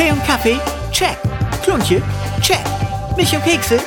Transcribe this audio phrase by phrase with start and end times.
[0.00, 0.58] Tee und Kaffee?
[0.92, 1.18] Check.
[1.62, 2.00] Klunche?
[2.40, 2.64] Check.
[3.16, 3.78] Milch und Kekse?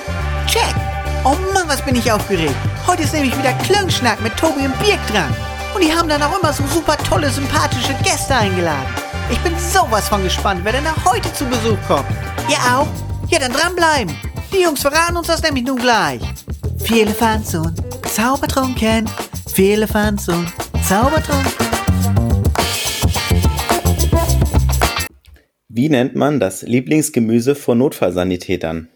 [0.45, 0.75] Check.
[1.23, 2.53] Oh Mann, was bin ich aufgeregt.
[2.85, 5.35] Heute ist nämlich wieder Klönschnack mit Tobi und Birk dran.
[5.73, 8.85] Und die haben dann auch immer so super tolle, sympathische Gäste eingeladen.
[9.31, 12.05] Ich bin sowas von gespannt, wer denn da heute zu Besuch kommt.
[12.47, 12.87] Ihr auch?
[13.29, 14.15] Ja, dann dranbleiben.
[14.53, 16.21] Die Jungs verraten uns das nämlich nun gleich.
[16.77, 17.73] Viele Fans und
[18.07, 19.09] Zaubertrunken.
[19.51, 20.53] Viele Fans und
[20.87, 21.72] Zaubertrunken.
[25.75, 28.89] Wie nennt man das Lieblingsgemüse von Notfallsanitätern?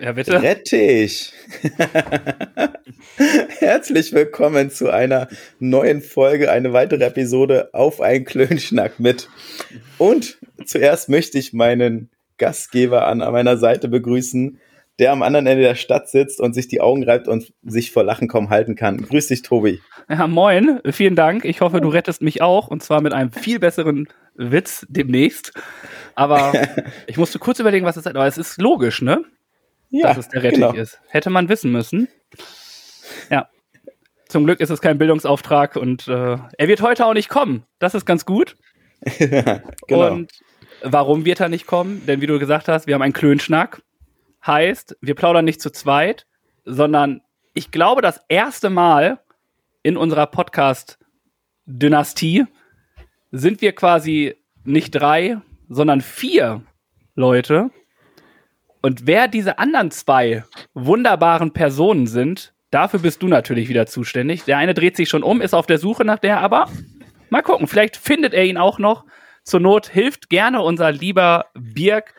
[0.00, 0.42] Ja, bitte.
[0.42, 1.32] Rettich.
[3.60, 5.28] Herzlich willkommen zu einer
[5.60, 9.28] neuen Folge, eine weitere Episode auf ein Klönschnack mit.
[9.98, 14.58] Und zuerst möchte ich meinen Gastgeber an meiner Seite begrüßen,
[14.98, 18.02] der am anderen Ende der Stadt sitzt und sich die Augen reibt und sich vor
[18.02, 18.96] Lachen kaum halten kann.
[18.98, 19.80] Grüß dich, Tobi.
[20.08, 20.80] Ja, moin.
[20.90, 21.44] Vielen Dank.
[21.44, 25.52] Ich hoffe, du rettest mich auch und zwar mit einem viel besseren Witz demnächst.
[26.14, 26.52] Aber
[27.06, 28.14] ich musste kurz überlegen, was es ist.
[28.14, 29.22] Aber es ist logisch, ne?
[29.90, 30.72] Ja, dass es der Rettich genau.
[30.72, 31.00] ist.
[31.08, 32.08] Hätte man wissen müssen.
[33.30, 33.48] Ja.
[34.28, 37.64] Zum Glück ist es kein Bildungsauftrag und äh, er wird heute auch nicht kommen.
[37.78, 38.56] Das ist ganz gut.
[39.86, 40.12] genau.
[40.12, 40.32] Und
[40.82, 42.04] warum wird er nicht kommen?
[42.06, 43.82] Denn wie du gesagt hast, wir haben einen Klönschnack.
[44.46, 46.26] Heißt, wir plaudern nicht zu zweit,
[46.64, 47.20] sondern
[47.54, 49.20] ich glaube, das erste Mal
[49.82, 52.46] in unserer Podcast-Dynastie
[53.32, 56.62] sind wir quasi nicht drei, sondern vier
[57.14, 57.70] Leute.
[58.82, 64.44] Und wer diese anderen zwei wunderbaren Personen sind, dafür bist du natürlich wieder zuständig.
[64.44, 66.68] Der eine dreht sich schon um, ist auf der Suche nach der, aber
[67.30, 69.04] mal gucken, vielleicht findet er ihn auch noch.
[69.42, 72.14] Zur Not hilft gerne unser lieber Birk,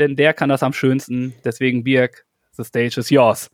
[0.00, 1.34] denn der kann das am schönsten.
[1.44, 3.50] Deswegen, Birk, the stage is yours.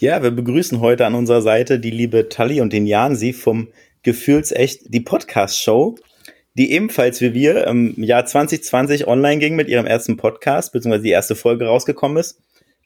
[0.00, 3.68] Ja, wir begrüßen heute an unserer Seite die liebe Tali und den Jan, sie vom
[4.02, 5.96] Gefühlsecht, die Podcast-Show
[6.54, 11.10] die ebenfalls wie wir im Jahr 2020 online ging mit ihrem ersten Podcast, beziehungsweise die
[11.10, 12.40] erste Folge rausgekommen ist.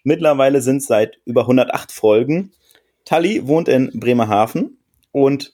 [0.04, 2.52] Mittlerweile sind es seit über 108 Folgen.
[3.05, 4.78] Tali wohnt in Bremerhaven
[5.12, 5.52] und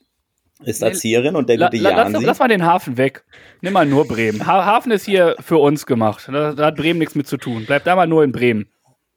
[0.66, 3.24] ist Erzieherin und der gute la, la, lass, lass, mal den Hafen weg.
[3.60, 4.46] Nimm mal nur Bremen.
[4.46, 6.28] Ha Hafen ist hier für uns gemacht.
[6.30, 7.64] Da, da, hat Bremen nichts mit zu tun.
[7.66, 8.66] Bleib da mal nur in Bremen.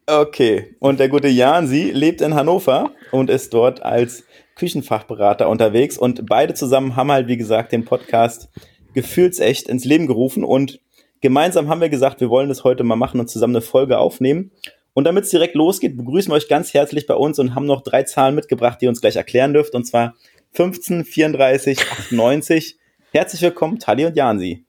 [0.06, 0.76] Okay.
[0.80, 4.24] Und der gute Jansi lebt in Hannover und ist dort als
[4.56, 5.98] Küchenfachberater unterwegs.
[5.98, 8.50] Und beide zusammen haben halt, wie gesagt, den Podcast
[8.94, 10.80] gefühlsecht ins Leben gerufen und
[11.22, 14.52] gemeinsam haben wir gesagt, wir wollen das heute mal machen und zusammen eine Folge aufnehmen.
[14.94, 17.82] Und damit es direkt losgeht, begrüßen wir euch ganz herzlich bei uns und haben noch
[17.82, 19.76] drei Zahlen mitgebracht, die ihr uns gleich erklären dürft.
[19.76, 20.16] Und zwar
[20.54, 22.78] 15, 34, 98.
[23.12, 24.66] Herzlich willkommen, Tali und Jansi.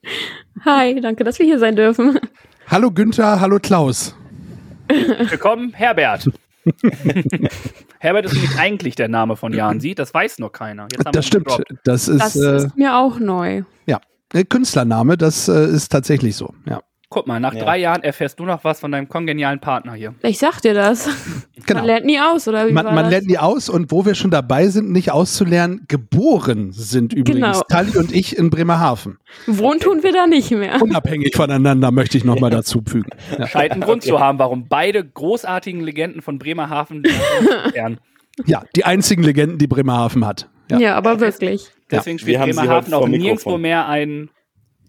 [0.65, 2.19] Hi, danke, dass wir hier sein dürfen.
[2.67, 4.15] Hallo Günther, hallo Klaus.
[4.89, 6.29] Willkommen, Herbert.
[7.99, 10.89] Herbert ist nämlich eigentlich der Name von Jansi, das weiß noch keiner.
[11.13, 11.49] das stimmt,
[11.85, 13.63] das ist, das ist äh, mir auch neu.
[13.87, 14.01] Ja,
[14.49, 16.81] Künstlername, das äh, ist tatsächlich so, ja.
[17.11, 17.65] Guck mal, nach ja.
[17.65, 20.15] drei Jahren erfährst du noch was von deinem kongenialen Partner hier.
[20.23, 21.09] Ich sag dir das.
[21.67, 21.81] Genau.
[21.81, 24.31] Man lernt nie aus, oder wie Man, man lernt nie aus und wo wir schon
[24.31, 27.63] dabei sind, nicht auszulernen, geboren sind übrigens genau.
[27.69, 29.19] Tali und ich in Bremerhaven.
[29.47, 30.81] Wohnen tun wir da nicht mehr.
[30.81, 33.11] Unabhängig voneinander möchte ich nochmal dazu fügen.
[33.39, 33.47] Ja.
[33.47, 34.11] Scheint einen Grund okay.
[34.13, 37.03] zu haben, warum beide großartigen Legenden von Bremerhaven
[37.73, 38.01] lernen.
[38.47, 40.49] Ja, die einzigen Legenden, die Bremerhaven hat.
[40.71, 41.73] Ja, ja aber wirklich.
[41.91, 44.31] Deswegen spielt Bremerhaven auch nirgendwo mehr ein.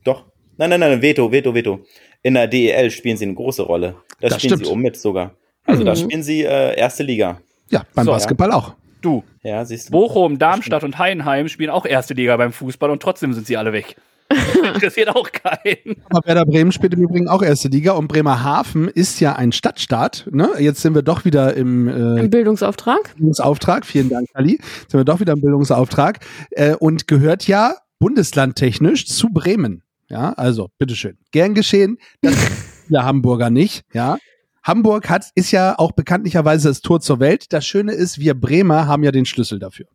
[0.03, 0.28] Doch.
[0.59, 1.85] Nein, nein, nein, Veto, Veto, Veto.
[2.21, 3.95] In der DEL spielen sie eine große Rolle.
[4.19, 4.65] Da das spielen stimmt.
[4.65, 5.31] sie um mit sogar.
[5.63, 5.85] Also mhm.
[5.85, 7.39] da spielen sie äh, erste Liga.
[7.69, 8.55] Ja, beim so, Basketball ja.
[8.55, 8.73] auch.
[9.01, 9.23] Du.
[9.41, 9.91] Ja, siehst du.
[9.93, 13.71] Bochum, Darmstadt und Heidenheim spielen auch erste Liga beim Fußball und trotzdem sind sie alle
[13.71, 13.95] weg.
[14.73, 15.95] Interessiert auch keinen.
[16.09, 20.27] Aber Werder Bremen spielt im Übrigen auch erste Liga und Bremerhaven ist ja ein Stadtstaat.
[20.29, 20.49] Ne?
[20.59, 23.15] Jetzt sind wir doch wieder im, äh, Im Bildungsauftrag.
[23.15, 24.59] Bildungsauftrag, vielen Dank, Ali.
[24.59, 26.19] Jetzt sind wir doch wieder im Bildungsauftrag
[26.51, 29.83] äh, und gehört ja bundeslandtechnisch zu Bremen.
[30.09, 31.17] Ja, also bitteschön.
[31.31, 31.97] Gern geschehen.
[32.21, 32.35] Das
[32.89, 33.83] ja Hamburger nicht.
[33.93, 34.17] Ja.
[34.63, 37.53] Hamburg hat, ist ja auch bekanntlicherweise das Tor zur Welt.
[37.53, 39.85] Das Schöne ist, wir Bremer haben ja den Schlüssel dafür.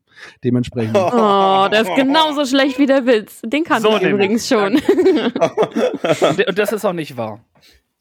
[0.43, 0.97] Dementsprechend.
[0.97, 3.41] Oh, das ist genauso schlecht wie der Witz.
[3.45, 4.75] Den kannte so ich übrigens schon.
[6.49, 7.45] Und das ist auch nicht wahr.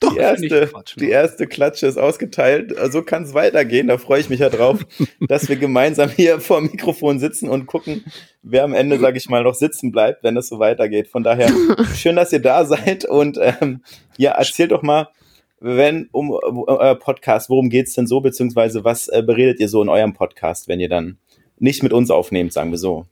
[0.03, 2.71] Doch, die erste, Quatsch, die erste Klatsche ist ausgeteilt.
[2.71, 3.87] So also kann es weitergehen.
[3.87, 4.85] Da freue ich mich ja drauf,
[5.27, 8.03] dass wir gemeinsam hier vor dem Mikrofon sitzen und gucken,
[8.41, 11.07] wer am Ende, sage ich mal, noch sitzen bleibt, wenn es so weitergeht.
[11.07, 11.49] Von daher
[11.95, 13.81] schön, dass ihr da seid und ähm,
[14.17, 15.09] ja, erzählt doch mal,
[15.59, 19.81] wenn um äh, euer Podcast, worum geht's denn so, beziehungsweise was äh, beredet ihr so
[19.81, 21.17] in eurem Podcast, wenn ihr dann
[21.59, 23.05] nicht mit uns aufnehmt, sagen wir so?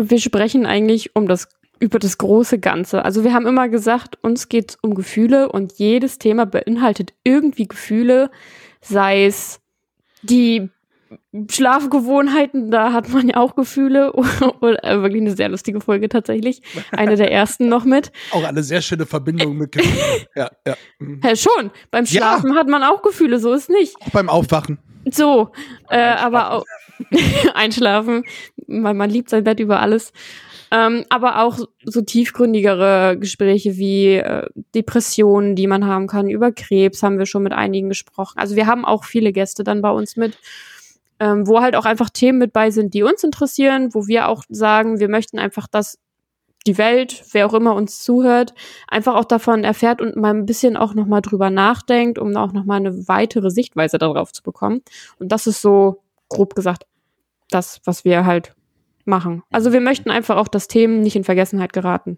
[0.00, 1.48] Wir sprechen eigentlich um das
[1.80, 3.04] über das große Ganze.
[3.04, 7.66] Also wir haben immer gesagt, uns geht es um Gefühle und jedes Thema beinhaltet irgendwie
[7.66, 8.30] Gefühle,
[8.80, 9.60] sei es
[10.22, 10.68] die
[11.50, 14.12] Schlafgewohnheiten, da hat man ja auch Gefühle.
[14.60, 16.62] Oder äh, wirklich eine sehr lustige Folge tatsächlich.
[16.92, 18.12] Eine der ersten noch mit.
[18.30, 20.26] Auch eine sehr schöne Verbindung mit Gefühlen.
[20.36, 20.76] ja, ja.
[20.98, 21.20] Mhm.
[21.24, 21.70] ja, schon.
[21.90, 22.56] Beim Schlafen ja.
[22.56, 23.96] hat man auch Gefühle, so ist nicht.
[24.00, 24.78] Auch beim Aufwachen.
[25.10, 25.50] So,
[25.88, 26.64] äh, aber auch
[27.54, 28.24] einschlafen,
[28.66, 30.12] weil man liebt sein Bett über alles.
[30.72, 37.02] Ähm, aber auch so tiefgründigere Gespräche wie äh, Depressionen, die man haben kann, über Krebs
[37.02, 38.38] haben wir schon mit einigen gesprochen.
[38.38, 40.38] Also wir haben auch viele Gäste dann bei uns mit,
[41.18, 44.44] ähm, wo halt auch einfach Themen mit bei sind, die uns interessieren, wo wir auch
[44.48, 45.98] sagen, wir möchten einfach, dass
[46.66, 48.54] die Welt, wer auch immer uns zuhört,
[48.86, 52.76] einfach auch davon erfährt und mal ein bisschen auch nochmal drüber nachdenkt, um auch nochmal
[52.76, 54.82] eine weitere Sichtweise darauf zu bekommen.
[55.18, 56.86] Und das ist so, grob gesagt,
[57.50, 58.54] das, was wir halt
[59.10, 59.42] machen.
[59.50, 62.16] Also wir möchten einfach auch, dass Themen nicht in Vergessenheit geraten.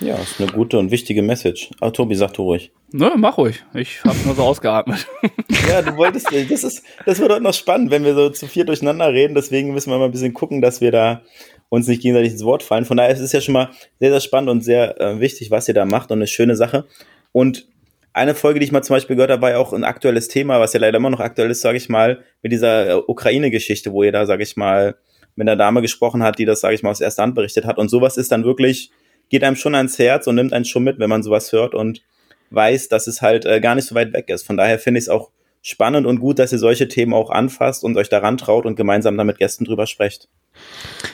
[0.00, 1.70] Ja, ist eine gute und wichtige Message.
[1.80, 2.72] Aber Tobi, sag du ruhig.
[2.92, 3.62] Ne, mach ruhig.
[3.74, 5.06] Ich habe nur so ausgeatmet.
[5.68, 8.64] ja, du wolltest, das ist, das wird heute noch spannend, wenn wir so zu vier
[8.64, 9.34] durcheinander reden.
[9.34, 11.22] Deswegen müssen wir mal ein bisschen gucken, dass wir da
[11.68, 12.84] uns nicht gegenseitig ins Wort fallen.
[12.84, 13.70] Von daher ist es ja schon mal
[14.00, 16.86] sehr, sehr spannend und sehr äh, wichtig, was ihr da macht und eine schöne Sache.
[17.32, 17.66] Und
[18.12, 20.60] eine Folge, die ich mal zum Beispiel gehört habe, war ja auch ein aktuelles Thema,
[20.60, 24.02] was ja leider immer noch aktuell ist, sage ich mal, mit dieser äh, Ukraine-Geschichte, wo
[24.02, 24.96] ihr da, sage ich mal,
[25.36, 27.78] mit einer Dame gesprochen hat, die das, sage ich mal, aus erster Hand berichtet hat.
[27.78, 28.90] Und sowas ist dann wirklich,
[29.28, 32.02] geht einem schon ans Herz und nimmt einen schon mit, wenn man sowas hört und
[32.50, 34.46] weiß, dass es halt äh, gar nicht so weit weg ist.
[34.46, 35.30] Von daher finde ich es auch
[35.62, 39.16] spannend und gut, dass ihr solche Themen auch anfasst und euch daran traut und gemeinsam
[39.16, 40.28] da mit Gästen drüber sprecht.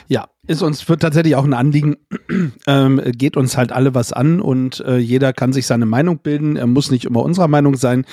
[0.07, 1.97] Ja, ist uns wird tatsächlich auch ein Anliegen,
[2.67, 6.55] ähm, geht uns halt alle was an und äh, jeder kann sich seine Meinung bilden.
[6.55, 8.05] Er muss nicht immer unserer Meinung sein.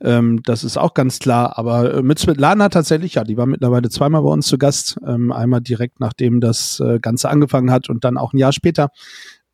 [0.00, 1.58] Ähm, das ist auch ganz klar.
[1.58, 4.98] Aber äh, mit Svetlana tatsächlich, ja, die war mittlerweile zweimal bei uns zu Gast.
[5.06, 8.90] Ähm, einmal direkt nachdem das äh, Ganze angefangen hat und dann auch ein Jahr später.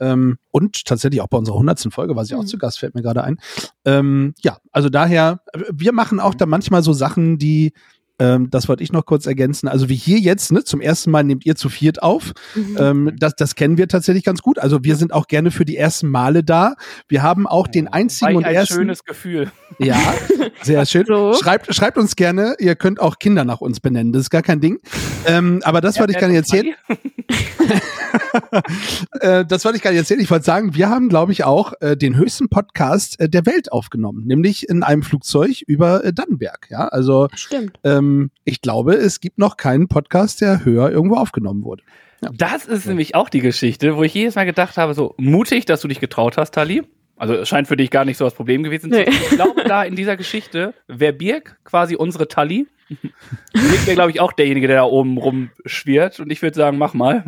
[0.00, 2.40] Ähm, und tatsächlich auch bei unserer hundertsten Folge war sie mhm.
[2.40, 3.38] auch zu Gast, fällt mir gerade ein.
[3.84, 5.40] Ähm, ja, also daher,
[5.70, 7.72] wir machen auch da manchmal so Sachen, die
[8.18, 9.68] ähm, das wollte ich noch kurz ergänzen.
[9.68, 12.32] Also wie hier jetzt, ne, zum ersten Mal nehmt ihr zu viert auf.
[12.54, 12.76] Mhm.
[12.78, 14.58] Ähm, das, das kennen wir tatsächlich ganz gut.
[14.58, 16.76] Also wir sind auch gerne für die ersten Male da.
[17.08, 18.74] Wir haben auch den einzigen und ein ersten.
[18.74, 19.50] schönes Gefühl.
[19.78, 19.98] Ja,
[20.62, 21.04] sehr schön.
[21.06, 21.34] So.
[21.34, 22.56] Schreibt, schreibt uns gerne.
[22.58, 24.12] Ihr könnt auch Kinder nach uns benennen.
[24.12, 24.78] Das ist gar kein Ding.
[25.26, 26.74] Ähm, aber das ja, wollte ich nicht erzählen.
[29.20, 30.20] äh, das wollte ich gar nicht erzählen.
[30.20, 33.72] Ich wollte sagen, wir haben, glaube ich, auch äh, den höchsten Podcast äh, der Welt
[33.72, 36.68] aufgenommen, nämlich in einem Flugzeug über äh, Dannenberg.
[36.70, 37.78] Ja, also stimmt.
[37.84, 41.82] Ähm, ähm, ich glaube, es gibt noch keinen Podcast, der höher irgendwo aufgenommen wurde.
[42.22, 42.30] Ja.
[42.36, 42.90] Das ist ja.
[42.90, 46.00] nämlich auch die Geschichte, wo ich jedes Mal gedacht habe, so mutig, dass du dich
[46.00, 46.82] getraut hast, Tali.
[47.16, 49.06] Also es scheint für dich gar nicht so das Problem gewesen zu sein.
[49.08, 49.16] Nee.
[49.30, 52.66] Ich glaube, da in dieser Geschichte wäre Birk quasi unsere Tali.
[53.52, 56.20] Birk wäre, glaube ich, auch derjenige, der da oben rumschwirrt.
[56.20, 57.24] Und ich würde sagen, mach mal.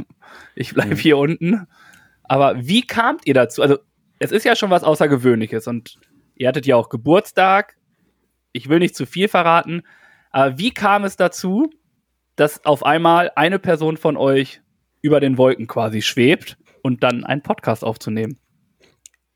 [0.55, 0.99] Ich bleibe mhm.
[0.99, 1.67] hier unten.
[2.23, 3.63] Aber wie kamt ihr dazu?
[3.63, 3.79] Also
[4.19, 5.67] es ist ja schon was Außergewöhnliches.
[5.67, 5.99] Und
[6.37, 7.77] ihr hattet ja auch Geburtstag.
[8.53, 9.83] Ich will nicht zu viel verraten.
[10.31, 11.71] Aber wie kam es dazu,
[12.37, 14.61] dass auf einmal eine Person von euch
[15.01, 18.39] über den Wolken quasi schwebt und dann einen Podcast aufzunehmen?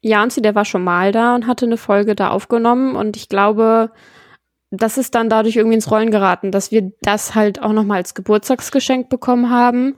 [0.02, 3.92] Janzi, der war schon mal da und hatte eine Folge da aufgenommen und ich glaube,
[4.72, 8.14] das ist dann dadurch irgendwie ins Rollen geraten, dass wir das halt auch nochmal als
[8.14, 9.96] Geburtstagsgeschenk bekommen haben,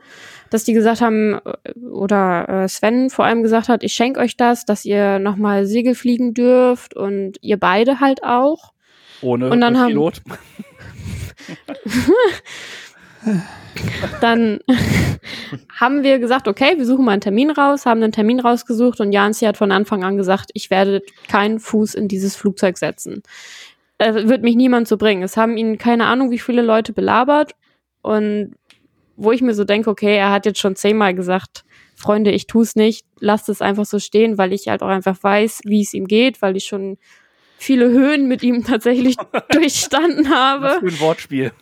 [0.50, 4.36] dass die gesagt haben, äh, oder äh, Sven vor allem gesagt hat, ich schenke euch
[4.36, 8.72] das, dass ihr nochmal Segel fliegen dürft und ihr beide halt auch.
[9.22, 10.22] Ohne und dann Pilot.
[10.28, 10.38] Haben,
[14.20, 14.58] dann
[15.80, 19.12] haben wir gesagt, okay, wir suchen mal einen Termin raus, haben einen Termin rausgesucht und
[19.12, 23.22] Jansi hat von Anfang an gesagt, ich werde keinen Fuß in dieses Flugzeug setzen.
[23.98, 25.22] Es wird mich niemand so bringen.
[25.22, 27.52] Es haben ihn keine Ahnung, wie viele Leute belabert
[28.02, 28.54] und
[29.16, 31.64] wo ich mir so denke, okay, er hat jetzt schon zehnmal gesagt,
[31.96, 35.16] Freunde, ich tue es nicht, lasst es einfach so stehen, weil ich halt auch einfach
[35.22, 36.98] weiß, wie es ihm geht, weil ich schon
[37.56, 39.16] viele Höhen mit ihm tatsächlich
[39.50, 40.66] durchstanden habe.
[40.66, 41.52] Was für ein Wortspiel.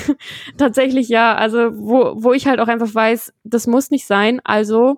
[0.58, 4.96] tatsächlich ja, also wo, wo ich halt auch einfach weiß, das muss nicht sein, also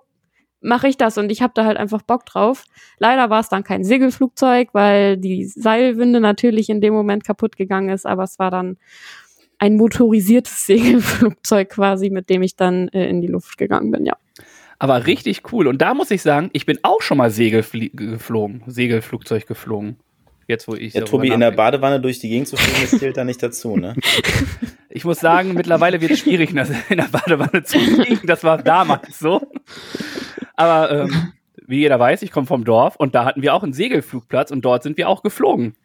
[0.61, 2.63] mache ich das und ich habe da halt einfach Bock drauf.
[2.99, 7.89] Leider war es dann kein Segelflugzeug, weil die Seilwinde natürlich in dem Moment kaputt gegangen
[7.89, 8.77] ist, aber es war dann
[9.59, 14.17] ein motorisiertes Segelflugzeug quasi, mit dem ich dann äh, in die Luft gegangen bin, ja.
[14.79, 15.65] Aber richtig cool.
[15.67, 19.97] Und da muss ich sagen, ich bin auch schon mal Segel geflogen, Segelflugzeug geflogen.
[20.47, 20.93] Jetzt, wo ich.
[20.93, 23.75] Ja, Tobi, in der Badewanne durch die Gegend zu fliegen, das zählt da nicht dazu,
[23.75, 23.95] ne?
[24.89, 28.25] ich muss sagen, mittlerweile wird es schwierig, in der Badewanne zu fliegen.
[28.25, 29.41] Das war damals so.
[30.55, 31.33] Aber ähm,
[31.67, 34.63] wie jeder weiß, ich komme vom Dorf und da hatten wir auch einen Segelflugplatz und
[34.63, 35.75] dort sind wir auch geflogen.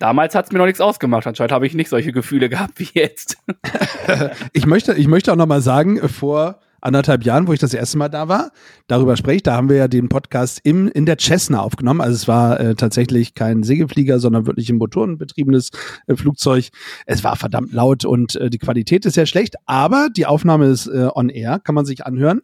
[0.00, 1.26] Damals hat es mir noch nichts ausgemacht.
[1.26, 3.36] Anscheinend habe ich nicht solche Gefühle gehabt wie jetzt.
[4.52, 7.98] ich, möchte, ich möchte auch noch mal sagen, vor anderthalb Jahren, wo ich das erste
[7.98, 8.50] Mal da war,
[8.86, 9.42] darüber spreche.
[9.42, 12.00] Da haben wir ja den Podcast im, in der Cessna aufgenommen.
[12.00, 15.70] Also es war äh, tatsächlich kein Segelflieger, sondern wirklich ein motorenbetriebenes
[16.06, 16.68] äh, Flugzeug.
[17.06, 20.86] Es war verdammt laut und äh, die Qualität ist sehr schlecht, aber die Aufnahme ist
[20.86, 22.40] äh, on air, kann man sich anhören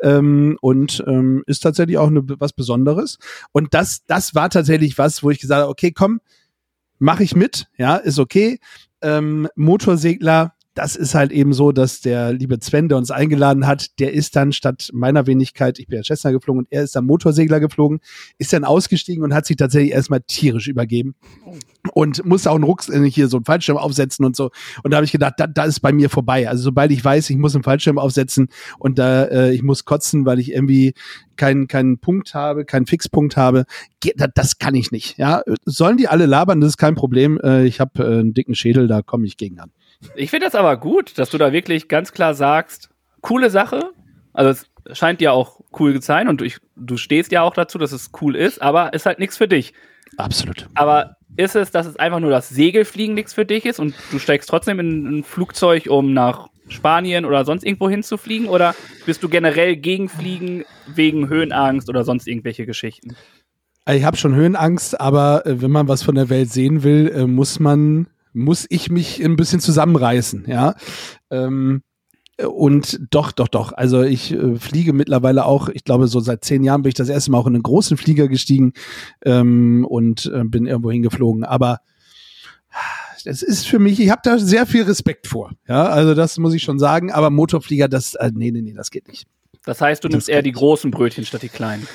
[0.00, 3.18] ähm, und ähm, ist tatsächlich auch eine, was Besonderes.
[3.52, 6.20] Und das, das war tatsächlich was, wo ich gesagt habe, okay, komm,
[6.98, 8.60] mache ich mit, ja, ist okay.
[9.02, 13.98] Ähm, Motorsegler, das ist halt eben so, dass der liebe Sven, der uns eingeladen hat,
[13.98, 17.04] der ist dann statt meiner Wenigkeit, ich bin ja Cessna geflogen und er ist dann
[17.04, 18.00] Motorsegler geflogen,
[18.38, 21.16] ist dann ausgestiegen und hat sich tatsächlich erstmal tierisch übergeben
[21.92, 24.52] und musste auch einen Rucks hier so einen Fallschirm aufsetzen und so.
[24.82, 26.48] Und da habe ich gedacht, da, da ist bei mir vorbei.
[26.48, 30.24] Also sobald ich weiß, ich muss einen Fallschirm aufsetzen und da äh, ich muss kotzen,
[30.24, 30.94] weil ich irgendwie
[31.36, 33.66] keinen keinen Punkt habe, keinen Fixpunkt habe,
[34.00, 35.18] geht, das kann ich nicht.
[35.18, 37.38] Ja, sollen die alle labern, das ist kein Problem.
[37.42, 39.70] Äh, ich habe äh, einen dicken Schädel, da komme ich gegen an.
[40.14, 42.90] Ich finde das aber gut, dass du da wirklich ganz klar sagst,
[43.20, 43.92] coole Sache.
[44.32, 47.78] Also es scheint ja auch cool zu sein und du, du stehst ja auch dazu,
[47.78, 49.74] dass es cool ist, aber ist halt nichts für dich.
[50.16, 50.68] Absolut.
[50.74, 54.18] Aber ist es, dass es einfach nur das Segelfliegen nichts für dich ist und du
[54.18, 58.48] steigst trotzdem in ein Flugzeug, um nach Spanien oder sonst irgendwo hinzufliegen?
[58.48, 58.74] Oder
[59.06, 63.16] bist du generell gegen Fliegen wegen Höhenangst oder sonst irgendwelche Geschichten?
[63.88, 67.26] Ich habe schon Höhenangst, aber äh, wenn man was von der Welt sehen will, äh,
[67.26, 70.74] muss man muss ich mich ein bisschen zusammenreißen, ja.
[71.30, 71.82] Ähm,
[72.46, 73.72] und doch, doch, doch.
[73.72, 77.08] Also ich äh, fliege mittlerweile auch, ich glaube, so seit zehn Jahren bin ich das
[77.08, 78.72] erste Mal auch in einen großen Flieger gestiegen
[79.24, 81.44] ähm, und äh, bin irgendwo hingeflogen.
[81.44, 81.80] Aber
[83.24, 85.52] das ist für mich, ich habe da sehr viel Respekt vor.
[85.68, 87.10] Ja, also das muss ich schon sagen.
[87.10, 89.26] Aber Motorflieger, das, äh, nee, nee, nee, das geht nicht.
[89.64, 91.86] Das heißt, du nimmst das eher die großen Brötchen statt die kleinen.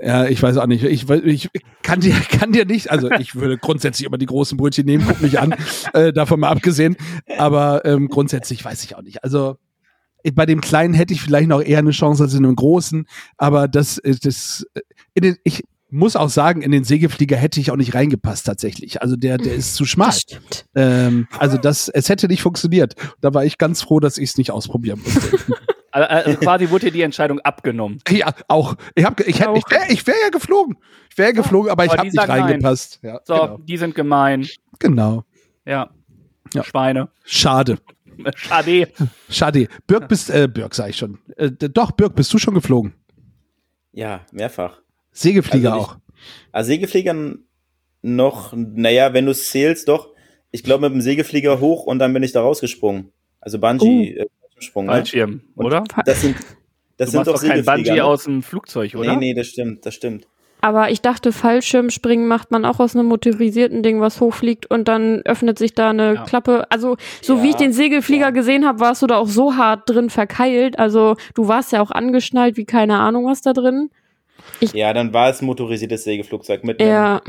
[0.00, 0.84] Ja, ich weiß auch nicht.
[0.84, 1.48] Ich, ich
[1.82, 5.20] kann dir, kann dir nicht, also ich würde grundsätzlich immer die großen Brötchen nehmen, guck
[5.20, 5.54] mich an,
[5.92, 6.96] äh, davon mal abgesehen.
[7.38, 9.24] Aber ähm, grundsätzlich weiß ich auch nicht.
[9.24, 9.56] Also
[10.34, 13.68] bei dem Kleinen hätte ich vielleicht noch eher eine Chance als in einem Großen, aber
[13.68, 14.80] das, äh, das, äh,
[15.14, 19.02] in den, ich muss auch sagen, in den Segelflieger hätte ich auch nicht reingepasst tatsächlich.
[19.02, 20.08] Also der, der ist zu schmal.
[20.08, 20.66] Das stimmt.
[20.74, 22.94] Ähm, also das, es hätte nicht funktioniert.
[23.20, 25.38] Da war ich ganz froh, dass ich es nicht ausprobieren musste.
[25.96, 28.00] Also, also quasi wurde dir die Entscheidung abgenommen.
[28.10, 28.76] Ja, auch.
[28.94, 30.76] Ich, hab, ich, hätte, ich wäre ich wär ja geflogen.
[31.10, 32.98] Ich wäre geflogen, aber, aber ich habe nicht reingepasst.
[33.02, 33.58] Ja, so, genau.
[33.58, 34.46] die sind gemein.
[34.78, 35.24] Genau.
[35.64, 35.88] Ja.
[36.52, 36.64] ja.
[36.64, 37.08] Schweine.
[37.24, 37.78] Schade.
[38.36, 38.88] Schade.
[39.30, 39.68] Schade.
[39.86, 41.18] Birk bist, äh, Birk sag ich schon.
[41.36, 42.92] Äh, doch, Birk, bist du schon geflogen?
[43.92, 44.82] Ja, mehrfach.
[45.12, 45.96] Segelflieger also auch.
[46.52, 47.38] Also Segelfliegern
[48.02, 50.10] noch, naja, wenn du es zählst, doch.
[50.50, 53.12] Ich glaube mit dem Segelflieger hoch und dann bin ich da rausgesprungen.
[53.40, 54.26] Also Bungee, uh.
[54.58, 54.86] Sprung.
[54.86, 54.92] Ne?
[54.92, 55.64] Fallschirm, ne?
[55.64, 55.84] oder?
[56.04, 56.36] Das sind,
[56.96, 58.04] das du sind doch, doch kein Bungee ne?
[58.04, 59.16] aus dem Flugzeug, oder?
[59.16, 60.26] Nee, nee, das stimmt, das stimmt.
[60.62, 65.20] Aber ich dachte, Fallschirmspringen macht man auch aus einem motorisierten Ding, was hochfliegt und dann
[65.22, 66.24] öffnet sich da eine ja.
[66.24, 66.66] Klappe.
[66.70, 68.30] Also, so ja, wie ich den Segelflieger ja.
[68.30, 70.78] gesehen habe, warst du da auch so hart drin verkeilt.
[70.78, 73.90] Also, du warst ja auch angeschnallt, wie keine Ahnung was da drin.
[74.60, 76.64] Ich ja, dann war es motorisiertes Segelflugzeug.
[76.64, 77.20] Mit einem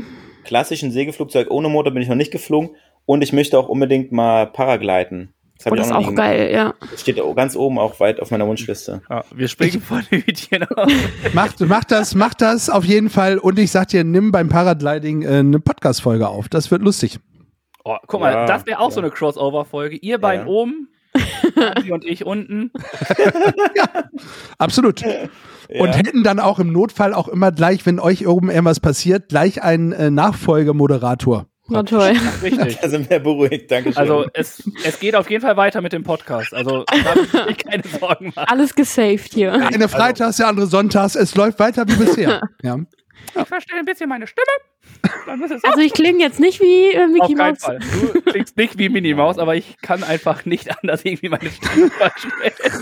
[0.44, 2.70] klassischen Segelflugzeug ohne Motor bin ich noch nicht geflogen
[3.04, 5.34] und ich möchte auch unbedingt mal Paragliden.
[5.58, 6.74] Das, oh, das ist auch geil, ja.
[6.90, 9.02] Das steht ganz oben auch weit auf meiner Wunschliste.
[9.10, 10.88] Ja, wir springen von den Hütchen auf.
[11.32, 13.38] mach, mach das, mach das auf jeden Fall.
[13.38, 16.48] Und ich sag dir, nimm beim Paragliding äh, eine Podcast-Folge auf.
[16.48, 17.18] Das wird lustig.
[17.84, 18.94] Oh, guck mal, ja, das wäre auch ja.
[18.94, 19.96] so eine Crossover-Folge.
[19.96, 20.90] Ihr beiden oben,
[21.82, 22.70] Sie und ich unten.
[23.74, 24.04] ja,
[24.58, 25.02] absolut.
[25.68, 29.62] Und hätten dann auch im Notfall auch immer gleich, wenn euch oben irgendwas passiert, gleich
[29.62, 31.47] einen äh, Nachfolgemoderator.
[31.70, 32.14] Na toll.
[32.42, 32.78] Richtig.
[32.80, 33.98] Da sind wir beruhigt, danke schön.
[33.98, 36.54] Also es, es geht auf jeden Fall weiter mit dem Podcast.
[36.54, 38.48] Also da ich keine Sorgen machen.
[38.48, 39.52] Alles gesaved hier.
[39.52, 40.42] Eine Freitags, also.
[40.42, 41.14] der andere Sonntags.
[41.14, 42.40] Es läuft weiter wie bisher.
[42.62, 42.78] ja.
[43.38, 44.46] Ich verstehe ein bisschen meine Stimme.
[45.62, 47.62] Also ich klinge jetzt nicht wie äh, Mickey Mouse.
[47.62, 48.12] Auf keinen Fall.
[48.14, 51.90] Du klingst nicht wie Minnie Maus, aber ich kann einfach nicht anders irgendwie meine Stimme
[51.90, 52.72] verstellen.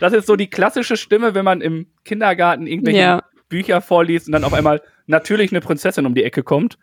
[0.00, 3.22] Das ist so die klassische Stimme, wenn man im Kindergarten irgendwelche ja.
[3.48, 6.76] Bücher vorliest und dann auf einmal natürlich eine Prinzessin um die Ecke kommt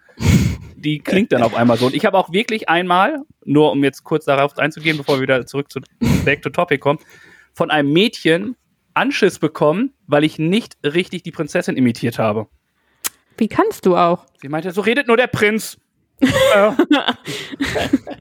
[0.82, 1.86] die klingt dann auf einmal so.
[1.88, 5.46] Und ich habe auch wirklich einmal, nur um jetzt kurz darauf einzugehen, bevor wir wieder
[5.46, 5.80] zurück zu
[6.26, 7.00] Back to Topic kommen,
[7.54, 8.56] von einem Mädchen
[8.94, 12.48] Anschiss bekommen, weil ich nicht richtig die Prinzessin imitiert habe.
[13.38, 14.26] Wie kannst du auch?
[14.42, 15.78] Sie meinte, so redet nur der Prinz.
[16.20, 16.28] äh,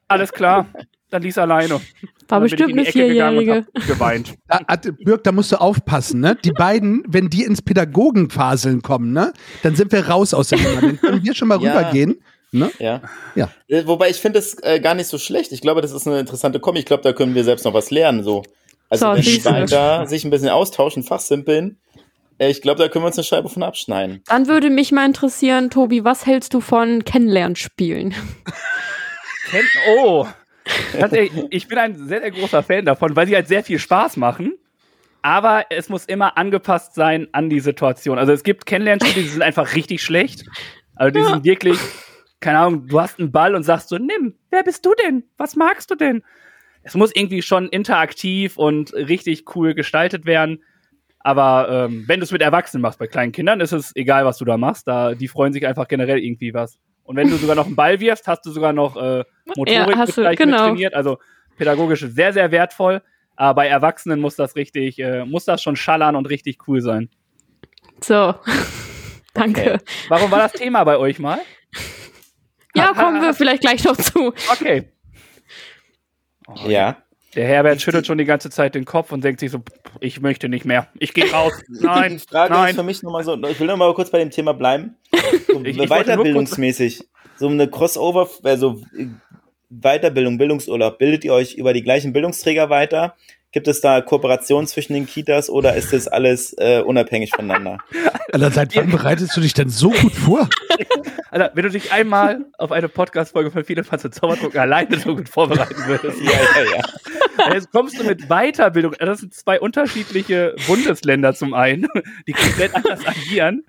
[0.08, 0.66] alles klar,
[1.10, 1.80] dann ließ alleine.
[2.28, 3.66] War bestimmt eine Vierjährige.
[3.86, 4.34] Geweint.
[4.46, 4.60] Da,
[5.00, 6.36] Birk, da musst du aufpassen, ne?
[6.36, 9.32] Die beiden, wenn die ins Pädagogenfaseln kommen, ne?
[9.62, 10.80] Dann sind wir raus aus der Nummer.
[10.80, 11.76] Dann können wir schon mal ja.
[11.76, 12.22] rübergehen.
[12.52, 12.71] Ne?
[12.78, 13.02] Ja.
[13.35, 13.50] ja.
[13.69, 15.52] Äh, wobei ich finde es äh, gar nicht so schlecht.
[15.52, 16.80] Ich glaube, das ist eine interessante Kombi.
[16.80, 18.25] Ich glaube, da können wir selbst noch was lernen.
[18.25, 18.42] So.
[18.88, 21.78] Also so, da sich ein bisschen austauschen, fachsimpeln,
[22.38, 24.23] äh, ich glaube, da können wir uns eine Scheibe von abschneiden.
[24.26, 28.14] Dann würde mich mal interessieren, Tobi, was hältst du von Kennenlernspielen?
[29.50, 29.64] Kenn
[29.97, 30.26] oh.
[31.50, 34.54] Ich bin ein sehr, sehr großer Fan davon, weil sie halt sehr viel Spaß machen.
[35.23, 38.19] aber es muss immer angepasst sein an die Situation.
[38.19, 40.45] Also es gibt Kennenlernspiele, die sind einfach richtig schlecht.
[40.95, 41.30] Also die ja.
[41.30, 41.78] sind wirklich,
[42.40, 45.25] keine Ahnung, du hast einen Ball und sagst so, nimm, wer bist du denn?
[45.37, 46.23] Was magst du denn?
[46.82, 50.62] Es muss irgendwie schon interaktiv und richtig cool gestaltet werden.
[51.18, 54.38] Aber ähm, wenn du es mit Erwachsenen machst, bei kleinen Kindern ist es egal, was
[54.38, 54.88] du da machst.
[54.88, 56.78] Da, die freuen sich einfach generell irgendwie was.
[57.02, 60.06] Und wenn du sogar noch einen Ball wirfst, hast du sogar noch äh, Motorik ja,
[60.06, 60.68] du, genau.
[60.68, 60.94] trainiert.
[60.94, 61.18] Also
[61.59, 63.02] pädagogisch sehr, sehr wertvoll.
[63.37, 67.11] Aber bei Erwachsenen muss das richtig, äh, muss das schon schallern und richtig cool sein.
[68.00, 68.35] So.
[69.35, 69.75] Danke.
[69.75, 69.78] Okay.
[70.09, 71.38] Warum war das Thema bei euch mal?
[72.74, 74.32] Ja, kommen wir vielleicht gleich noch zu.
[74.52, 74.90] Okay.
[76.46, 76.96] Oh, ja.
[77.34, 79.62] Der Herbert schüttelt schon die ganze Zeit den Kopf und denkt sich so,
[80.00, 80.88] ich möchte nicht mehr.
[80.98, 81.52] Ich gehe raus.
[81.68, 82.12] Nein.
[82.18, 82.70] Die Frage nein.
[82.70, 84.96] ist für mich nochmal so, ich will nochmal kurz bei dem Thema bleiben.
[85.46, 87.04] So ich, weiterbildungsmäßig.
[87.36, 88.82] So eine Crossover, also
[89.68, 90.98] Weiterbildung, Bildungsurlaub.
[90.98, 93.16] Bildet ihr euch über die gleichen Bildungsträger weiter?
[93.52, 97.78] Gibt es da Kooperationen zwischen den Kitas oder ist das alles äh, unabhängig voneinander?
[98.33, 100.49] Alter, seit wann bereitest du dich denn so gut vor?
[101.33, 105.28] Alter, wenn du dich einmal auf eine Podcast-Folge von Viele Fans Zauberdruck alleine so gut
[105.28, 106.21] vorbereiten würdest.
[106.21, 107.52] ja, ja, ja.
[107.54, 108.95] Jetzt kommst du mit Weiterbildung.
[109.00, 111.88] Das sind zwei unterschiedliche Bundesländer zum einen,
[112.28, 113.64] die komplett anders agieren.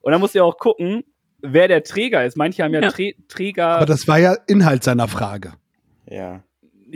[0.00, 1.04] Und dann musst du ja auch gucken,
[1.42, 2.38] wer der Träger ist.
[2.38, 2.92] Manche haben ja, ja.
[3.28, 3.66] Träger.
[3.68, 5.54] Aber das war ja Inhalt seiner Frage.
[6.08, 6.42] Ja.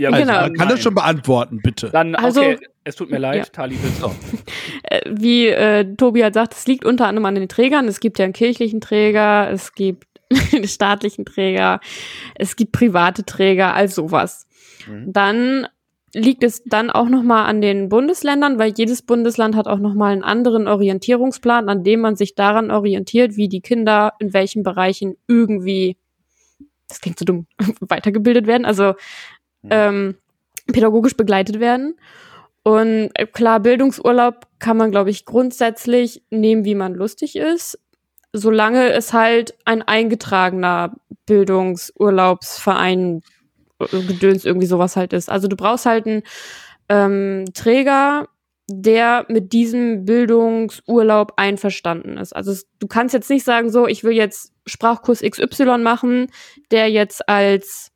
[0.01, 0.41] Ja, also, genau.
[0.41, 1.91] Man kann das schon beantworten, bitte.
[1.91, 3.45] Dann, also, okay, es tut mir leid, ja.
[3.45, 4.11] Tali, bitte.
[4.83, 7.87] Äh, wie äh, Tobi hat sagt, es liegt unter anderem an den Trägern.
[7.87, 10.07] Es gibt ja einen kirchlichen Träger, es gibt
[10.53, 11.81] einen staatlichen Träger,
[12.35, 14.47] es gibt private Träger, all sowas.
[14.89, 15.13] Mhm.
[15.13, 15.67] Dann
[16.15, 20.25] liegt es dann auch nochmal an den Bundesländern, weil jedes Bundesland hat auch nochmal einen
[20.25, 25.99] anderen Orientierungsplan, an dem man sich daran orientiert, wie die Kinder in welchen Bereichen irgendwie,
[26.89, 27.47] das klingt so dumm,
[27.81, 28.65] weitergebildet werden.
[28.65, 28.95] Also.
[29.69, 30.17] Ähm,
[30.73, 31.97] pädagogisch begleitet werden.
[32.63, 37.79] Und äh, klar, Bildungsurlaub kann man, glaube ich, grundsätzlich nehmen, wie man lustig ist,
[38.33, 40.95] solange es halt ein eingetragener
[41.27, 43.23] Bildungsurlaubsverein
[43.81, 45.31] äh, Gedöns irgendwie sowas halt ist.
[45.31, 46.23] Also du brauchst halt einen
[46.89, 48.29] ähm, Träger,
[48.69, 52.35] der mit diesem Bildungsurlaub einverstanden ist.
[52.37, 56.29] Also du kannst jetzt nicht sagen, so, ich will jetzt Sprachkurs XY machen,
[56.71, 57.90] der jetzt als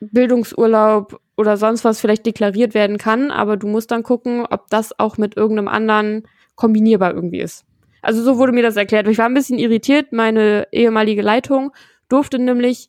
[0.00, 4.98] Bildungsurlaub oder sonst was vielleicht deklariert werden kann, aber du musst dann gucken, ob das
[4.98, 7.64] auch mit irgendeinem anderen kombinierbar irgendwie ist.
[8.02, 9.08] Also so wurde mir das erklärt.
[9.08, 10.12] Ich war ein bisschen irritiert.
[10.12, 11.72] Meine ehemalige Leitung
[12.08, 12.88] durfte nämlich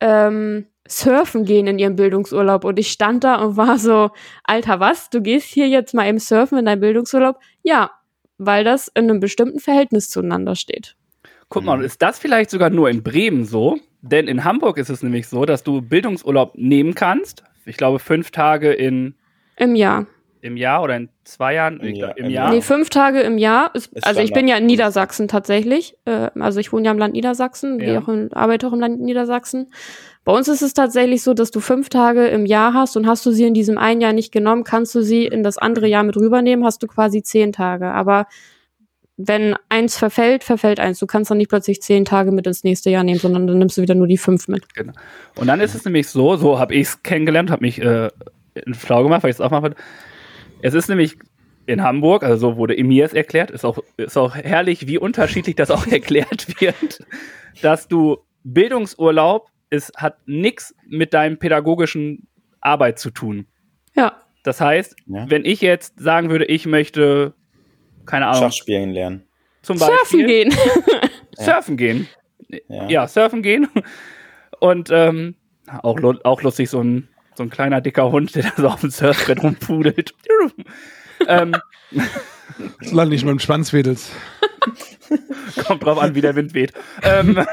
[0.00, 4.10] ähm, surfen gehen in ihrem Bildungsurlaub und ich stand da und war so,
[4.44, 5.08] Alter, was?
[5.10, 7.38] Du gehst hier jetzt mal im Surfen in deinem Bildungsurlaub?
[7.62, 7.92] Ja,
[8.38, 10.96] weil das in einem bestimmten Verhältnis zueinander steht.
[11.50, 13.78] Guck mal, ist das vielleicht sogar nur in Bremen so?
[14.02, 17.42] Denn in Hamburg ist es nämlich so, dass du Bildungsurlaub nehmen kannst.
[17.66, 19.14] Ich glaube, fünf Tage in.
[19.56, 20.06] Im Jahr.
[20.42, 21.80] Im Jahr oder in zwei Jahren?
[21.80, 22.16] Im, Jahr.
[22.16, 22.50] Im Jahr.
[22.50, 23.74] Nee, fünf Tage im Jahr.
[23.74, 25.96] Ist, ist also ich bin ja in Niedersachsen tatsächlich.
[26.06, 28.00] Äh, also ich wohne ja im Land Niedersachsen, ja.
[28.00, 29.72] auch in, arbeite auch im Land Niedersachsen.
[30.24, 33.26] Bei uns ist es tatsächlich so, dass du fünf Tage im Jahr hast und hast
[33.26, 36.04] du sie in diesem einen Jahr nicht genommen, kannst du sie in das andere Jahr
[36.04, 37.90] mit rübernehmen, hast du quasi zehn Tage.
[37.90, 38.26] Aber
[39.26, 40.98] wenn eins verfällt, verfällt eins.
[40.98, 43.76] Du kannst dann nicht plötzlich zehn Tage mit ins nächste Jahr nehmen, sondern dann nimmst
[43.76, 44.74] du wieder nur die fünf mit.
[44.74, 44.92] Genau.
[45.36, 48.08] Und dann ist es nämlich so, so habe ich es kennengelernt, habe mich äh,
[48.72, 49.74] schlau gemacht, weil ich es auch mache.
[50.62, 51.18] Es ist nämlich
[51.66, 55.56] in Hamburg, also so wurde mir es erklärt, ist auch, ist auch herrlich, wie unterschiedlich
[55.56, 57.00] das auch erklärt wird,
[57.60, 62.26] dass du Bildungsurlaub ist, hat nichts mit deinem pädagogischen
[62.60, 63.46] Arbeit zu tun.
[63.94, 64.22] Ja.
[64.42, 65.28] Das heißt, ja.
[65.28, 67.34] wenn ich jetzt sagen würde, ich möchte
[68.06, 68.42] keine Ahnung.
[68.42, 69.26] Schach spielen lernen.
[69.62, 69.96] Zum Beispiel.
[69.98, 70.54] Surfen gehen.
[71.36, 72.08] surfen gehen.
[72.68, 72.88] Ja.
[72.88, 73.08] ja.
[73.08, 73.68] surfen gehen.
[74.58, 75.36] Und ähm,
[75.82, 78.90] auch, auch lustig, so ein, so ein kleiner dicker Hund, der da so auf dem
[78.90, 80.14] Surfbrett rumpudelt.
[81.28, 81.54] ähm,
[82.80, 84.12] Solange nicht mit dem Schwanz wedelst.
[85.66, 86.72] Kommt drauf an, wie der Wind weht.
[87.02, 87.44] Ähm,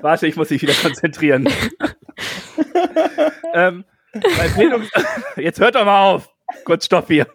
[0.00, 1.48] warte, ich muss mich wieder konzentrieren.
[3.54, 3.84] ähm,
[5.36, 6.30] Jetzt hört doch mal auf.
[6.64, 7.26] Kurz Stopp hier.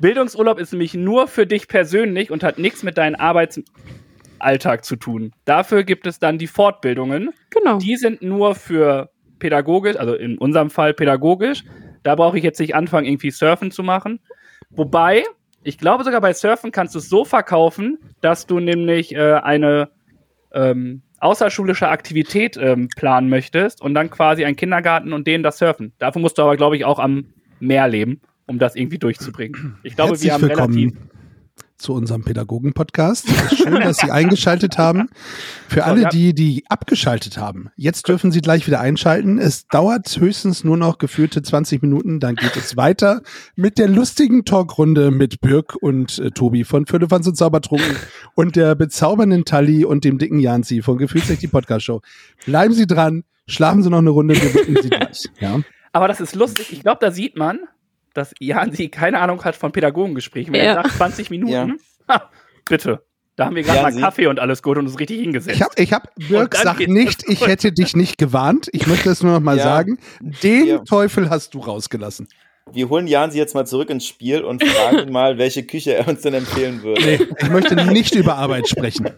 [0.00, 5.32] Bildungsurlaub ist nämlich nur für dich persönlich und hat nichts mit deinem Arbeitsalltag zu tun.
[5.44, 7.30] Dafür gibt es dann die Fortbildungen.
[7.50, 7.78] Genau.
[7.78, 11.64] Die sind nur für pädagogisch, also in unserem Fall pädagogisch.
[12.02, 14.20] Da brauche ich jetzt nicht anfangen, irgendwie Surfen zu machen.
[14.70, 15.24] Wobei,
[15.62, 19.90] ich glaube sogar bei Surfen kannst du es so verkaufen, dass du nämlich äh, eine
[20.52, 25.92] ähm, außerschulische Aktivität ähm, planen möchtest und dann quasi einen Kindergarten und denen das Surfen.
[25.98, 27.26] Dafür musst du aber, glaube ich, auch am
[27.60, 29.76] Meer leben um das irgendwie durchzubringen.
[29.82, 31.12] Ich glaube, Herzlich wir haben willkommen relativ
[31.82, 33.28] zu unserem Pädagogen-Podcast.
[33.56, 35.08] Schön, dass Sie eingeschaltet haben.
[35.68, 39.38] Für alle, die, die abgeschaltet haben, jetzt dürfen Sie gleich wieder einschalten.
[39.38, 43.22] Es dauert höchstens nur noch geführte 20 Minuten, dann geht es weiter
[43.56, 47.96] mit der lustigen Talkrunde mit Birk und äh, Tobi von Füllefanz und Zaubertrunken
[48.34, 52.00] und der bezaubernden Tali und dem dicken Janzi von Gefühlsrecht die Podcast-Show.
[52.46, 55.28] Bleiben Sie dran, schlafen Sie noch eine Runde, wir wirken Sie gleich.
[55.40, 55.60] Ja.
[55.94, 56.72] Aber das ist lustig.
[56.72, 57.58] Ich glaube, da sieht man,
[58.14, 60.52] dass Jansi keine Ahnung hat von Pädagogengesprächen.
[60.52, 60.74] Wenn ja.
[60.74, 61.68] er sagt 20 Minuten, ja.
[62.08, 62.30] ha,
[62.68, 63.04] bitte.
[63.36, 65.56] Da haben wir gerade mal Kaffee und alles gut und uns richtig hingesetzt.
[65.56, 68.68] Ich habe, ich hab, Birk, sag nicht, ich hätte dich nicht gewarnt.
[68.72, 69.62] Ich möchte es nur noch mal ja.
[69.62, 69.98] sagen.
[70.20, 70.78] Den ja.
[70.80, 72.28] Teufel hast du rausgelassen.
[72.70, 76.08] Wir holen Jansi jetzt mal zurück ins Spiel und fragen ihn mal, welche Küche er
[76.08, 77.02] uns denn empfehlen würde.
[77.02, 79.10] Nee, ich möchte nicht über Arbeit sprechen.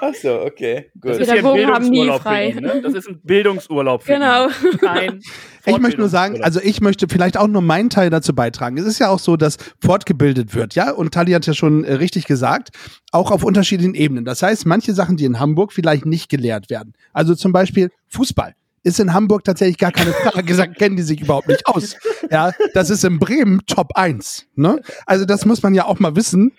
[0.00, 1.12] Ach so, okay, gut.
[1.12, 2.80] Das ist ein Bildungsurlaub für ihn, ne?
[2.82, 4.48] Das ist ein Bildungsurlaub für genau.
[4.48, 5.20] ihn.
[5.66, 8.78] Ich möchte nur sagen, also ich möchte vielleicht auch nur meinen Teil dazu beitragen.
[8.78, 10.90] Es ist ja auch so, dass fortgebildet wird, ja?
[10.90, 12.70] Und Tali hat ja schon äh, richtig gesagt,
[13.12, 14.24] auch auf unterschiedlichen Ebenen.
[14.24, 16.94] Das heißt, manche Sachen, die in Hamburg vielleicht nicht gelehrt werden.
[17.12, 20.42] Also zum Beispiel Fußball ist in Hamburg tatsächlich gar keine Frage.
[20.42, 21.96] Gesagt, kennen die sich überhaupt nicht aus.
[22.30, 24.46] Ja, das ist in Bremen Top 1.
[24.54, 24.80] Ne?
[25.06, 26.52] Also das muss man ja auch mal wissen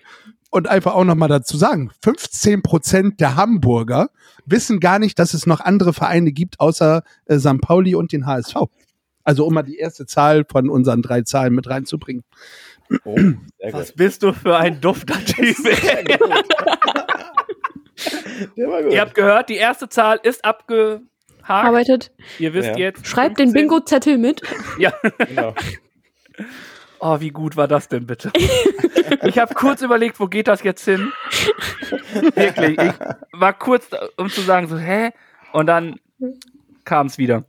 [0.50, 1.90] und einfach auch noch mal dazu sagen.
[2.02, 4.10] 15 Prozent der Hamburger
[4.44, 7.60] wissen gar nicht, dass es noch andere Vereine gibt, außer äh, St.
[7.60, 8.56] Pauli und den HSV.
[9.24, 12.24] Also um mal die erste Zahl von unseren drei Zahlen mit reinzubringen.
[13.04, 13.16] Oh,
[13.70, 15.56] Was bist du für ein dufter Typ?
[18.56, 21.02] Ihr habt gehört, die erste Zahl ist abge
[21.42, 21.66] Hakt.
[21.66, 22.10] arbeitet.
[22.38, 22.76] Ihr wisst ja.
[22.76, 23.06] jetzt.
[23.06, 24.42] Schreibt den Bingo-Zettel mit.
[24.78, 24.92] Ja.
[25.18, 25.54] Genau.
[26.98, 28.32] Oh, wie gut war das denn bitte?
[29.24, 31.12] ich habe kurz überlegt, wo geht das jetzt hin?
[32.34, 32.78] Wirklich.
[32.78, 32.94] Ich
[33.32, 35.10] war kurz, um zu sagen, so, hä?
[35.52, 35.96] Und dann
[36.84, 37.44] kam es wieder.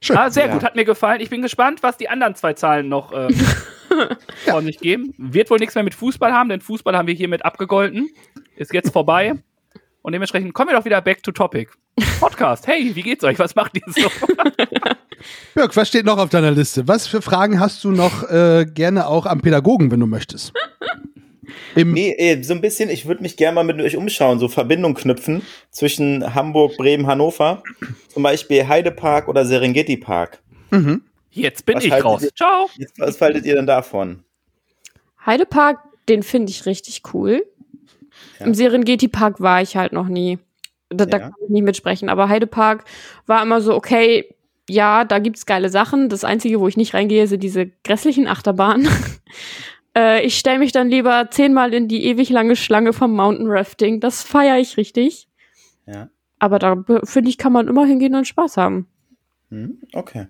[0.00, 0.16] Schön.
[0.16, 0.52] Ah, sehr ja.
[0.52, 1.20] gut, hat mir gefallen.
[1.20, 3.28] Ich bin gespannt, was die anderen zwei Zahlen noch äh,
[4.44, 5.14] von sich geben.
[5.16, 8.10] Wird wohl nichts mehr mit Fußball haben, denn Fußball haben wir hiermit abgegolten.
[8.56, 9.34] Ist jetzt vorbei.
[10.02, 11.70] Und dementsprechend kommen wir doch wieder back to topic.
[12.20, 12.66] Podcast.
[12.66, 13.38] Hey, wie geht's euch?
[13.38, 14.02] Was macht ihr so?
[15.54, 16.86] Jörg, was steht noch auf deiner Liste?
[16.88, 20.52] Was für Fragen hast du noch äh, gerne auch am Pädagogen, wenn du möchtest?
[21.74, 24.48] Im nee, ey, so ein bisschen, ich würde mich gerne mal mit euch umschauen, so
[24.48, 27.62] Verbindung knüpfen zwischen Hamburg, Bremen, Hannover.
[28.08, 30.40] Zum Beispiel Heidepark oder Serengeti Park.
[30.70, 31.02] Mhm.
[31.30, 32.22] Jetzt bin was ich raus.
[32.22, 32.70] Ihr, Ciao.
[32.76, 34.24] Jetzt, was haltet ihr denn davon?
[35.26, 35.78] Heidepark,
[36.08, 37.44] den finde ich richtig cool.
[38.38, 38.46] Ja.
[38.46, 40.38] Im Serengeti-Park war ich halt noch nie.
[40.96, 41.10] Da, ja.
[41.10, 42.08] da, kann ich nicht mitsprechen.
[42.08, 42.84] Aber Heidepark
[43.26, 44.34] war immer so, okay,
[44.68, 46.08] ja, da gibt's geile Sachen.
[46.08, 48.88] Das Einzige, wo ich nicht reingehe, sind diese grässlichen Achterbahnen.
[49.96, 54.00] äh, ich stelle mich dann lieber zehnmal in die ewig lange Schlange vom Mountain Rafting.
[54.00, 55.28] Das feiere ich richtig.
[55.86, 56.08] Ja.
[56.38, 58.88] Aber da finde ich, kann man immer hingehen und Spaß haben.
[59.50, 60.26] Hm, okay.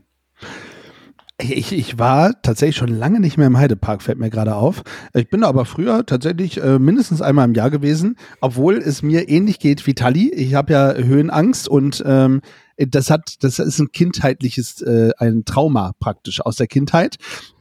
[1.39, 4.85] Ich, ich war tatsächlich schon lange nicht mehr im Heidepark, fällt mir gerade auf.
[5.15, 9.59] Ich bin aber früher tatsächlich äh, mindestens einmal im Jahr gewesen, obwohl es mir ähnlich
[9.59, 10.33] geht wie Tali.
[10.33, 12.41] Ich habe ja Höhenangst und ähm,
[12.77, 17.17] das hat, das ist ein kindheitliches, äh, ein Trauma praktisch aus der Kindheit.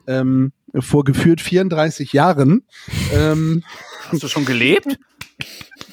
[0.06, 2.64] Ähm, vor geführt 34 Jahren.
[3.12, 3.64] Ähm,
[4.10, 5.00] Hast du schon gelebt?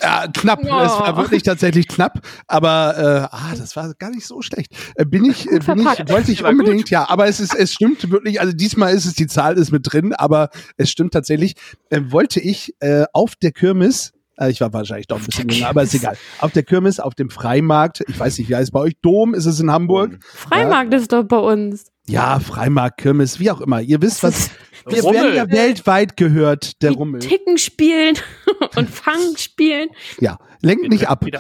[0.03, 0.61] Ja, knapp.
[0.63, 0.67] Oh.
[0.67, 2.21] Es war wirklich tatsächlich knapp.
[2.47, 4.73] Aber äh, ah, das war gar nicht so schlecht.
[4.95, 6.91] Äh, bin ich, äh, bin ich, wollte ich unbedingt, gut.
[6.91, 9.93] ja, aber es ist, es stimmt wirklich, also diesmal ist es, die Zahl ist mit
[9.93, 11.55] drin, aber es stimmt tatsächlich.
[11.91, 15.69] Äh, wollte ich äh, auf der Kirmes äh, ich war wahrscheinlich doch ein bisschen jünger,
[15.69, 16.17] aber ist egal.
[16.39, 18.95] Auf der Kirmes, auf dem Freimarkt, ich weiß nicht, wie heißt es bei euch?
[19.03, 20.19] Dom ist es in Hamburg.
[20.23, 20.99] Freimarkt ja.
[20.99, 21.85] ist doch bei uns.
[22.09, 23.81] Ja, Freimarkt, Kirmes, wie auch immer.
[23.83, 24.51] Ihr wisst, was.
[24.87, 27.21] Wir werden ja weltweit gehört, der Die Rummel.
[27.21, 28.17] Ticken spielen
[28.77, 29.89] und Fang spielen.
[30.21, 31.25] Ja, lenkt nicht ab.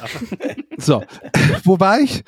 [0.78, 1.04] So,
[1.64, 2.24] wo war ich?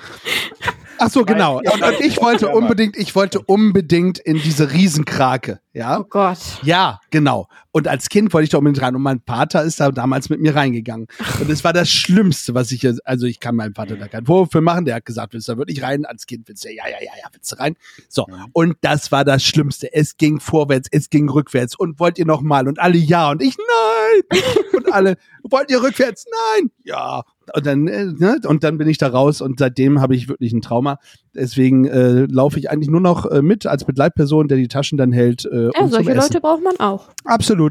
[0.98, 1.57] Ach so, genau.
[1.59, 5.61] Und, und, ich wollte unbedingt, ich wollte unbedingt in diese Riesenkrake.
[5.72, 5.98] Ja.
[6.01, 6.38] Oh Gott.
[6.62, 7.48] Ja, genau.
[7.73, 8.95] Und als Kind wollte ich da unbedingt rein.
[8.95, 11.07] Und mein Vater ist da damals mit mir reingegangen.
[11.41, 14.51] Und es war das Schlimmste, was ich, also ich kann meinem Vater da keinen Vorwurf
[14.53, 14.85] für machen.
[14.85, 16.05] Der hat gesagt, willst du da wirklich rein?
[16.05, 17.77] Als Kind willst du, ja, ja, ja, ja, willst du rein?
[18.09, 18.27] So.
[18.53, 19.93] Und das war das Schlimmste.
[19.93, 21.75] Es ging vorwärts, es ging rückwärts.
[21.75, 22.69] Und wollt ihr noch mal?
[22.69, 23.31] Und alle ja.
[23.31, 24.43] Und ich nein.
[24.75, 26.27] Und alle, wollt ihr rückwärts?
[26.57, 26.71] Nein.
[26.85, 27.25] Ja.
[27.55, 28.39] Und dann, äh, ne?
[28.47, 30.99] und dann bin ich da raus und seitdem habe ich wirklich ein Trauma.
[31.35, 35.13] Deswegen äh, laufe ich eigentlich nur noch äh, mit als Begleitperson, der die Taschen dann
[35.13, 35.45] hält.
[35.45, 37.09] Äh, ja, solche Leute braucht man auch.
[37.25, 37.62] Absolut.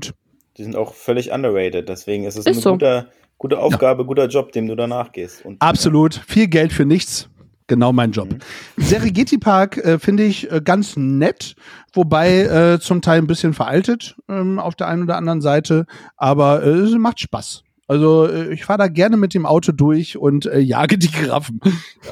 [0.57, 1.87] Die sind auch völlig underrated.
[1.87, 2.71] Deswegen ist es ist eine so.
[2.73, 4.07] gute, gute Aufgabe, ja.
[4.07, 5.45] guter Job, dem du danach gehst.
[5.45, 6.15] Und, Absolut.
[6.15, 6.21] Ja.
[6.27, 7.29] Viel Geld für nichts.
[7.67, 8.27] Genau mein Job.
[8.29, 8.39] Mhm.
[8.83, 11.55] Serengeti Park äh, finde ich äh, ganz nett,
[11.93, 15.85] wobei äh, zum Teil ein bisschen veraltet ähm, auf der einen oder anderen Seite,
[16.17, 17.63] aber äh, es macht Spaß.
[17.87, 21.61] Also äh, ich fahre da gerne mit dem Auto durch und äh, jage die Giraffen.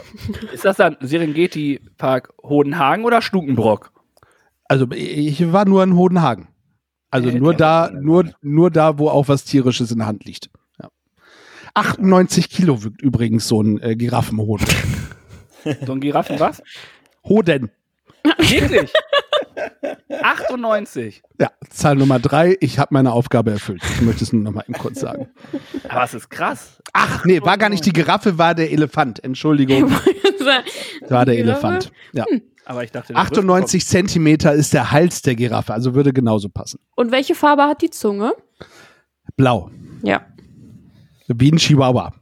[0.54, 3.92] Ist das dann Serengeti Park Hodenhagen oder Stukenbrock?
[4.66, 6.48] Also ich war nur in Hodenhagen.
[7.12, 10.50] Also nur da, nur, nur da, wo auch was Tierisches in der Hand liegt.
[10.82, 10.90] Ja.
[11.74, 14.68] 98 Kilo wiegt übrigens so ein äh, Giraffenhoden.
[15.86, 16.64] So ein Giraffen was?
[17.26, 17.70] Hoden.
[18.24, 18.94] Wirklich?
[20.22, 21.22] 98.
[21.40, 22.58] Ja, Zahl Nummer drei.
[22.60, 23.82] Ich habe meine Aufgabe erfüllt.
[23.84, 25.28] Ich möchte es nur noch mal eben kurz sagen.
[25.88, 26.82] Aber es ist krass.
[26.94, 29.24] Ach, nee, war gar nicht die Giraffe, war der Elefant.
[29.24, 29.92] Entschuldigung.
[31.10, 31.92] war der Elefant.
[32.14, 32.26] Ja.
[32.70, 36.80] Aber ich dachte, der 98 Zentimeter ist der Hals der Giraffe, also würde genauso passen.
[36.96, 38.34] Und welche Farbe hat die Zunge?
[39.36, 39.72] Blau.
[40.04, 40.28] Ja.
[41.28, 42.14] Wie ein Chihuahua.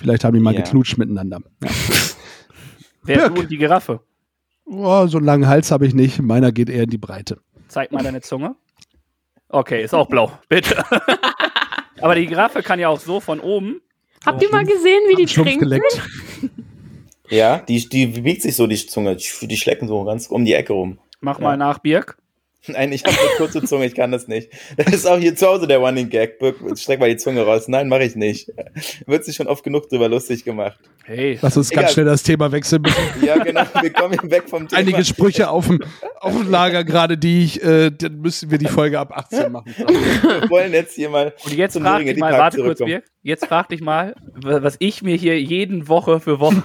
[0.00, 0.62] Vielleicht haben die mal Ja.
[0.62, 1.38] geknutscht miteinander.
[1.62, 1.70] Ja.
[3.04, 3.34] Wer Birk.
[3.36, 4.00] du und die Giraffe?
[4.64, 6.20] Oh, so einen langen Hals habe ich nicht.
[6.20, 7.38] Meiner geht eher in die Breite.
[7.68, 8.56] Zeig mal deine Zunge.
[9.50, 10.32] Okay, ist auch blau.
[10.48, 10.82] Bitte.
[12.00, 13.82] Aber die Giraffe kann ja auch so von oben.
[14.26, 15.70] Habt ihr mal gesehen, wie die trinken?
[17.30, 19.16] Ja, die, die biegt sich so die Zunge.
[19.16, 20.98] Die schlecken so ganz um die Ecke rum.
[21.20, 21.44] Mach Ja.
[21.44, 22.18] mal nach, Birk.
[22.68, 24.50] Nein, ich habe eine kurze Zunge, ich kann das nicht.
[24.76, 26.38] Das ist auch hier zu Hause der Running Gag.
[26.76, 27.66] Streck mal die Zunge raus.
[27.66, 28.50] Nein, mache ich nicht.
[29.06, 30.78] Wird sich schon oft genug drüber lustig gemacht.
[31.04, 31.82] Hey, Lass uns Egal.
[31.84, 32.84] ganz schnell das Thema wechseln.
[33.22, 34.78] Ja, genau, wir kommen hier weg vom Thema.
[34.80, 35.80] Einige Sprüche auf dem,
[36.20, 39.74] auf dem Lager gerade, die ich, äh, dann müssen wir die Folge ab 18 machen.
[39.78, 42.78] Wir wollen jetzt hier mal und jetzt zum frag Ringe dich mal, warte kurz.
[42.78, 43.04] Birk.
[43.22, 46.62] Jetzt frag dich mal, wa- was ich mir hier jeden Woche für Woche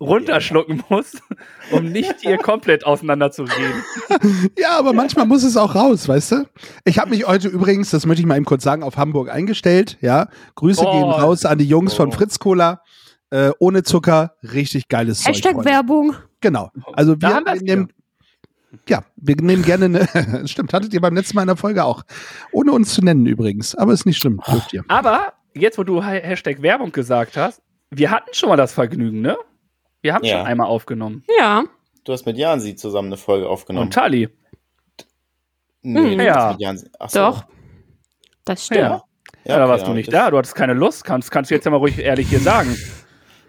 [0.00, 1.12] runterschlucken muss,
[1.70, 4.50] um nicht hier komplett auseinander zu reden.
[4.58, 6.44] Ja, aber manchmal muss es auch raus, weißt du?
[6.84, 9.98] Ich habe mich heute übrigens, das möchte ich mal eben kurz sagen, auf Hamburg eingestellt.
[10.00, 10.90] Ja, Grüße Oh.
[10.90, 12.12] gehen raus an die Jungs von.
[12.12, 12.80] Fritz Cola.
[13.32, 15.34] Äh, ohne Zucker, richtig geiles Zeug.
[15.34, 15.64] Hashtag.
[15.64, 16.16] Werbung.
[16.40, 16.70] Genau.
[16.94, 17.92] Also wir, nehmen,
[18.88, 22.02] ja, wir nehmen gerne eine, stimmt, hattet ihr beim letzten Mal in der Folge auch.
[22.50, 24.82] Ohne uns zu nennen übrigens, aber ist nicht schlimm, dürft ihr.
[24.88, 29.20] Aber jetzt, wo du Ha- Hashtag Werbung gesagt hast, wir hatten schon mal das Vergnügen,
[29.20, 29.36] ne?
[30.02, 30.38] Wir haben Ja.
[30.38, 31.24] schon einmal aufgenommen.
[31.38, 31.64] Ja.
[32.04, 33.86] Du hast mit Jansi zusammen eine Folge aufgenommen.
[33.86, 34.28] Und Tali.
[35.82, 36.34] nee, du Ja.
[36.46, 36.86] hast mit Jansi.
[36.98, 37.18] Ach so.
[37.18, 37.44] Doch.
[38.44, 38.80] Das stimmt.
[38.80, 39.02] Ja.
[39.44, 41.04] Ja, da okay, warst du nicht da, du hattest keine Lust.
[41.04, 42.76] Kannst, kannst du jetzt ja mal ruhig ehrlich hier sagen.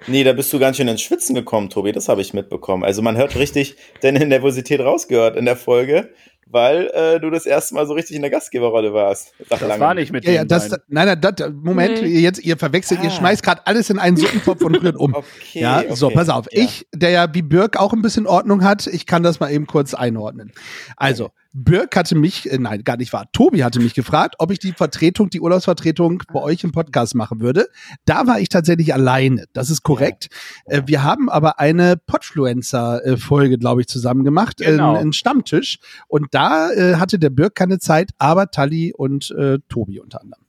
[0.07, 1.91] Nee, da bist du ganz schön ins Schwitzen gekommen, Tobi.
[1.91, 2.83] Das habe ich mitbekommen.
[2.83, 6.13] Also man hört richtig deine Nervosität rausgehört in der Folge,
[6.51, 9.33] weil äh, du das erste Mal so richtig in der Gastgeberrolle warst.
[9.49, 9.79] Das langem.
[9.79, 12.07] war nicht mit Ja, ja, das, nein, nein, das, Moment, Nee.
[12.09, 13.13] ihr jetzt, ihr verwechselt, ihr Ah.
[13.13, 15.15] schmeißt gerade alles in einen Suppentopf und rührt um.
[15.21, 16.15] Okay, ja, so, okay.
[16.15, 16.47] pass auf.
[16.51, 16.63] Ja.
[16.63, 19.67] Ich, der ja wie Birk auch ein bisschen Ordnung hat, ich kann das mal eben
[19.67, 20.51] kurz einordnen.
[20.97, 24.59] Also, Birk hatte mich, äh, nein, gar nicht wahr, Tobi hatte mich gefragt, ob ich
[24.59, 27.67] die Vertretung, die Urlaubsvertretung bei euch im Podcast machen würde.
[28.05, 29.45] Da war ich tatsächlich alleine.
[29.53, 30.29] Das ist korrekt.
[30.65, 34.95] Äh, wir haben aber eine Podfluencer-Folge, glaube ich, zusammen gemacht, Genau.
[34.95, 35.79] äh, einen Stammtisch.
[36.07, 40.43] Und da äh, hatte der Birk keine Zeit, aber Tali und äh, Tobi unter anderem.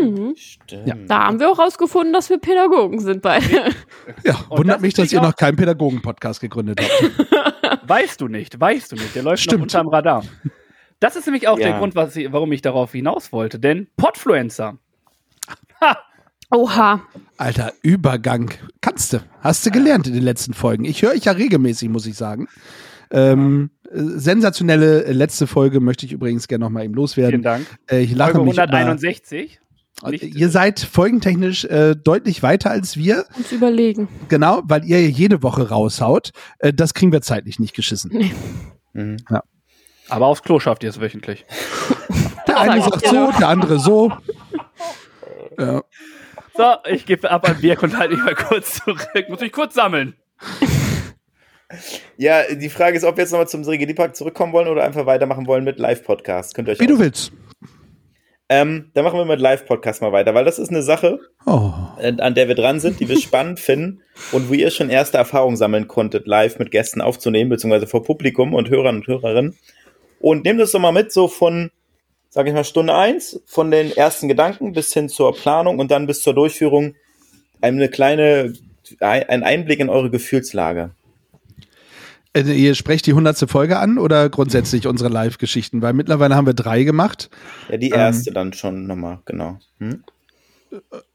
[0.00, 0.34] Mhm.
[0.36, 0.86] Stimmt.
[0.86, 0.94] Ja.
[1.06, 3.72] Da haben wir auch rausgefunden, dass wir Pädagogen sind beide.
[4.24, 7.48] Ja, Und wundert das mich, ist dass ihr auch- noch keinen Pädagogen-Podcast gegründet habt.
[7.88, 9.14] Weißt du nicht, weißt du nicht.
[9.14, 9.58] Der läuft Stimmt.
[9.58, 10.22] noch unterm Radar.
[11.00, 11.68] Das ist nämlich auch Ja.
[11.68, 13.58] der Grund, was ich, warum ich darauf hinaus wollte.
[13.58, 14.76] Denn Podfluencer.
[15.80, 15.98] Ha!
[16.50, 17.02] Oha.
[17.36, 18.50] Alter, Übergang.
[18.80, 19.18] Kannst du.
[19.40, 20.84] Hast du gelernt in den letzten Folgen.
[20.84, 22.48] Ich höre ich ja regelmäßig, muss ich sagen.
[23.10, 27.42] Ähm, äh, sensationelle letzte Folge möchte ich übrigens gerne noch mal eben Vielen loswerden.
[27.42, 27.66] Dank.
[27.90, 29.60] Äh, ich lache Folge mich immer, 161.
[30.06, 34.08] Nicht- Ihr seid folgentechnisch äh, deutlich weiter als wir, Uns überlegen.
[34.28, 36.30] genau, weil ihr jede Woche raushaut.
[36.58, 38.30] Äh, das kriegen wir zeitlich nicht geschissen.
[38.92, 39.16] Mhm.
[40.08, 41.44] Aber aufs Klo schafft ihr es wöchentlich.
[42.46, 44.12] Der eine Sag sagt so, der andere so.
[45.58, 45.82] Ja.
[46.56, 49.08] So, ich gebe ab an Birk und halte mich mal kurz zurück.
[49.28, 50.14] Muss mich kurz sammeln.
[52.16, 55.46] Ja, die Frage ist, ob wir jetzt nochmal zum Park zurückkommen wollen oder einfach weitermachen
[55.46, 56.54] wollen mit Live-Podcast.
[56.54, 57.32] Könnt ihr euch Wie du willst.
[58.50, 61.70] Ähm, dann machen wir mit Live-Podcast mal weiter, weil das ist eine Sache, Oh.
[62.00, 64.00] äh, an der wir dran sind, die wir spannend finden
[64.32, 68.54] und wo ihr schon erste Erfahrungen sammeln konntet, live mit Gästen aufzunehmen, beziehungsweise vor Publikum
[68.54, 69.56] und Hörern und Hörerinnen.
[70.20, 71.70] Und nehmt das doch mal mit, so von,
[72.30, 76.06] sag ich mal, Stunde eins, von den ersten Gedanken bis hin zur Planung und dann
[76.06, 76.94] bis zur Durchführung
[77.60, 78.54] eine kleine,
[79.00, 80.90] ein Einblick in eure Gefühlslage.
[82.32, 85.82] Äh, Ihr sprecht die hundertste Folge an oder grundsätzlich unsere Live-Geschichten?
[85.82, 87.30] Weil mittlerweile haben wir drei gemacht.
[87.70, 89.58] Ja, die erste dann schon nochmal, genau.
[89.78, 90.02] Hm?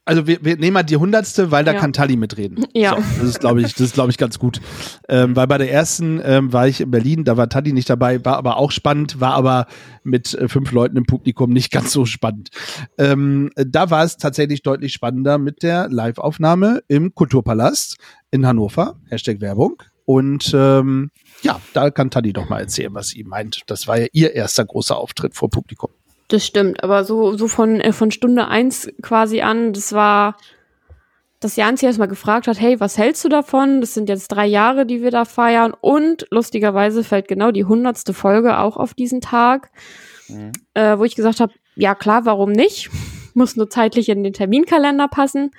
[0.04, 1.80] Also wir, wir nehmen mal die hundertste, weil da Ja.
[1.80, 2.66] kann Tali mitreden.
[2.74, 2.96] Ja.
[2.96, 4.60] So, das ist, glaube ich, das ist, glaube ich, ganz gut.
[5.08, 8.26] Ähm, weil bei der ersten ähm, war ich in Berlin, da war Tali nicht dabei,
[8.26, 9.68] war aber auch spannend, war aber
[10.04, 12.50] mit äh, fünf Leuten im Publikum nicht ganz so spannend.
[12.98, 17.98] Ähm, da war es tatsächlich deutlich spannender mit der Live-Aufnahme im Kulturpalast
[18.32, 18.96] in Hannover.
[19.10, 19.84] Hashtag Werbung.
[20.06, 21.12] Und ähm,
[21.42, 23.62] ja, da kann Tali doch mal erzählen, was sie meint.
[23.68, 25.92] Das war ja ihr erster großer Auftritt vor Publikum.
[26.30, 30.38] Das stimmt, aber so, so von, äh, von Stunde eins quasi an, das war,
[31.40, 33.82] dass Janzi erstmal gefragt hat, hey, was hältst du davon?
[33.82, 38.14] Das sind jetzt drei Jahre, die wir da feiern und lustigerweise fällt genau die hundertste
[38.14, 39.70] Folge auch auf diesen Tag.
[40.30, 40.54] mhm.
[40.74, 42.90] äh, wo ich gesagt habe, ja klar, warum nicht?
[43.34, 45.52] Muss nur zeitlich in den Terminkalender passen.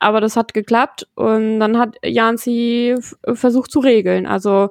[0.00, 2.96] Aber das hat geklappt und dann hat Janzi
[3.34, 4.26] versucht zu regeln.
[4.26, 4.70] Also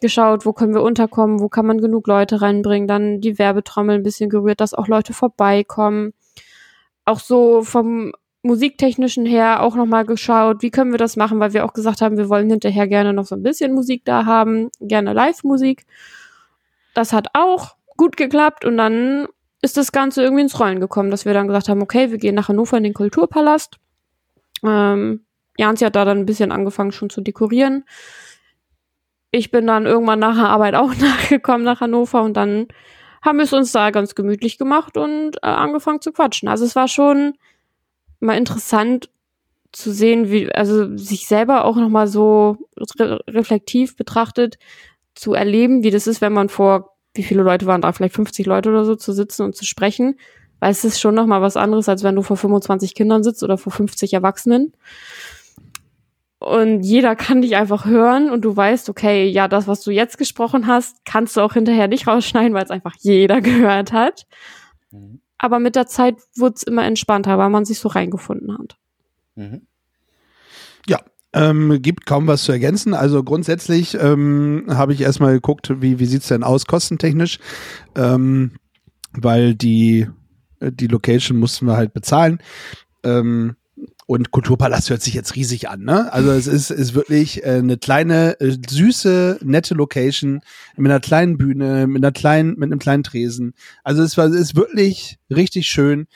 [0.00, 4.04] geschaut, wo können wir unterkommen, wo kann man genug Leute reinbringen, dann die Werbetrommel ein
[4.04, 6.14] bisschen gerührt, dass auch Leute vorbeikommen.
[7.04, 8.12] Auch so vom
[8.42, 12.16] musiktechnischen her auch nochmal geschaut, wie können wir das machen, weil wir auch gesagt haben,
[12.16, 15.86] wir wollen hinterher gerne noch so ein bisschen Musik da haben, gerne Live-Musik.
[16.94, 19.26] Das hat auch gut geklappt und dann
[19.60, 22.36] ist das Ganze irgendwie ins Rollen gekommen, dass wir dann gesagt haben, okay, wir gehen
[22.36, 23.78] nach Hannover in den Kulturpalast.
[24.64, 25.24] Ähm,
[25.56, 27.84] Janzi hat da dann ein bisschen angefangen schon zu dekorieren.
[29.30, 32.68] Ich bin dann irgendwann nach der Arbeit auch nachgekommen nach Hannover und dann
[33.22, 36.48] haben wir es uns da ganz gemütlich gemacht und äh, angefangen zu quatschen.
[36.48, 37.34] Also es war schon
[38.20, 39.10] mal interessant
[39.72, 42.56] zu sehen, wie, also sich selber auch nochmal so
[42.98, 44.58] re reflektiv betrachtet,
[45.14, 48.46] zu erleben, wie das ist, wenn man vor, wie viele Leute waren da, vielleicht 50
[48.46, 50.18] Leute oder so, zu sitzen und zu sprechen.
[50.60, 53.58] Weil es ist schon nochmal was anderes, als wenn du vor 25 Kindern sitzt oder
[53.58, 54.72] vor 50 Erwachsenen.
[56.40, 60.18] Und jeder kann dich einfach hören und du weißt, okay, ja, das, was du jetzt
[60.18, 64.26] gesprochen hast, kannst du auch hinterher nicht rausschneiden, weil es einfach jeder gehört hat.
[64.90, 65.20] Mhm.
[65.36, 68.76] Aber mit der Zeit wurde es immer entspannter, weil man sich so reingefunden hat.
[69.34, 69.62] Mhm.
[70.86, 71.00] Ja,
[71.32, 72.94] ähm, gibt kaum was zu ergänzen.
[72.94, 77.38] Also grundsätzlich ähm, habe ich erstmal geguckt, wie, wie sieht es denn aus kostentechnisch,
[77.96, 78.52] ähm,
[79.12, 80.08] weil die,
[80.60, 82.38] die Location mussten wir halt bezahlen.
[83.04, 83.56] Ähm,
[84.06, 86.10] und Kulturpalast hört sich jetzt riesig an, ne?
[86.12, 90.40] Also es ist, ist wirklich äh, eine kleine, äh, süße, nette Location
[90.76, 93.52] mit einer kleinen Bühne, mit einer kleinen, mit einem kleinen Tresen.
[93.84, 96.06] Also es war, es ist wirklich richtig schön.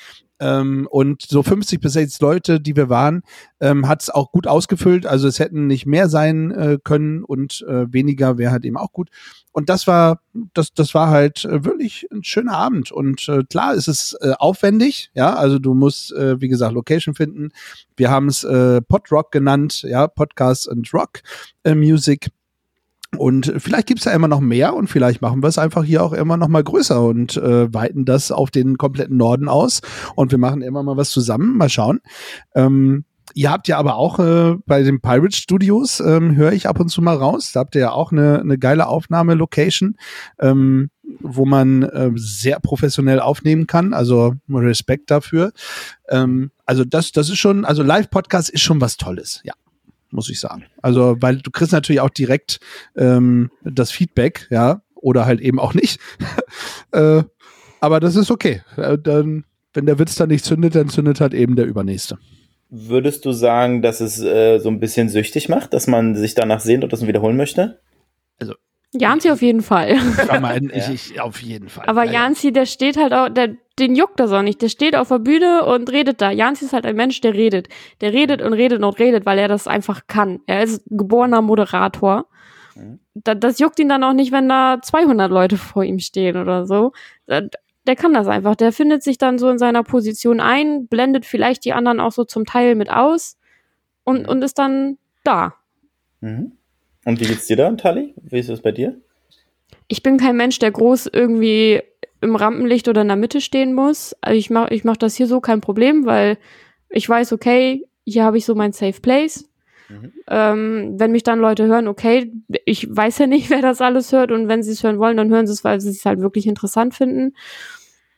[0.40, 3.22] Ähm, und so 50 bis 60 Leute, die wir waren,
[3.61, 5.07] ähm, hat es auch gut ausgefüllt.
[5.07, 8.92] Also es hätten nicht mehr sein äh, können und äh, weniger wäre halt eben auch
[8.92, 9.11] gut.
[9.53, 10.21] Und das war,
[10.55, 12.91] das, das war halt äh, wirklich ein schöner Abend.
[12.91, 15.35] Und äh, klar ist es äh, aufwendig, ja.
[15.35, 17.51] Also du musst, äh, wie gesagt, Location finden.
[17.97, 21.21] Wir haben es äh, Podrock genannt, ja, Podcast and Rock
[21.65, 22.31] äh, Music.
[23.19, 26.15] Und vielleicht gibt's ja immer noch mehr und vielleicht machen wir es einfach hier auch
[26.15, 29.83] immer noch mal größer und äh, weiten das auf den kompletten Norden aus.
[30.15, 31.59] Und wir machen immer mal was zusammen.
[31.59, 32.01] Mal schauen.
[32.55, 33.05] Ähm,
[33.35, 36.89] ihr habt ja aber auch äh, bei den Pirate Studios, ähm, höre ich ab und
[36.89, 39.97] zu mal raus, da habt ihr ja auch eine, eine geile Aufnahmelocation,
[40.39, 43.93] ähm, wo man äh, sehr professionell aufnehmen kann.
[43.95, 45.53] Also Respekt dafür.
[46.09, 49.55] Ähm, also das, das ist schon, also Live-Podcast ist schon was Tolles, ja
[50.13, 50.67] muss ich sagen.
[50.83, 52.61] Also, weil du kriegst natürlich auch direkt
[52.97, 56.01] ähm, das Feedback, ja, oder halt eben auch nicht.
[56.93, 57.23] äh,
[57.81, 58.63] aber das ist okay.
[58.77, 62.19] Äh, dann, wenn der Witz dann nicht zündet, dann zündet halt eben der Übernächste.
[62.75, 66.61] Würdest du sagen, dass es äh, so ein bisschen süchtig macht, dass man sich danach
[66.61, 67.83] sehnt und das wiederholen möchte?
[68.41, 68.55] Also
[68.95, 69.99] Janzi auf jeden Fall.
[70.41, 71.85] Mal, ich, ich, auf jeden Fall.
[71.87, 74.63] Aber ja, Janzi, der steht halt auch, der, den juckt das auch nicht.
[74.63, 76.31] Der steht auf der Bühne und redet da.
[76.31, 77.69] Janzi ist halt ein Mensch, der redet.
[78.01, 80.41] Der redet und redet und redet, weil er das einfach kann.
[80.47, 82.25] Er ist geborener Moderator.
[82.75, 83.01] Mhm.
[83.13, 86.65] Da, das juckt ihn dann auch nicht, wenn da 200 Leute vor ihm stehen oder
[86.65, 86.93] so.
[87.87, 88.55] Der kann das einfach.
[88.55, 92.25] Der findet sich dann so in seiner Position ein, blendet vielleicht die anderen auch so
[92.25, 93.37] zum Teil mit aus
[94.05, 94.29] und, mhm.
[94.29, 95.55] und ist dann da.
[96.21, 96.53] Mhm.
[97.05, 98.14] Und wie geht's dir da, Tali?
[98.23, 99.01] Wie ist es bei dir?
[99.88, 101.83] Ich bin kein Mensch, der groß irgendwie
[102.21, 104.16] im Rampenlicht oder in der Mitte stehen muss.
[104.21, 106.38] Also ich mache ich mach das hier so kein Problem, weil
[106.88, 109.49] ich weiß, okay, hier habe ich so mein Safe Place.
[109.92, 110.12] Mhm.
[110.28, 112.33] Ähm, wenn mich dann Leute hören, okay,
[112.64, 115.31] ich weiß ja nicht, wer das alles hört und wenn sie es hören wollen, dann
[115.31, 117.35] hören sie es, weil sie es halt wirklich interessant finden.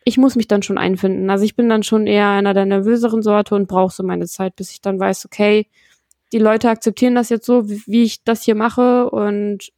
[0.05, 1.31] Ich muss mich dann schon einfinden.
[1.31, 4.55] Also ich bin dann schon eher einer der nervöseren Sorte und brauche so meine Zeit,
[4.57, 5.67] bis ich dann weiß, okay,
[6.33, 9.71] die Leute akzeptieren das jetzt so, wie, wie ich das hier mache und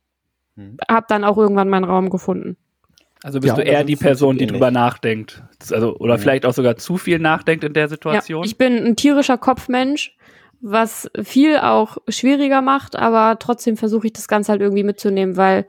[0.56, 0.78] hm.
[0.90, 2.56] habe dann auch irgendwann meinen Raum gefunden.
[3.22, 5.42] Also bist ja, du eher die Person, die drüber nachdenkt.
[5.72, 6.20] Also, oder mhm.
[6.20, 8.42] vielleicht auch sogar zu viel nachdenkt in der Situation?
[8.42, 10.16] Ja, ich bin ein tierischer Kopfmensch,
[10.61, 15.66] was viel auch schwieriger macht, aber trotzdem versuche ich das Ganze halt irgendwie mitzunehmen, weil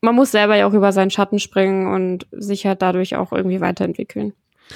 [0.00, 3.60] man muss selber ja auch über seinen Schatten springen und sich halt dadurch auch irgendwie
[3.60, 4.34] weiterentwickeln.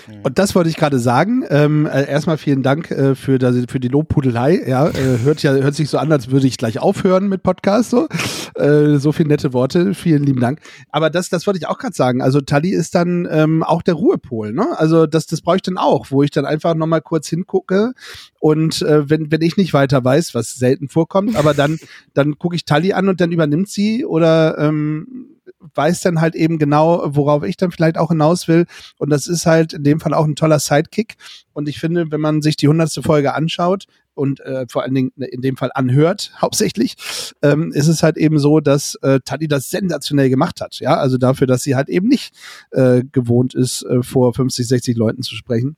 [0.08, 0.20] Mhm.
[0.22, 1.44] Und das wollte ich gerade sagen.
[1.48, 4.62] Ähm, äh, erstmal vielen Dank äh, für, das, für die Lobpudelei.
[4.66, 7.90] Ja, äh, hört ja hört sich so an, als würde ich gleich aufhören mit Podcast.
[7.90, 8.08] So,
[8.54, 9.94] äh, so viele nette Worte.
[9.94, 10.60] Vielen lieben Dank.
[10.90, 12.22] Aber das, das wollte ich auch gerade sagen.
[12.22, 14.52] Also Tali ist dann ähm, auch der Ruhepol.
[14.52, 14.66] Ne?
[14.76, 17.92] Also das, das brauche ich dann auch, wo ich dann einfach noch mal kurz hingucke
[18.38, 21.78] und äh, wenn, wenn ich nicht weiter weiß, was selten vorkommt, aber dann,
[22.14, 25.29] dann gucke ich Tali an und dann übernimmt sie oder ähm,
[25.74, 28.66] weiß dann halt eben genau, worauf ich dann vielleicht auch hinaus will.
[28.98, 31.16] Und das ist halt in dem Fall auch ein toller Sidekick.
[31.52, 33.84] Und ich finde, wenn man sich die hundertste Folge anschaut
[34.14, 36.96] und äh, vor allen Dingen in dem Fall anhört, hauptsächlich,
[37.42, 40.80] ähm, ist es halt eben so, dass äh, Tali das sensationell gemacht hat.
[40.80, 42.34] Ja, also dafür, dass sie halt eben nicht
[42.70, 45.76] äh, gewohnt ist, äh, vor 50, 60 Leuten zu sprechen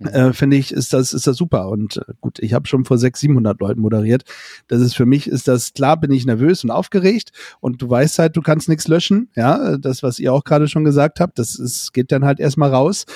[0.00, 1.68] äh, finde ich, ist das, ist das super.
[1.68, 4.24] Und äh, gut, ich habe schon vor 600, 700 Leuten moderiert.
[4.68, 7.30] Das ist für mich, ist das klar, bin ich nervös und aufgeregt
[7.60, 9.28] und du weißt halt, du kannst nichts löschen.
[9.36, 12.70] Ja, das, was ihr auch gerade schon gesagt habt, das ist, geht dann halt erstmal
[12.70, 13.06] raus.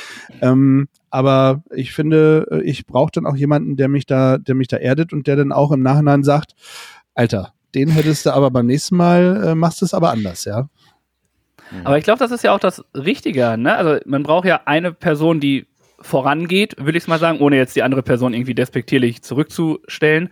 [0.40, 4.68] Ähm, aber ich finde, äh, ich brauche dann auch jemanden, der mich da, der mich
[4.68, 6.54] da erdet und der dann auch im Nachhinein sagt,
[7.14, 10.68] Alter, den hättest du aber beim nächsten Mal, äh, machst du es aber anders, ja.
[11.82, 13.56] Aber ich glaube, das ist ja auch das Richtige.
[13.58, 13.74] Ne?
[13.74, 15.66] Also man braucht ja eine Person, die
[16.04, 20.28] vorangeht, will ich es mal sagen, ohne jetzt die andere Person irgendwie despektierlich zurückzustellen,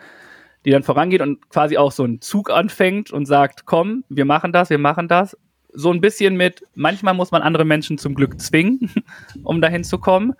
[0.64, 4.52] die dann vorangeht und quasi auch so einen Zug anfängt und sagt, komm, wir machen
[4.52, 5.36] das, wir machen das.
[5.72, 8.90] So ein bisschen mit, manchmal muss man andere Menschen zum Glück zwingen,
[9.42, 10.34] um dahin zu kommen.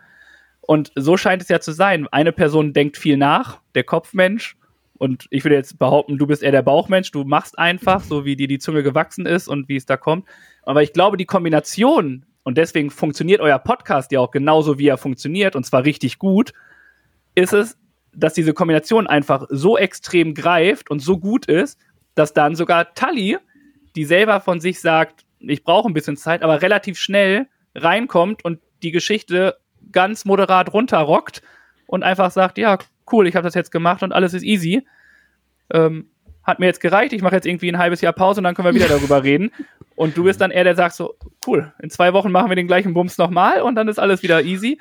[0.61, 2.07] Und so scheint es ja zu sein.
[2.13, 4.57] Eine Person denkt viel nach, der Kopfmensch.
[4.99, 7.11] Und ich würde jetzt behaupten, du bist eher der Bauchmensch.
[7.11, 10.29] Du machst einfach, so wie dir die Zunge gewachsen ist und wie es da kommt.
[10.63, 14.99] Aber ich glaube, die Kombination und deswegen funktioniert euer Podcast ja auch genauso, wie er
[14.99, 16.53] funktioniert, und zwar richtig gut,
[17.35, 17.79] ist es,
[18.15, 21.79] dass diese Kombination einfach so extrem greift und so gut ist,
[22.15, 23.39] dass dann sogar Tully,
[23.97, 28.61] die selber von sich sagt, ich brauche ein bisschen Zeit, aber relativ schnell reinkommt und
[28.83, 29.57] die Geschichte
[29.91, 31.43] ganz moderat runterrockt
[31.87, 32.79] und einfach sagt, ja,
[33.11, 34.87] cool, ich habe das jetzt gemacht und alles ist easy.
[35.73, 36.09] Ähm,
[36.43, 38.67] hat mir jetzt gereicht, ich mache jetzt irgendwie ein halbes Jahr Pause und dann können
[38.67, 39.51] wir wieder darüber reden.
[39.97, 41.15] Und du bist dann eher der sagt so,
[41.47, 44.43] cool, in zwei Wochen machen wir den gleichen Bums nochmal und dann ist alles wieder
[44.43, 44.79] easy.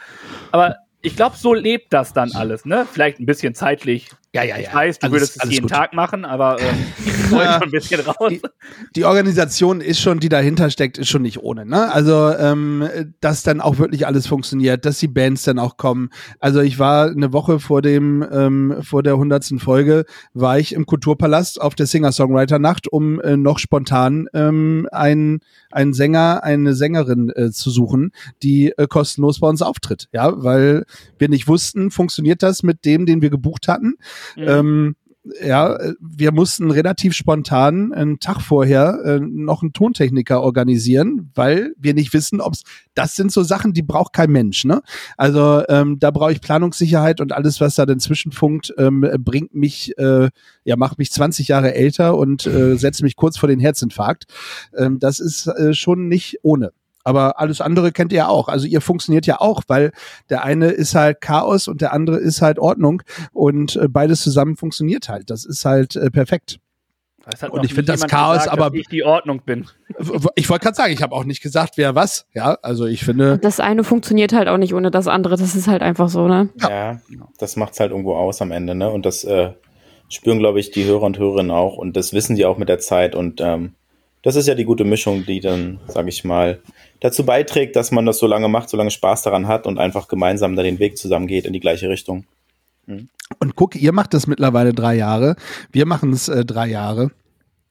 [0.51, 2.85] Aber ich glaube, so lebt das dann alles, ne?
[2.91, 4.61] Vielleicht ein bisschen zeitlich ja, ja, ja.
[4.61, 5.71] Ich weiß, du alles, würdest es jeden gut.
[5.71, 6.75] Tag machen, aber ähm,
[7.05, 8.29] ich wollte schon ein bisschen raus.
[8.29, 8.41] Die,
[8.95, 11.65] die, Organisation ist schon, die dahinter steckt, ist schon nicht ohne.
[11.65, 11.91] Ne?
[11.91, 12.87] Also, ähm,
[13.19, 16.11] dass dann auch wirklich alles funktioniert, dass die Bands dann auch kommen.
[16.39, 20.85] Also ich war eine Woche vor dem, ähm, vor der hundertsten Folge, war ich im
[20.85, 27.51] Kulturpalast auf der Singer-Songwriter-Nacht, um äh, noch spontan ähm, einen, einen Sänger, eine Sängerin äh,
[27.51, 28.13] zu suchen,
[28.43, 30.07] die äh, kostenlos bei uns auftritt.
[30.13, 30.85] Ja, weil
[31.17, 33.97] wir nicht wussten, funktioniert das mit dem, den wir gebucht hatten.
[34.35, 34.47] Mhm.
[34.47, 34.95] Ähm,
[35.43, 41.93] ja, wir mussten relativ spontan einen Tag vorher äh, noch einen Tontechniker organisieren, weil wir
[41.93, 42.63] nicht wissen, ob es
[42.95, 44.65] das sind so Sachen, die braucht kein Mensch.
[44.65, 44.81] Ne?
[45.17, 49.95] Also ähm, da brauche ich Planungssicherheit und alles, was da dazwischen funkt, ähm, bringt mich,
[49.99, 50.29] äh,
[50.63, 54.25] ja, macht mich 20 Jahre älter und äh, setzt mich kurz vor den Herzinfarkt.
[54.75, 56.71] Ähm, das ist äh, schon nicht ohne.
[57.03, 58.47] Aber alles andere kennt ihr auch.
[58.47, 59.91] Also ihr funktioniert ja auch, weil
[60.29, 63.01] der eine ist halt Chaos und der andere ist halt Ordnung
[63.33, 65.29] und äh, beides zusammen funktioniert halt.
[65.29, 66.59] Das ist halt äh, perfekt.
[67.51, 69.67] Und ich finde das Chaos, gesagt, aber ich die Ordnung bin.
[70.35, 72.25] Ich wollte gerade sagen, ich habe auch nicht gesagt, wer was.
[72.33, 73.37] Ja, also ich finde.
[73.37, 75.37] Das eine funktioniert halt auch nicht ohne das andere.
[75.37, 76.49] Das ist halt einfach so, ne?
[76.59, 76.99] Ja, ja
[77.37, 78.89] das macht's halt irgendwo aus am Ende, ne?
[78.89, 79.51] Und das äh,
[80.09, 81.77] spüren, glaube ich, die Hörer und Hörerinnen auch.
[81.77, 83.15] Und das wissen die auch mit der Zeit.
[83.15, 83.75] Und ähm,
[84.23, 86.59] das ist ja die gute Mischung, die dann, sage ich mal,
[86.99, 90.07] dazu beiträgt, dass man das so lange macht, so lange Spaß daran hat und einfach
[90.07, 92.25] gemeinsam da den Weg zusammen geht in die gleiche Richtung.
[92.85, 93.09] Mhm.
[93.39, 95.35] Und guck, ihr macht das mittlerweile drei Jahre.
[95.71, 97.11] Wir machen es äh, drei Jahre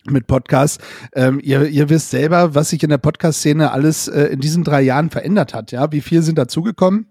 [0.04, 0.82] mit Podcasts.
[1.14, 4.80] Ähm, ihr, ihr wisst selber, was sich in der Podcast-Szene alles äh, in diesen drei
[4.80, 5.72] Jahren verändert hat.
[5.72, 7.06] Ja, wie viel sind dazugekommen?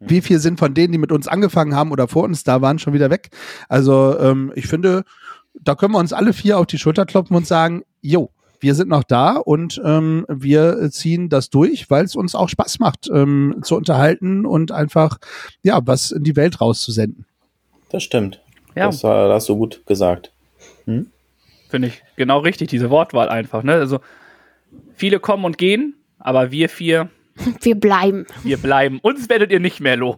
[0.00, 0.10] Mhm.
[0.10, 2.78] Wie viel sind von denen, die mit uns angefangen haben oder vor uns da waren,
[2.78, 3.30] schon wieder weg?
[3.68, 5.04] Also ähm, ich finde,
[5.60, 8.30] da können wir uns alle vier auf die Schulter klopfen und sagen, jo,
[8.64, 12.78] wir sind noch da und ähm, wir ziehen das durch, weil es uns auch Spaß
[12.78, 15.18] macht, ähm, zu unterhalten und einfach
[15.62, 17.26] ja was in die Welt rauszusenden.
[17.90, 18.40] Das stimmt.
[18.74, 18.86] Ja.
[18.86, 20.32] Das, das hast du gut gesagt.
[20.86, 21.08] Hm?
[21.68, 23.62] Finde ich genau richtig, diese Wortwahl einfach.
[23.62, 23.74] Ne?
[23.74, 24.00] Also
[24.94, 27.10] viele kommen und gehen, aber wir vier.
[27.62, 28.26] Wir bleiben.
[28.44, 29.00] Wir bleiben.
[29.00, 30.16] Uns werdet ihr nicht mehr los.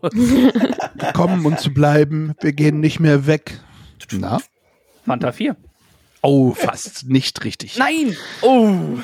[1.14, 2.34] kommen und zu bleiben.
[2.42, 3.59] Wir gehen nicht mehr weg.
[4.12, 4.38] Na?
[5.07, 5.57] Fanta 4.
[6.27, 7.79] Oh, fast nicht richtig.
[7.79, 8.16] Nein!
[8.43, 8.99] Oh!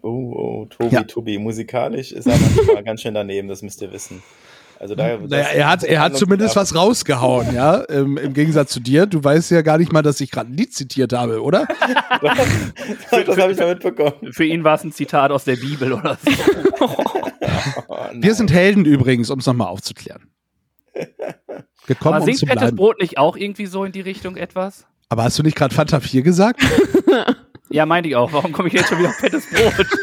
[0.00, 1.02] Oh, oh, Tobi, ja.
[1.02, 4.22] Tobi, musikalisch ist er manchmal ganz schön daneben, das müsst ihr wissen.
[4.80, 8.80] Also da, naja, er hat, er hat zumindest was rausgehauen, ja, im, im, Gegensatz zu
[8.80, 9.04] dir.
[9.04, 11.66] Du weißt ja gar nicht mal, dass ich gerade ein Lied zitiert habe, oder?
[12.22, 14.32] das, das habe ich mal mitbekommen.
[14.32, 16.30] Für ihn war es ein Zitat aus der Bibel oder so.
[17.88, 20.30] oh, Wir sind Helden übrigens, um es nochmal aufzuklären.
[21.86, 24.86] Gekommen, Aber singt um Fettes Brot nicht auch irgendwie so in die Richtung etwas?
[25.08, 26.60] Aber hast du nicht gerade Fanta 4 gesagt?
[27.70, 28.32] ja, meinte ich auch.
[28.32, 29.86] Warum komme ich jetzt schon wieder auf fettes Brot?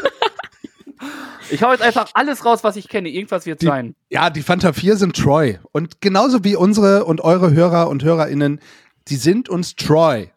[1.48, 3.08] Ich hau jetzt einfach alles raus, was ich kenne.
[3.08, 3.94] Irgendwas wird die, sein.
[4.10, 5.60] Ja, die Fanta 4 sind Troy.
[5.70, 8.60] Und genauso wie unsere und eure Hörer und HörerInnen,
[9.06, 10.32] die sind uns Troy.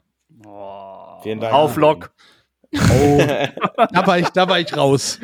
[0.45, 1.51] Oh, Vielen Dank.
[1.51, 2.11] Auf Lock.
[2.75, 3.17] Oh,
[3.91, 5.19] da war ich, da war ich raus.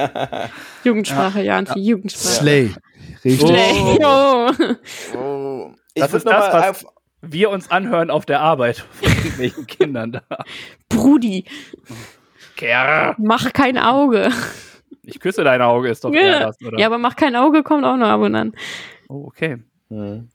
[0.84, 1.76] Jugendsprache, ja, ja.
[1.76, 2.34] Jugendsprache.
[2.34, 2.74] Slay.
[3.22, 3.46] Richtig.
[3.46, 3.98] Slay.
[4.02, 4.50] Oh.
[5.14, 5.74] oh.
[5.92, 6.86] Ich das ist das, was auf
[7.20, 10.22] wir uns anhören auf der Arbeit von irgendwelchen Kindern da.
[10.88, 11.44] Brudi.
[12.56, 13.14] Kerr.
[13.18, 14.30] Mach kein Auge.
[15.02, 16.40] Ich küsse dein Auge, ist doch ja.
[16.40, 16.78] das, oder?
[16.78, 18.52] Ja, aber mach kein Auge, kommt auch noch ab und an.
[19.08, 19.58] Oh, okay.
[19.88, 20.28] Hm.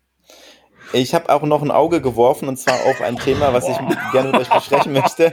[0.94, 3.78] Ich habe auch noch ein Auge geworfen und zwar auf ein Thema, was ich
[4.12, 5.32] gerne mit euch besprechen möchte.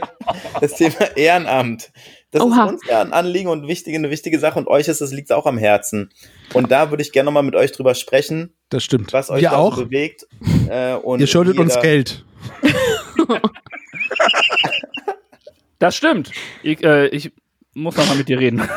[0.59, 1.91] Das Thema Ehrenamt.
[2.31, 2.65] Das Oha.
[2.65, 5.33] ist uns ja ein Anliegen und wichtige, eine wichtige Sache und euch ist es liegt
[5.33, 6.11] auch am Herzen.
[6.53, 8.53] Und da würde ich gerne nochmal mit euch drüber sprechen.
[8.69, 9.11] Das stimmt.
[9.11, 9.75] Was euch auch.
[9.75, 10.27] Bewegt.
[10.69, 12.23] Äh, und Ihr schuldet uns Geld.
[15.79, 16.31] das stimmt.
[16.63, 17.33] Ich, äh, ich
[17.73, 18.59] muss nochmal mit dir reden.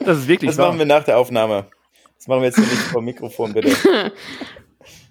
[0.00, 0.68] das ist wirklich Das wahr.
[0.68, 1.66] machen wir nach der Aufnahme.
[2.18, 3.74] Das machen wir jetzt nicht vor Mikrofon, bitte.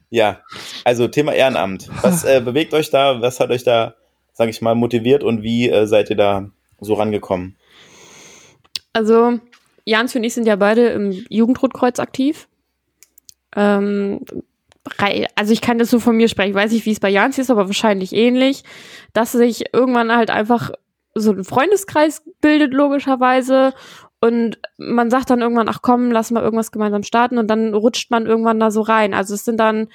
[0.10, 0.42] ja,
[0.84, 1.90] also Thema Ehrenamt.
[2.02, 3.22] Was äh, bewegt euch da?
[3.22, 3.96] Was hat euch da,
[4.36, 7.56] sage ich mal, motiviert und wie äh, seid ihr da so rangekommen?
[8.94, 9.40] Also,
[9.86, 12.48] Jans und ich sind ja beide im Jugendrotkreuz aktiv.
[13.56, 14.20] Ähm,
[15.36, 17.38] also ich kann das so von mir sprechen, ich weiß nicht, wie es bei Jans
[17.40, 18.64] ist, aber wahrscheinlich ähnlich,
[19.14, 20.72] dass sich irgendwann halt einfach
[21.16, 23.74] so ein Freundeskreis bildet, logischerweise,
[24.26, 28.10] und man sagt dann irgendwann, ach komm, lass mal irgendwas gemeinsam starten und dann rutscht
[28.10, 29.14] man irgendwann da so rein.
[29.14, 29.88] Also es sind dann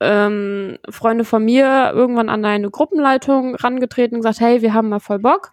[0.00, 5.00] ähm, Freunde von mir irgendwann an eine Gruppenleitung rangetreten und gesagt, hey, wir haben mal
[5.00, 5.52] voll Bock.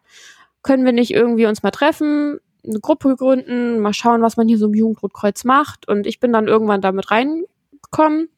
[0.63, 4.57] Können wir nicht irgendwie uns mal treffen, eine Gruppe gründen, mal schauen, was man hier
[4.57, 5.87] so im Jugendrotkreuz macht.
[5.87, 8.29] Und ich bin dann irgendwann damit reingekommen.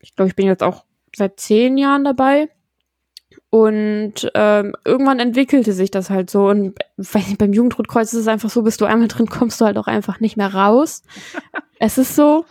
[0.00, 0.84] Ich glaube, ich bin jetzt auch
[1.14, 2.48] seit zehn Jahren dabei.
[3.50, 6.48] Und ähm, irgendwann entwickelte sich das halt so.
[6.48, 9.78] Und nicht, beim Jugendrotkreuz ist es einfach so, bist du einmal drin, kommst du halt
[9.78, 11.02] auch einfach nicht mehr raus.
[11.78, 12.44] es ist so.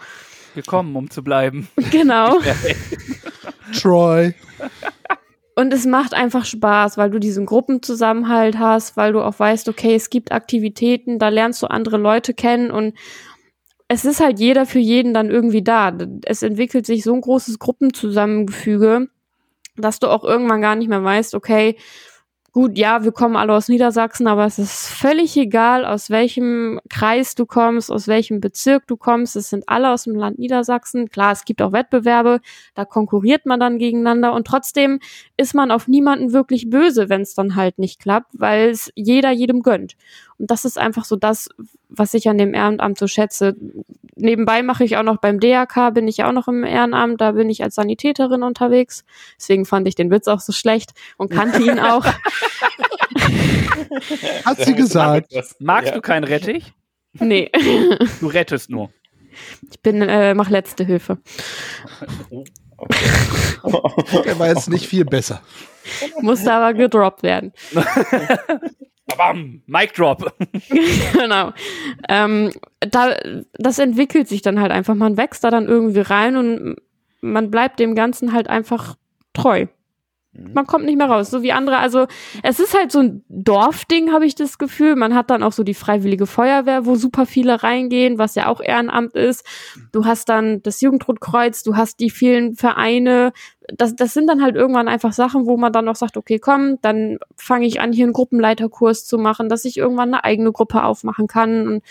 [0.55, 1.67] Gekommen, um zu bleiben.
[1.91, 2.39] Genau.
[3.79, 4.33] Troy.
[5.55, 9.93] Und es macht einfach Spaß, weil du diesen Gruppenzusammenhalt hast, weil du auch weißt, okay,
[9.95, 12.95] es gibt Aktivitäten, da lernst du andere Leute kennen und
[13.87, 15.95] es ist halt jeder für jeden dann irgendwie da.
[16.25, 19.09] Es entwickelt sich so ein großes Gruppenzusammengefüge,
[19.77, 21.77] dass du auch irgendwann gar nicht mehr weißt, okay,
[22.53, 27.33] gut, ja, wir kommen alle aus Niedersachsen, aber es ist völlig egal, aus welchem Kreis
[27.33, 29.35] du kommst, aus welchem Bezirk du kommst.
[29.35, 31.09] Es sind alle aus dem Land Niedersachsen.
[31.09, 32.39] Klar, es gibt auch Wettbewerbe,
[32.75, 34.99] da konkurriert man dann gegeneinander und trotzdem
[35.35, 39.31] ist man auf niemanden wirklich böse, wenn es dann halt nicht klappt, weil es jeder
[39.31, 39.95] jedem gönnt.
[40.37, 41.49] Und das ist einfach so das,
[41.89, 43.55] was ich an dem Ehrenamt so schätze.
[44.15, 47.49] Nebenbei mache ich auch noch beim DRK, bin ich auch noch im Ehrenamt, da bin
[47.49, 49.03] ich als Sanitäterin unterwegs.
[49.37, 52.05] Deswegen fand ich den Witz auch so schlecht und kannte ihn auch.
[54.45, 55.33] Hat sie gesagt.
[55.59, 55.95] Magst ja.
[55.95, 56.73] du keinen Rettich?
[57.19, 57.51] Nee.
[58.19, 58.89] Du rettest nur.
[59.69, 61.17] Ich bin, äh, mach letzte Hilfe.
[64.25, 65.41] Der war jetzt nicht viel besser.
[66.21, 67.53] Musste aber gedroppt werden.
[69.17, 70.33] Bam, Mic Drop.
[71.13, 71.51] genau.
[72.09, 73.15] Ähm, da,
[73.53, 74.95] das entwickelt sich dann halt einfach.
[74.95, 76.77] Man wächst da dann irgendwie rein und
[77.21, 78.95] man bleibt dem Ganzen halt einfach
[79.33, 79.67] treu.
[80.33, 80.53] Mhm.
[80.53, 81.77] Man kommt nicht mehr raus, so wie andere.
[81.77, 82.07] Also
[82.41, 84.95] es ist halt so ein Dorfding, habe ich das Gefühl.
[84.95, 88.59] Man hat dann auch so die freiwillige Feuerwehr, wo super viele reingehen, was ja auch
[88.59, 89.45] Ehrenamt ist.
[89.91, 93.31] Du hast dann das Jugendrotkreuz, du hast die vielen Vereine.
[93.77, 96.79] Das, das sind dann halt irgendwann einfach Sachen, wo man dann noch sagt, okay, komm,
[96.81, 100.83] dann fange ich an, hier einen Gruppenleiterkurs zu machen, dass ich irgendwann eine eigene Gruppe
[100.83, 101.67] aufmachen kann.
[101.67, 101.83] Und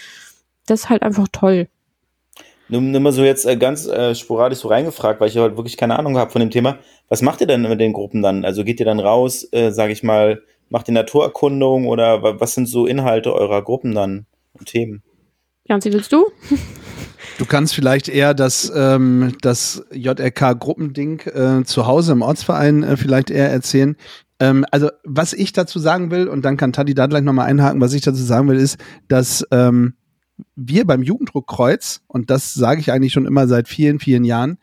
[0.66, 1.68] das ist halt einfach toll.
[2.72, 5.76] Nur, nur mal so jetzt äh, ganz äh, sporadisch so reingefragt, weil ich halt wirklich
[5.76, 6.78] keine Ahnung habe von dem Thema.
[7.10, 8.46] Was macht ihr denn mit den Gruppen dann?
[8.46, 12.66] Also geht ihr dann raus, äh, sage ich mal, macht ihr Naturerkundung oder was sind
[12.66, 15.02] so Inhalte eurer Gruppen dann und Themen?
[15.64, 16.26] Janzi, willst du?
[17.38, 23.30] Du kannst vielleicht eher das, ähm, das JRK-Gruppending äh, zu Hause im Ortsverein äh, vielleicht
[23.30, 23.96] eher erzählen.
[24.38, 27.80] Ähm, also, was ich dazu sagen will, und dann kann Tati da gleich nochmal einhaken,
[27.80, 28.76] was ich dazu sagen will, ist,
[29.08, 29.94] dass ähm,
[30.56, 34.58] wir beim Jugenddruckkreuz, und das sage ich eigentlich schon immer seit vielen, vielen Jahren,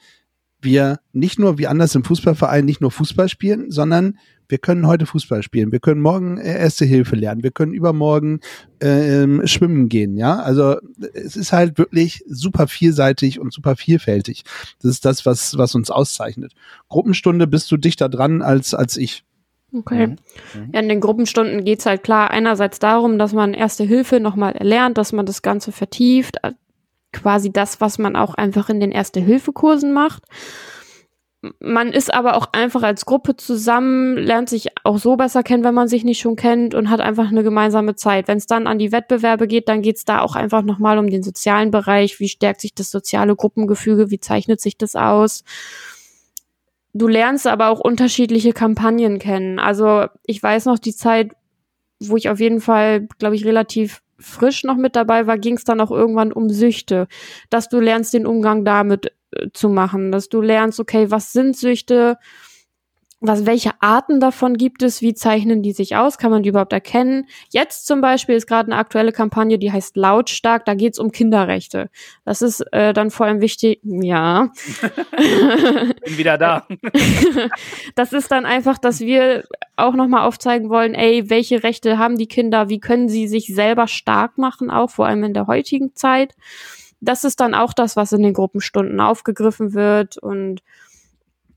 [0.62, 4.18] wir nicht nur wie anders im Fußballverein nicht nur Fußball spielen, sondern
[4.50, 8.40] wir können heute Fußball spielen, wir können morgen äh, Erste Hilfe lernen, wir können übermorgen
[8.80, 10.40] äh, schwimmen gehen, ja.
[10.40, 10.78] Also
[11.14, 14.44] es ist halt wirklich super vielseitig und super vielfältig.
[14.82, 16.54] Das ist das, was, was uns auszeichnet.
[16.90, 19.24] Gruppenstunde bist du dichter dran als, als ich.
[19.74, 20.08] Okay.
[20.08, 20.18] Mhm.
[20.74, 24.98] Ja, in den Gruppenstunden geht's halt klar einerseits darum, dass man Erste Hilfe nochmal erlernt,
[24.98, 26.38] dass man das Ganze vertieft,
[27.12, 30.24] quasi das, was man auch einfach in den Erste-Hilfe-Kursen macht.
[31.60, 35.74] Man ist aber auch einfach als Gruppe zusammen, lernt sich auch so besser kennen, wenn
[35.74, 38.28] man sich nicht schon kennt und hat einfach eine gemeinsame Zeit.
[38.28, 41.10] Wenn es dann an die Wettbewerbe geht, dann geht es da auch einfach nochmal um
[41.10, 42.20] den sozialen Bereich.
[42.20, 44.12] Wie stärkt sich das soziale Gruppengefüge?
[44.12, 45.46] Wie zeichnet sich das aus?
[46.94, 49.60] Du lernst aber auch unterschiedliche Kampagnen kennen.
[49.60, 51.34] Also ich weiß noch die Zeit,
[52.00, 55.64] wo ich auf jeden Fall, glaube ich, relativ frisch noch mit dabei war, ging es
[55.64, 57.08] dann auch irgendwann um Süchte,
[57.50, 61.56] dass du lernst, den Umgang damit äh, zu machen, dass du lernst, okay, was sind
[61.56, 62.18] Süchte,
[63.22, 65.02] was, welche Arten davon gibt es?
[65.02, 66.18] Wie zeichnen die sich aus?
[66.18, 67.28] Kann man die überhaupt erkennen?
[67.50, 70.64] Jetzt zum Beispiel ist gerade eine aktuelle Kampagne, die heißt Lautstark.
[70.64, 71.90] Da geht es um Kinderrechte.
[72.24, 73.82] Das ist äh, dann vor allem wichtig.
[73.84, 74.52] Ja.
[76.06, 76.66] Bin wieder da.
[77.96, 79.44] das ist dann einfach, dass wir
[79.76, 82.70] auch nochmal aufzeigen wollen, ey, welche Rechte haben die Kinder?
[82.70, 86.36] Wie können sie sich selber stark machen, auch vor allem in der heutigen Zeit?
[87.02, 90.62] Das ist dann auch das, was in den Gruppenstunden aufgegriffen wird und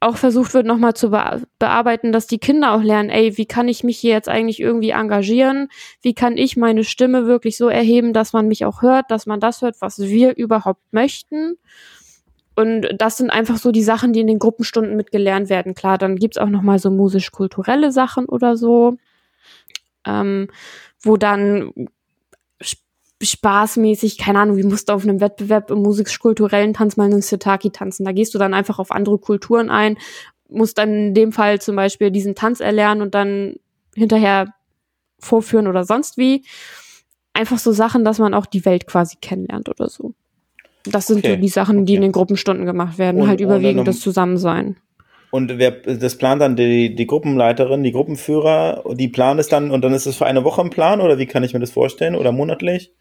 [0.03, 3.85] auch versucht wird, nochmal zu bearbeiten, dass die Kinder auch lernen, ey, wie kann ich
[3.85, 5.69] mich hier jetzt eigentlich irgendwie engagieren?
[6.01, 9.41] Wie kann ich meine Stimme wirklich so erheben, dass man mich auch hört, dass man
[9.41, 11.57] das hört, was wir überhaupt möchten?
[12.55, 15.75] Und das sind einfach so die Sachen, die in den Gruppenstunden mitgelernt werden.
[15.75, 18.99] Klar, dann gibt's auch nochmal so musisch-kulturelle Sachen oder so,
[20.07, 20.49] ähm,
[21.01, 21.73] wo dann
[23.25, 27.71] spaßmäßig, keine Ahnung, wie musst du auf einem Wettbewerb im musisch-kulturellen Tanz mal einen Sitaki
[27.71, 28.05] tanzen.
[28.05, 29.97] Da gehst du dann einfach auf andere Kulturen ein,
[30.49, 33.55] musst dann in dem Fall zum Beispiel diesen Tanz erlernen und dann
[33.95, 34.55] hinterher
[35.19, 36.45] vorführen oder sonst wie.
[37.33, 40.13] Einfach so Sachen, dass man auch die Welt quasi kennenlernt oder so.
[40.85, 41.35] Das sind okay.
[41.35, 41.97] so die Sachen, die okay.
[41.97, 44.77] in den Gruppenstunden gemacht werden, und, halt überwiegend das Zusammensein.
[45.31, 49.83] Und wer das plant dann die, die Gruppenleiterin, die Gruppenführer, die planen es dann und
[49.83, 52.17] dann ist es für eine Woche im Plan oder wie kann ich mir das vorstellen
[52.17, 52.93] oder monatlich?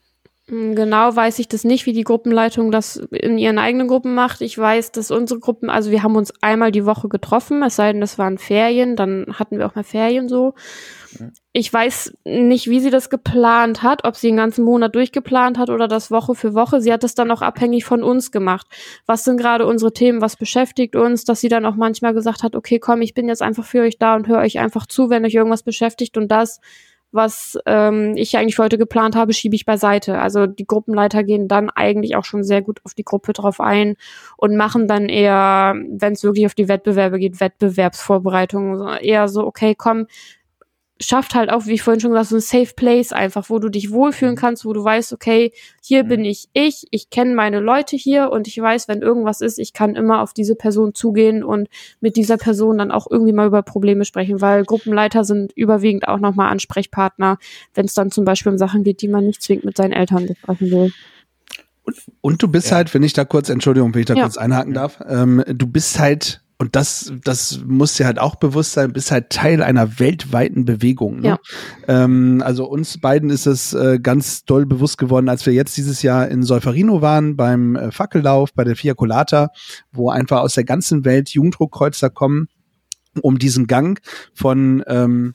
[0.52, 4.41] Hm, genau weiß ich das nicht, wie die Gruppenleitung das in ihren eigenen Gruppen macht.
[4.41, 7.93] Ich weiß, dass unsere Gruppen, also wir haben uns einmal die Woche getroffen, es sei
[7.93, 10.54] denn, das waren Ferien, dann hatten wir auch mal Ferien so.
[11.54, 15.70] Ich weiß nicht, wie sie das geplant hat, ob sie den ganzen Monat durchgeplant hat
[15.70, 16.82] oder das Woche für Woche.
[16.82, 18.68] Sie hat es dann auch abhängig von uns gemacht.
[19.06, 22.58] Was sind gerade unsere Themen, was beschäftigt uns, dass sie dann auch manchmal gesagt hat,
[22.58, 25.24] okay, komm, ich bin jetzt einfach für euch da und höre euch einfach zu, wenn
[25.26, 26.60] euch irgendwas beschäftigt und das
[27.12, 30.20] was ähm, ich eigentlich für heute geplant habe, schiebe ich beiseite.
[30.20, 33.95] Also die Gruppenleiter gehen dann eigentlich auch schon sehr gut auf die Gruppe drauf ein
[34.38, 38.97] und machen dann eher, wenn es wirklich auf die Wettbewerbe geht, Wettbewerbsvorbereitungen.
[38.99, 40.07] Eher so, okay, komm,
[41.02, 43.70] schafft halt auch, wie ich vorhin schon gesagt, so ein Safe Place einfach, wo du
[43.70, 44.39] dich wohlfühlen mhm.
[44.39, 46.08] kannst, wo du weißt, okay, hier mhm.
[46.08, 49.74] bin ich ich, ich kenne meine Leute hier und ich weiß, wenn irgendwas ist, ich
[49.74, 51.68] kann immer auf diese Person zugehen und
[51.99, 56.20] mit dieser Person dann auch irgendwie mal über Probleme sprechen, weil Gruppenleiter sind überwiegend auch
[56.20, 57.38] nochmal Ansprechpartner,
[57.74, 60.28] wenn es dann zum Beispiel um Sachen geht, die man nicht zwingend mit seinen Eltern
[60.28, 60.91] besprechen will.
[61.84, 62.78] Und, und du bist ja.
[62.78, 64.24] halt, wenn ich da kurz, Entschuldigung, wenn ich da ja.
[64.24, 68.74] kurz einhaken darf, ähm, du bist halt und das, das muss dir halt auch bewusst
[68.74, 71.22] sein, bist halt Teil einer weltweiten Bewegung.
[71.22, 71.28] Ne?
[71.30, 71.39] Ja.
[71.88, 76.03] Ähm, also uns beiden ist es äh, ganz doll bewusst geworden, als wir jetzt dieses
[76.03, 79.49] Jahr in Solferino waren beim äh, Fackellauf, bei der Via Colata,
[79.91, 82.47] wo einfach aus der ganzen Welt Jugenddruckkreuzer kommen,
[83.24, 83.99] um diesen Gang
[84.32, 85.34] von ähm,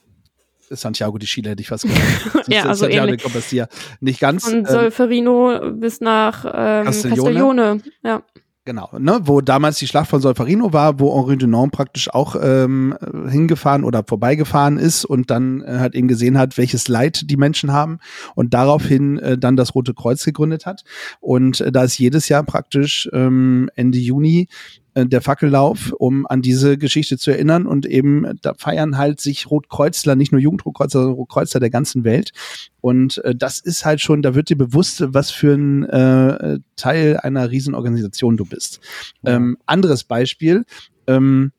[0.70, 2.46] Santiago de Chile hätte ich fast gesagt.
[2.46, 3.22] ja, also Santiago ähnlich.
[3.22, 3.68] de Compostela.
[3.98, 4.44] Nicht ganz.
[4.44, 7.16] Von ähm, Solferino bis nach ähm, Castiglione.
[7.16, 7.80] Castiglione.
[8.04, 8.22] Ja.
[8.66, 12.98] Genau, ne, wo damals die Schlacht von Solferino war, wo Henri Dunant praktisch auch ähm,
[13.30, 17.72] hingefahren oder vorbeigefahren ist und dann äh, halt eben gesehen hat, welches Leid die Menschen
[17.72, 18.00] haben
[18.34, 20.82] und daraufhin äh, dann das Rote Kreuz gegründet hat.
[21.20, 24.48] Und äh, da ist jedes Jahr praktisch ähm, Ende Juni
[24.96, 27.66] äh, der Fackellauf, um an diese Geschichte zu erinnern.
[27.66, 32.32] Und eben, da feiern halt sich Rotkreuzler, nicht nur Jugendrotkreuzler, sondern Rotkreuzler der ganzen Welt.
[32.80, 37.18] Und äh, das ist halt schon, da wird dir bewusst, was für ein äh, Teil
[37.22, 38.80] einer Riesenorganisation du bist.
[39.22, 39.36] Ja.
[39.36, 40.64] Ähm, anderes Beispiel,
[41.06, 41.52] ähm,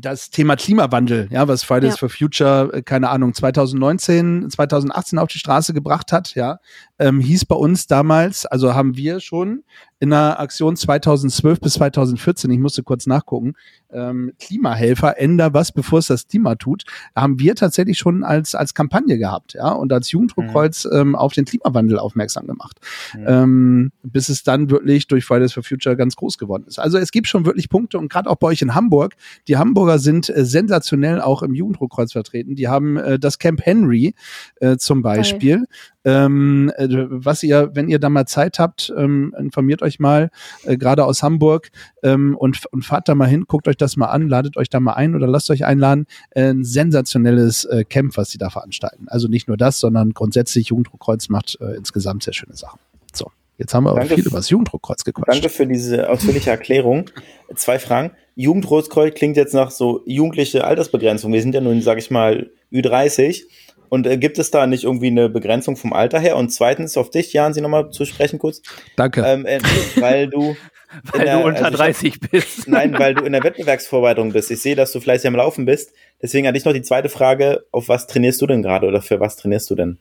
[0.00, 1.96] das Thema Klimawandel, ja, was Fridays ja.
[1.96, 6.58] for Future, äh, keine Ahnung, 2019, 2018 auf die Straße gebracht hat, ja,
[6.98, 9.62] ähm, hieß bei uns damals, also haben wir schon
[9.98, 13.54] in der Aktion 2012 bis 2014, ich musste kurz nachgucken,
[13.90, 16.84] ähm, Klimahelfer, änder was, bevor es das Klima tut,
[17.14, 20.98] haben wir tatsächlich schon als, als Kampagne gehabt, ja, und als Jugenddruckkreuz mhm.
[20.98, 22.78] ähm, auf den Klimawandel aufmerksam gemacht.
[23.16, 23.24] Mhm.
[23.26, 26.78] Ähm, bis es dann wirklich durch Fridays for Future ganz groß geworden ist.
[26.78, 29.14] Also es gibt schon wirklich Punkte und gerade auch bei euch in Hamburg,
[29.48, 32.54] die Hamburger sind äh, sensationell auch im Jugenddruckkreuz vertreten.
[32.54, 34.14] Die haben äh, das Camp Henry
[34.60, 35.64] äh, zum Beispiel.
[35.64, 35.96] Okay.
[36.06, 40.30] Ähm, äh, was ihr, wenn ihr da mal Zeit habt, ähm, informiert euch mal,
[40.64, 41.70] äh, gerade aus Hamburg
[42.02, 44.80] ähm, und, und fahrt da mal hin, guckt euch das mal an, ladet euch da
[44.80, 46.06] mal ein oder lasst euch einladen.
[46.30, 49.06] Äh, ein sensationelles äh, Camp, was sie da veranstalten.
[49.08, 52.78] Also nicht nur das, sondern grundsätzlich Jugenddruckkreuz macht äh, insgesamt sehr schöne Sachen.
[53.12, 55.28] So, jetzt haben wir aber viel über das Jugenddruckkreuz gequatscht.
[55.28, 57.10] Danke für diese ausführliche Erklärung.
[57.54, 58.10] Zwei Fragen.
[58.34, 61.32] Jugenddruckkreuz klingt jetzt nach so jugendliche Altersbegrenzung.
[61.32, 63.44] Wir sind ja nun, sag ich mal, Ü30
[63.88, 66.36] Und äh, gibt es da nicht irgendwie eine Begrenzung vom Alter her?
[66.36, 68.62] Und zweitens auf dich, Jan, Sie nochmal zu sprechen kurz.
[68.96, 69.22] Danke.
[69.26, 69.60] Ähm, äh,
[69.96, 70.56] weil du
[71.12, 72.68] weil der, du unter also 30 hab, bist.
[72.68, 74.50] Nein, weil du in der Wettbewerbsvorbereitung bist.
[74.50, 75.92] Ich sehe, dass du fleißig am Laufen bist.
[76.22, 79.20] Deswegen hatte ich noch die zweite Frage, auf was trainierst du denn gerade oder für
[79.20, 79.98] was trainierst du denn?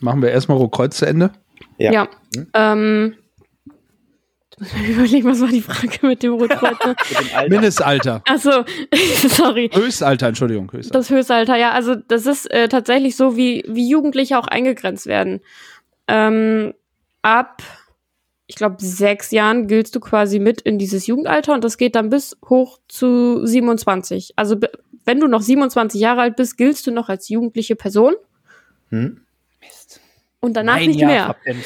[0.00, 1.30] Machen wir erstmal Rohkreuz zu Ende?
[1.78, 1.92] Ja.
[1.92, 2.08] ja.
[2.34, 2.46] Hm?
[2.54, 3.14] Ähm,
[4.88, 6.94] überlegen, was war die Frage mit dem Rotkreuzer?
[7.48, 8.22] Mindestalter.
[8.26, 8.64] Achso,
[9.28, 9.70] sorry.
[9.72, 10.70] Höchstalter, Entschuldigung.
[10.72, 10.98] Höchstalter.
[10.98, 11.72] Das Höchstalter, ja.
[11.72, 15.40] Also das ist äh, tatsächlich so, wie, wie Jugendliche auch eingegrenzt werden.
[16.08, 16.74] Ähm,
[17.22, 17.62] ab,
[18.46, 22.10] ich glaube, sechs Jahren giltst du quasi mit in dieses Jugendalter und das geht dann
[22.10, 24.34] bis hoch zu 27.
[24.36, 24.56] Also
[25.04, 28.14] wenn du noch 27 Jahre alt bist, giltst du noch als jugendliche Person.
[28.90, 29.20] Hm?
[29.60, 30.00] Mist.
[30.40, 31.24] Und danach Nein, nicht ja, mehr.
[31.24, 31.64] Verpennt.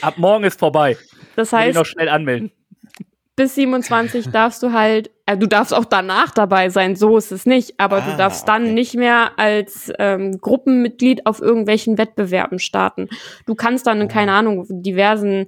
[0.00, 0.96] Ab morgen ist vorbei.
[1.36, 2.52] Das heißt, noch schnell anmelden.
[3.36, 7.46] Bis 27 darfst du halt, äh, du darfst auch danach dabei sein, so ist es
[7.46, 8.72] nicht, aber ah, du darfst dann okay.
[8.74, 13.08] nicht mehr als ähm, Gruppenmitglied auf irgendwelchen Wettbewerben starten.
[13.46, 14.12] Du kannst dann in, ah.
[14.12, 15.46] keine Ahnung, diversen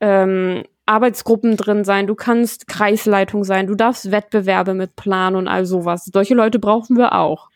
[0.00, 5.64] ähm, Arbeitsgruppen drin sein, du kannst Kreisleitung sein, du darfst Wettbewerbe mit planen und all
[5.64, 6.10] sowas.
[6.12, 7.48] Solche Leute brauchen wir auch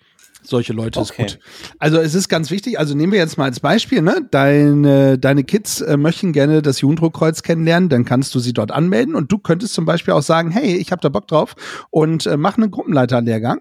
[0.47, 1.25] solche Leute okay.
[1.27, 1.45] ist gut.
[1.79, 4.27] Also es ist ganz wichtig, also nehmen wir jetzt mal als Beispiel, ne?
[4.31, 9.15] Deine, deine Kids äh, möchten gerne das Jugenddruckkreuz kennenlernen, dann kannst du sie dort anmelden
[9.15, 11.55] und du könntest zum Beispiel auch sagen, hey, ich habe da Bock drauf
[11.91, 13.61] und äh, mach einen Gruppenleiterlehrgang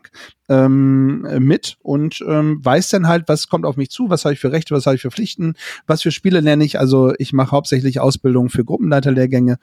[0.50, 4.40] ähm, mit und ähm, weiß dann halt, was kommt auf mich zu, was habe ich
[4.40, 5.56] für Rechte, was habe ich für Pflichten,
[5.88, 6.80] was für Spiele lerne ich.
[6.80, 9.58] Also ich mache hauptsächlich Ausbildung für Gruppenleiterlehrgänge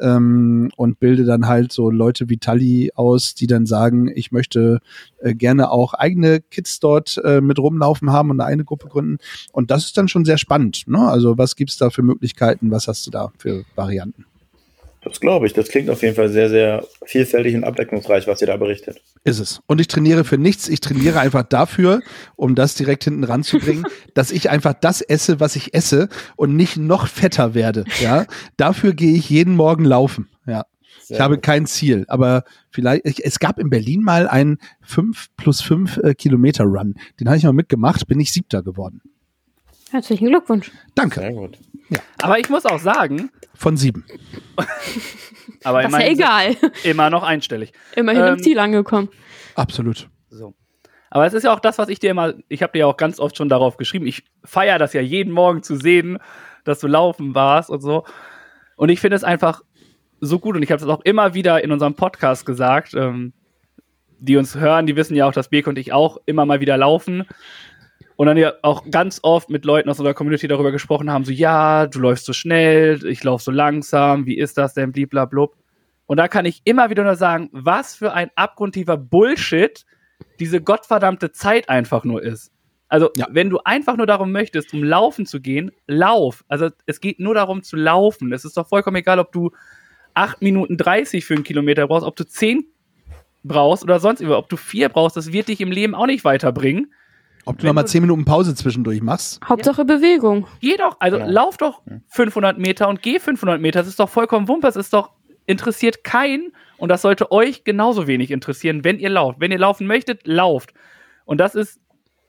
[0.00, 4.80] ähm, und bilde dann halt so Leute wie Tali aus, die dann sagen, ich möchte
[5.20, 9.18] äh, gerne auch eigene Kids dort äh, mit rumlaufen haben und eine Gruppe gründen.
[9.52, 10.84] Und das ist dann schon sehr spannend.
[10.86, 10.98] Ne?
[10.98, 14.24] Also was gibt's da für Möglichkeiten, was hast du da für Varianten?
[15.06, 15.52] Das glaube ich.
[15.52, 19.00] Das klingt auf jeden Fall sehr, sehr vielfältig und abdeckungsreich, was ihr da berichtet.
[19.22, 19.60] Ist es.
[19.66, 20.68] Und ich trainiere für nichts.
[20.68, 22.00] Ich trainiere einfach dafür,
[22.34, 26.76] um das direkt hinten ranzubringen, dass ich einfach das esse, was ich esse und nicht
[26.76, 27.84] noch fetter werde.
[28.00, 30.28] Ja, dafür gehe ich jeden Morgen laufen.
[31.06, 31.44] Sehr ich habe gut.
[31.44, 36.14] kein Ziel, aber vielleicht, ich, es gab in Berlin mal einen 5 plus 5 äh,
[36.14, 36.96] Kilometer Run.
[37.20, 39.00] Den habe ich mal mitgemacht, bin ich siebter geworden.
[39.92, 40.72] Herzlichen Glückwunsch.
[40.96, 41.20] Danke.
[41.20, 41.58] Sehr gut.
[41.90, 42.00] Ja.
[42.20, 43.30] Aber ich muss auch sagen.
[43.54, 44.04] Von sieben.
[45.62, 46.56] aber das ist ja egal.
[46.82, 47.72] Immer noch einstellig.
[47.94, 49.08] Immerhin ähm, am Ziel angekommen.
[49.54, 50.10] Absolut.
[50.28, 50.56] So.
[51.08, 52.96] Aber es ist ja auch das, was ich dir immer, ich habe dir ja auch
[52.96, 54.08] ganz oft schon darauf geschrieben.
[54.08, 56.18] Ich feiere das ja jeden Morgen zu sehen,
[56.64, 58.02] dass du laufen warst und so.
[58.74, 59.62] Und ich finde es einfach
[60.20, 62.94] so gut und ich habe es auch immer wieder in unserem Podcast gesagt.
[62.94, 63.32] Ähm,
[64.18, 66.76] die uns hören, die wissen ja auch, dass Birk und ich auch immer mal wieder
[66.76, 67.24] laufen
[68.16, 71.32] und dann ja auch ganz oft mit Leuten aus unserer Community darüber gesprochen haben, so,
[71.32, 75.54] ja, du läufst so schnell, ich laufe so langsam, wie ist das denn, bliblablub.
[76.06, 79.84] Und da kann ich immer wieder nur sagen, was für ein abgrundtiefer Bullshit
[80.40, 82.52] diese gottverdammte Zeit einfach nur ist.
[82.88, 83.26] Also, ja.
[83.30, 86.44] wenn du einfach nur darum möchtest, um laufen zu gehen, lauf.
[86.46, 88.32] Also, es geht nur darum zu laufen.
[88.32, 89.50] Es ist doch vollkommen egal, ob du
[90.16, 92.64] 8 Minuten 30 für einen Kilometer brauchst, ob du 10
[93.44, 96.24] brauchst oder sonst über, ob du 4 brauchst, das wird dich im Leben auch nicht
[96.24, 96.92] weiterbringen.
[97.44, 99.40] Ob du noch mal zehn Minuten Pause zwischendurch machst.
[99.48, 100.48] Hauptsache Bewegung.
[100.60, 101.26] Geh doch, also ja.
[101.26, 103.78] lauf doch 500 Meter und geh 500 Meter.
[103.78, 104.66] Das ist doch vollkommen wumpe.
[104.66, 105.12] Das ist doch,
[105.46, 106.52] interessiert keinen.
[106.76, 109.38] Und das sollte euch genauso wenig interessieren, wenn ihr lauft.
[109.38, 110.74] Wenn ihr laufen möchtet, lauft.
[111.24, 111.80] Und das ist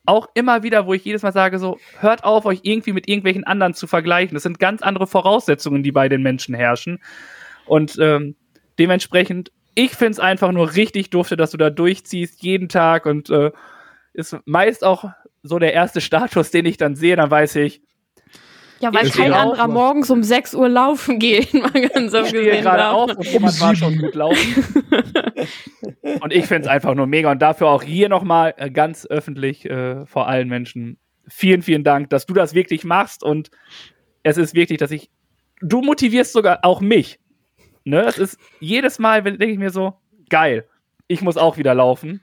[0.06, 3.44] auch immer wieder, wo ich jedes Mal sage, so, hört auf, euch irgendwie mit irgendwelchen
[3.44, 4.36] anderen zu vergleichen.
[4.36, 7.00] Das sind ganz andere Voraussetzungen, die bei den Menschen herrschen.
[7.68, 8.36] Und ähm,
[8.80, 13.30] dementsprechend, ich finde es einfach nur richtig dufte, dass du da durchziehst, jeden Tag und
[13.30, 13.52] äh,
[14.14, 15.06] ist meist auch
[15.44, 17.82] so der erste Status, den ich dann sehe, dann weiß ich.
[18.80, 22.62] Ja, weil kein anderer morgens um 6 Uhr laufen geht, mal ganz so gesehen.
[22.62, 24.64] gerade auf und jemand war schon gut laufen.
[26.22, 29.66] und ich finde es einfach nur mega und dafür auch hier nochmal äh, ganz öffentlich
[29.66, 33.50] äh, vor allen Menschen vielen, vielen Dank, dass du das wirklich machst und
[34.24, 35.10] es ist wirklich, dass ich,
[35.62, 37.20] du motivierst sogar auch mich.
[37.88, 38.02] Ne?
[38.02, 39.94] Es ist jedes Mal, denke ich mir so,
[40.30, 40.68] geil,
[41.08, 42.22] ich muss auch wieder laufen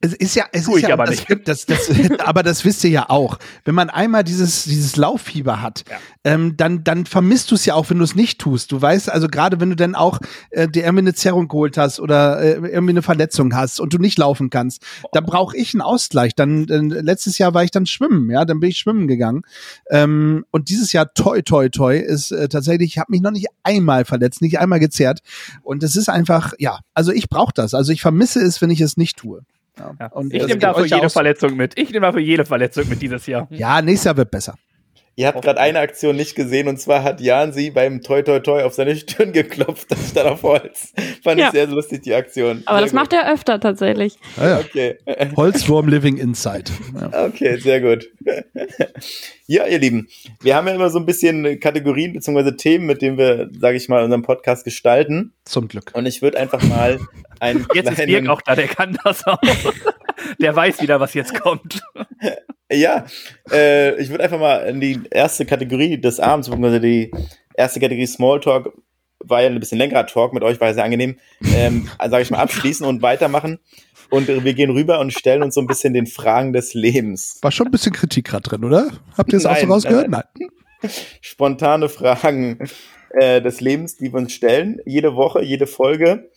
[0.00, 3.10] es ist ja, es ist ja, aber, das, das, das, aber das wisst ihr ja
[3.10, 3.38] auch.
[3.64, 5.96] Wenn man einmal dieses, dieses Lauffieber hat, ja.
[6.24, 8.72] ähm, dann, dann vermisst du es ja auch, wenn du es nicht tust.
[8.72, 10.20] Du weißt also gerade, wenn du dann auch
[10.50, 13.98] äh, dir irgendwie eine Zerrung geholt hast oder äh, irgendwie eine Verletzung hast und du
[13.98, 15.08] nicht laufen kannst, oh.
[15.12, 16.34] dann brauche ich einen Ausgleich.
[16.34, 19.42] Dann äh, letztes Jahr war ich dann schwimmen, ja, dann bin ich schwimmen gegangen.
[19.90, 23.46] Ähm, und dieses Jahr toi toi toi ist äh, tatsächlich, ich habe mich noch nicht
[23.62, 25.20] einmal verletzt, nicht einmal gezerrt.
[25.62, 27.74] Und es ist einfach, ja, also ich brauche das.
[27.74, 29.42] Also ich vermisse es, wenn ich es nicht tue.
[29.78, 30.06] Ja.
[30.08, 31.78] Und ich nehme dafür jede Verletzung mit.
[31.78, 33.46] Ich nehme dafür jede Verletzung mit dieses Jahr.
[33.50, 34.54] Ja, nächstes Jahr wird besser.
[35.18, 38.38] Ihr habt gerade eine Aktion nicht gesehen und zwar hat Jan sie beim Toi Toi
[38.38, 40.92] Toi auf seine Stirn geklopft, das stand auf Holz.
[41.24, 41.46] Fand ja.
[41.46, 42.62] ich sehr lustig, die Aktion.
[42.66, 43.00] Aber sehr das gut.
[43.00, 44.16] macht er öfter tatsächlich.
[44.36, 44.58] Ah, ja.
[44.60, 44.96] okay.
[45.36, 46.70] Holzwurm living inside.
[46.94, 47.26] Ja.
[47.26, 48.08] Okay, sehr gut.
[49.48, 50.06] ja, ihr Lieben,
[50.40, 52.52] wir haben ja immer so ein bisschen Kategorien bzw.
[52.52, 55.32] Themen, mit denen wir, sage ich mal, unseren Podcast gestalten.
[55.44, 55.90] Zum Glück.
[55.94, 57.00] Und ich würde einfach mal
[57.40, 59.40] einen Jetzt ist Dirk auch da, der kann das auch.
[60.38, 61.80] der weiß wieder, was jetzt kommt.
[62.70, 63.06] Ja,
[63.50, 67.10] äh, ich würde einfach mal in die erste Kategorie des Abends, beziehungsweise die
[67.54, 68.72] erste Kategorie Smalltalk,
[69.20, 71.18] war ja ein bisschen längerer Talk mit euch, war ja sehr angenehm,
[71.54, 73.58] ähm, sage ich mal, abschließen und weitermachen.
[74.10, 77.38] Und wir gehen rüber und stellen uns so ein bisschen den Fragen des Lebens.
[77.42, 78.90] War schon ein bisschen Kritik gerade drin, oder?
[79.16, 80.08] Habt ihr es auch so rausgehört?
[80.08, 80.22] Nein.
[81.20, 82.58] Spontane Fragen
[83.10, 86.30] äh, des Lebens, die wir uns stellen, jede Woche, jede Folge.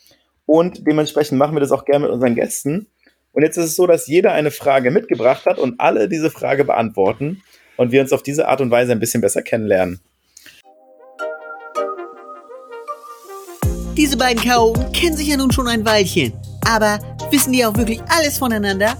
[0.45, 2.87] Und dementsprechend machen wir das auch gerne mit unseren Gästen.
[3.33, 6.65] Und jetzt ist es so, dass jeder eine Frage mitgebracht hat und alle diese Frage
[6.65, 7.41] beantworten
[7.77, 10.01] und wir uns auf diese Art und Weise ein bisschen besser kennenlernen.
[13.95, 16.33] Diese beiden Chaoten kennen sich ja nun schon ein Weilchen.
[16.67, 18.97] Aber wissen die auch wirklich alles voneinander?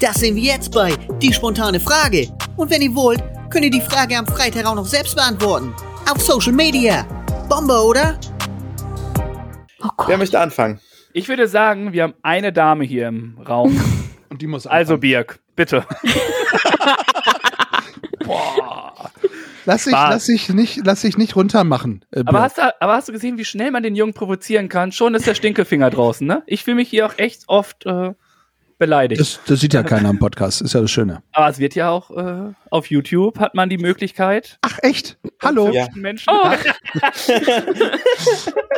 [0.00, 2.28] Das sehen wir jetzt bei Die spontane Frage.
[2.56, 5.74] Und wenn ihr wollt, könnt ihr die Frage am Freitag auch noch selbst beantworten.
[6.10, 7.04] Auf Social Media.
[7.48, 8.18] Bombe, oder?
[9.82, 10.80] Oh Wer möchte anfangen?
[11.16, 13.80] Ich würde sagen, wir haben eine Dame hier im Raum.
[14.30, 14.80] Und die muss anfangen.
[14.80, 15.86] Also Birk, bitte.
[18.24, 19.12] Boah.
[19.64, 22.04] Lass dich, lass dich nicht, lass dich nicht runtermachen.
[22.10, 24.90] Äh, aber, hast du, aber hast du gesehen, wie schnell man den Jungen provozieren kann?
[24.90, 26.42] Schon ist der Stinkefinger draußen, ne?
[26.46, 28.12] Ich fühle mich hier auch echt oft äh,
[28.78, 29.20] beleidigt.
[29.20, 31.22] Das, das, sieht ja keiner am Podcast, ist ja das Schöne.
[31.32, 34.58] Aber es wird ja auch äh, auf YouTube hat man die Möglichkeit.
[34.62, 35.18] Ach echt?
[35.42, 35.70] Hallo?
[35.70, 35.86] Ja.
[35.94, 36.32] Menschen.
[36.32, 36.48] Oh.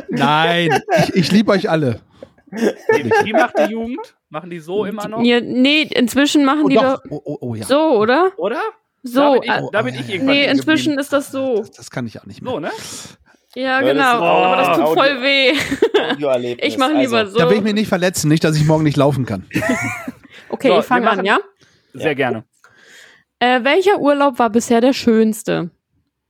[0.08, 2.00] Nein, ich, ich liebe euch alle.
[2.50, 4.16] Wie macht die Jugend?
[4.28, 5.22] Machen die so immer noch?
[5.22, 7.64] Ja, nee, inzwischen machen oh, die doch, doch oh, oh, oh, ja.
[7.64, 8.32] so, oder?
[8.36, 8.60] Oder?
[9.02, 9.20] So.
[9.20, 11.58] Da bin ich, da bin ich irgendwann Nee, inzwischen ist das so.
[11.58, 12.52] Das, das, kann ich auch nicht mehr.
[12.52, 12.70] So, ne?
[13.56, 13.94] Ja, genau.
[14.02, 15.52] Das, oh, aber das tut voll weh.
[16.60, 17.38] ich mache lieber also, so.
[17.38, 19.46] Da will ich mich nicht verletzen, nicht, dass ich morgen nicht laufen kann.
[20.50, 21.38] okay, so, ich fange an, ja?
[21.94, 22.14] Sehr ja.
[22.14, 22.44] gerne.
[23.38, 25.70] Äh, welcher Urlaub war bisher der schönste?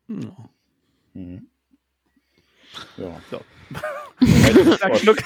[0.07, 1.49] Hm.
[2.97, 3.21] Ja.
[3.29, 3.41] So.
[4.25, 5.19] Schnickschnack, schnuck,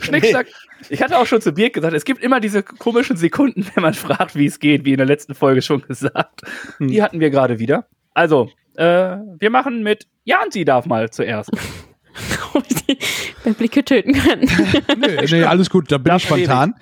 [0.00, 0.46] Schnickschnack.
[0.88, 3.92] Ich hatte auch schon zu Birk gesagt, es gibt immer diese komischen Sekunden, wenn man
[3.92, 6.40] fragt, wie es geht, wie in der letzten Folge schon gesagt.
[6.78, 6.88] Hm.
[6.88, 7.86] Die hatten wir gerade wieder.
[8.14, 11.50] Also, äh, wir machen mit Jansi darf mal zuerst.
[13.44, 14.40] Wer Blicke töten kann.
[14.98, 16.74] nee, nee, alles gut, da bin darf ich spontan.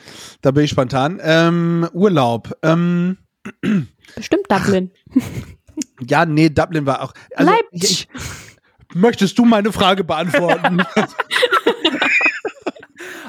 [0.43, 1.21] Da bin ich spontan.
[1.23, 2.53] Ähm, Urlaub.
[2.63, 3.19] Ähm,
[4.15, 4.91] Bestimmt Dublin.
[6.01, 7.15] Ja, nee, Dublin war auch.
[7.35, 8.09] Also, Leipzig.
[8.13, 10.83] Ich, möchtest du meine Frage beantworten?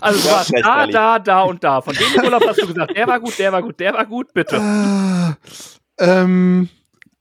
[0.02, 1.80] Also du warst da, da, da und da.
[1.82, 4.34] Von dem Urlaub hast du gesagt, der war gut, der war gut, der war gut,
[4.34, 4.60] bitte.
[4.60, 5.38] Ah,
[5.98, 6.68] ähm,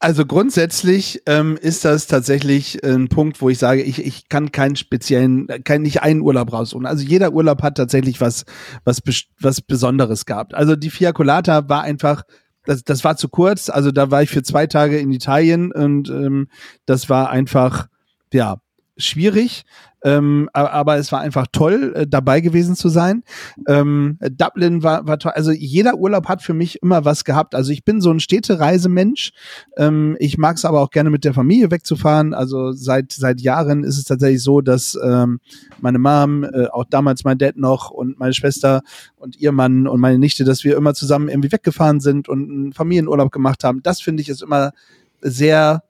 [0.03, 4.74] also grundsätzlich ähm, ist das tatsächlich ein Punkt, wo ich sage, ich, ich kann keinen
[4.74, 6.86] speziellen, kann nicht einen Urlaub raussuchen.
[6.86, 8.44] Also jeder Urlaub hat tatsächlich was,
[8.84, 9.00] was,
[9.40, 10.55] was Besonderes gehabt.
[10.55, 12.24] Also die Fiacolata war einfach
[12.64, 13.70] das, das war zu kurz.
[13.70, 16.48] Also da war ich für zwei Tage in Italien und ähm,
[16.84, 17.86] das war einfach,
[18.32, 18.57] ja,
[18.97, 19.64] schwierig.
[20.05, 23.22] Ähm, aber es war einfach toll, äh, dabei gewesen zu sein.
[23.68, 25.30] Ähm, Dublin war, war toll.
[25.36, 27.55] Also jeder Urlaub hat für mich immer was gehabt.
[27.55, 29.30] Also ich bin so ein Städtereisemensch.
[29.76, 32.34] Ähm, ich mag es aber auch gerne mit der Familie wegzufahren.
[32.34, 35.38] Also seit seit Jahren ist es tatsächlich so, dass ähm,
[35.80, 38.82] meine Mom, äh, auch damals mein Dad noch und meine Schwester
[39.16, 42.72] und ihr Mann und meine Nichte, dass wir immer zusammen irgendwie weggefahren sind und einen
[42.72, 43.84] Familienurlaub gemacht haben.
[43.84, 44.72] Das finde ich ist immer
[45.20, 45.84] sehr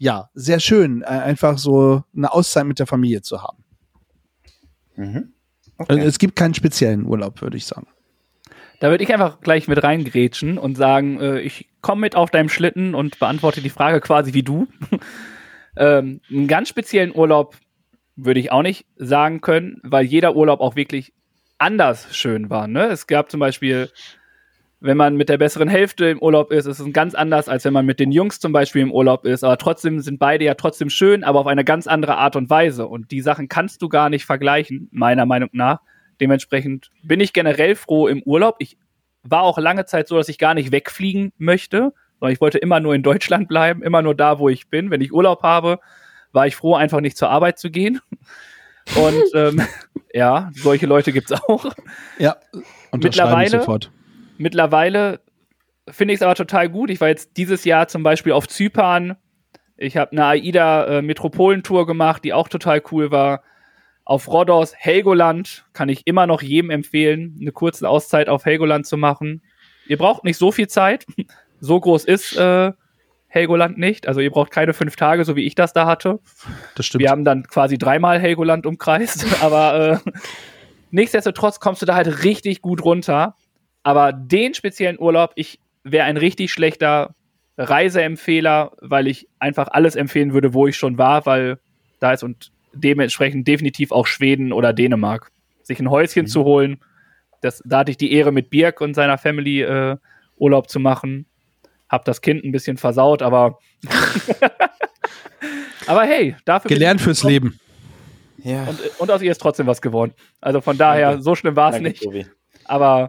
[0.00, 3.62] ja, sehr schön, äh, einfach so eine Auszeit mit der Familie zu haben.
[4.96, 5.34] Mhm.
[5.76, 5.92] Okay.
[5.92, 7.86] Also es gibt keinen speziellen Urlaub, würde ich sagen.
[8.80, 12.48] Da würde ich einfach gleich mit reingrätschen und sagen, äh, ich komme mit auf deinem
[12.48, 14.68] Schlitten und beantworte die Frage quasi wie du.
[15.76, 17.56] ähm, einen ganz speziellen Urlaub
[18.16, 21.12] würde ich auch nicht sagen können, weil jeder Urlaub auch wirklich
[21.58, 22.68] anders schön war.
[22.68, 22.86] Ne?
[22.86, 23.90] Es gab zum Beispiel
[24.80, 27.72] wenn man mit der besseren Hälfte im Urlaub ist, ist es ganz anders, als wenn
[27.74, 29.44] man mit den Jungs zum Beispiel im Urlaub ist.
[29.44, 32.86] Aber trotzdem sind beide ja trotzdem schön, aber auf eine ganz andere Art und Weise.
[32.86, 35.80] Und die Sachen kannst du gar nicht vergleichen, meiner Meinung nach.
[36.18, 38.56] Dementsprechend bin ich generell froh im Urlaub.
[38.58, 38.78] Ich
[39.22, 42.80] war auch lange Zeit so, dass ich gar nicht wegfliegen möchte, sondern ich wollte immer
[42.80, 44.90] nur in Deutschland bleiben, immer nur da, wo ich bin.
[44.90, 45.78] Wenn ich Urlaub habe,
[46.32, 48.00] war ich froh, einfach nicht zur Arbeit zu gehen.
[48.96, 49.60] Und ähm,
[50.14, 51.66] ja, solche Leute gibt's auch.
[52.18, 52.36] Ja,
[52.92, 53.50] mittlerweile.
[53.50, 53.90] Sofort
[54.40, 55.20] Mittlerweile
[55.86, 56.88] finde ich es aber total gut.
[56.88, 59.16] Ich war jetzt dieses Jahr zum Beispiel auf Zypern.
[59.76, 63.42] Ich habe eine AIDA-Metropolentour äh, gemacht, die auch total cool war.
[64.06, 68.96] Auf Rhodos, Helgoland kann ich immer noch jedem empfehlen, eine kurze Auszeit auf Helgoland zu
[68.96, 69.42] machen.
[69.88, 71.06] Ihr braucht nicht so viel Zeit.
[71.62, 72.72] So groß ist äh,
[73.26, 74.08] Helgoland nicht.
[74.08, 76.20] Also ihr braucht keine fünf Tage, so wie ich das da hatte.
[76.74, 77.02] Das stimmt.
[77.02, 80.10] Wir haben dann quasi dreimal Helgoland umkreist, aber äh,
[80.90, 83.36] nichtsdestotrotz kommst du da halt richtig gut runter.
[83.82, 87.14] Aber den speziellen Urlaub, ich wäre ein richtig schlechter
[87.56, 91.58] Reiseempfehler, weil ich einfach alles empfehlen würde, wo ich schon war, weil
[91.98, 95.30] da ist und dementsprechend definitiv auch Schweden oder Dänemark.
[95.62, 96.28] Sich ein Häuschen mhm.
[96.28, 96.80] zu holen,
[97.40, 99.96] das, da hatte ich die Ehre, mit Birk und seiner Family äh,
[100.36, 101.26] Urlaub zu machen.
[101.88, 103.58] Hab das Kind ein bisschen versaut, aber.
[105.86, 106.68] aber hey, dafür.
[106.68, 107.58] Gelernt fürs Leben.
[108.42, 108.64] Ja.
[108.64, 110.12] Und, und, aus ihr ist trotzdem was geworden.
[110.40, 111.22] Also von daher, Danke.
[111.22, 112.02] so schlimm war es nicht.
[112.02, 112.26] Tobi.
[112.64, 113.08] Aber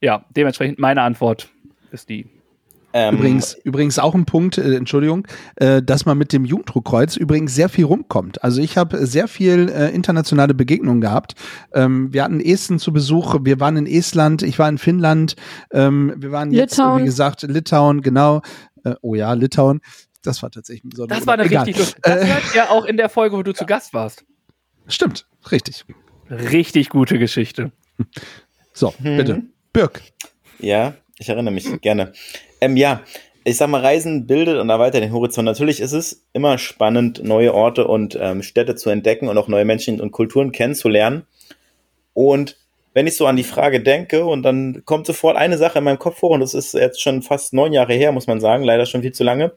[0.00, 1.48] ja, dementsprechend meine Antwort
[1.90, 2.26] ist die.
[2.96, 5.26] Ähm, übrigens, übrigens auch ein Punkt, äh, Entschuldigung,
[5.56, 8.44] äh, dass man mit dem Jugenddruckkreuz übrigens sehr viel rumkommt.
[8.44, 11.34] Also ich habe sehr viel äh, internationale Begegnungen gehabt.
[11.72, 15.34] Ähm, wir hatten Esten zu Besuch, wir waren in Estland, ich war in Finnland,
[15.72, 17.02] ähm, wir waren jetzt, Litauen.
[17.02, 18.42] wie gesagt, Litauen, genau.
[18.84, 19.80] Äh, oh ja, Litauen.
[20.22, 21.06] Das war tatsächlich so.
[21.06, 23.66] Das war eine richtig Das äh, hört ja auch in der Folge, wo du zu
[23.66, 24.24] Gast warst.
[24.86, 25.84] Stimmt, richtig.
[26.30, 27.72] Richtig gute Geschichte.
[28.72, 29.53] So, hm.
[29.74, 30.02] Birk.
[30.60, 32.12] Ja, ich erinnere mich gerne.
[32.60, 33.02] Ähm, ja,
[33.42, 35.44] ich sag mal, Reisen bildet und erweitert den Horizont.
[35.44, 39.64] Natürlich ist es immer spannend, neue Orte und ähm, Städte zu entdecken und auch neue
[39.66, 41.26] Menschen und Kulturen kennenzulernen.
[42.14, 42.56] Und
[42.94, 45.98] wenn ich so an die Frage denke, und dann kommt sofort eine Sache in meinem
[45.98, 48.86] Kopf vor, und das ist jetzt schon fast neun Jahre her, muss man sagen, leider
[48.86, 49.52] schon viel zu lange,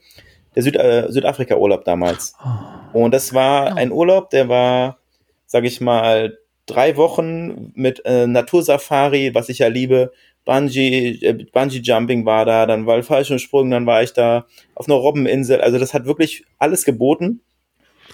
[0.55, 2.33] der Süd äh, Südafrika-Urlaub damals.
[2.43, 3.03] Oh.
[3.03, 4.97] Und das war ein Urlaub, der war,
[5.45, 10.11] sag ich mal, drei Wochen mit äh, Natursafari, was ich ja liebe,
[10.45, 14.45] Bungee, äh, Bungee Jumping war da, dann war Fallschirmsprung, dann war ich da
[14.75, 15.61] auf einer Robbeninsel.
[15.61, 17.41] Also das hat wirklich alles geboten.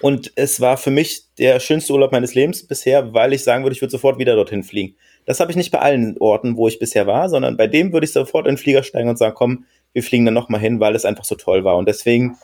[0.00, 3.74] Und es war für mich der schönste Urlaub meines Lebens bisher, weil ich sagen würde,
[3.74, 4.96] ich würde sofort wieder dorthin fliegen.
[5.24, 8.04] Das habe ich nicht bei allen Orten, wo ich bisher war, sondern bei dem würde
[8.04, 10.96] ich sofort in den Flieger steigen und sagen, komm, wir fliegen dann nochmal hin, weil
[10.96, 11.76] es einfach so toll war.
[11.76, 12.36] Und deswegen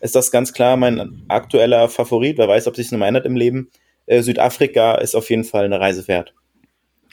[0.00, 2.36] ist das ganz klar mein aktueller Favorit.
[2.36, 3.70] Wer weiß, ob sich noch mal ändert im Leben.
[4.06, 6.34] Äh, Südafrika ist auf jeden Fall eine Reise wert.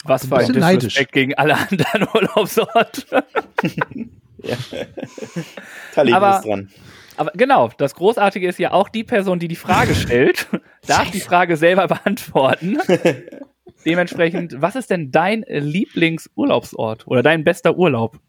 [0.05, 3.03] Was für ein Disrespect gegen alle anderen Urlaubsorte.
[4.43, 4.57] ja.
[5.93, 6.69] Tali aber, ist dran.
[7.15, 10.47] Aber genau, das Großartige ist ja auch die Person, die die Frage stellt,
[10.87, 12.79] darf die Frage selber beantworten.
[13.85, 18.19] Dementsprechend, was ist denn dein Lieblingsurlaubsort oder dein bester Urlaub?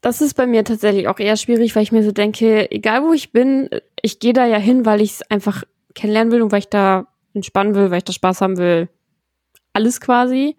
[0.00, 3.12] Das ist bei mir tatsächlich auch eher schwierig, weil ich mir so denke, egal wo
[3.12, 3.70] ich bin,
[4.02, 7.06] ich gehe da ja hin, weil ich es einfach kennenlernen will und weil ich da
[7.34, 8.88] entspannen will, weil ich da Spaß haben will
[9.74, 10.56] alles quasi.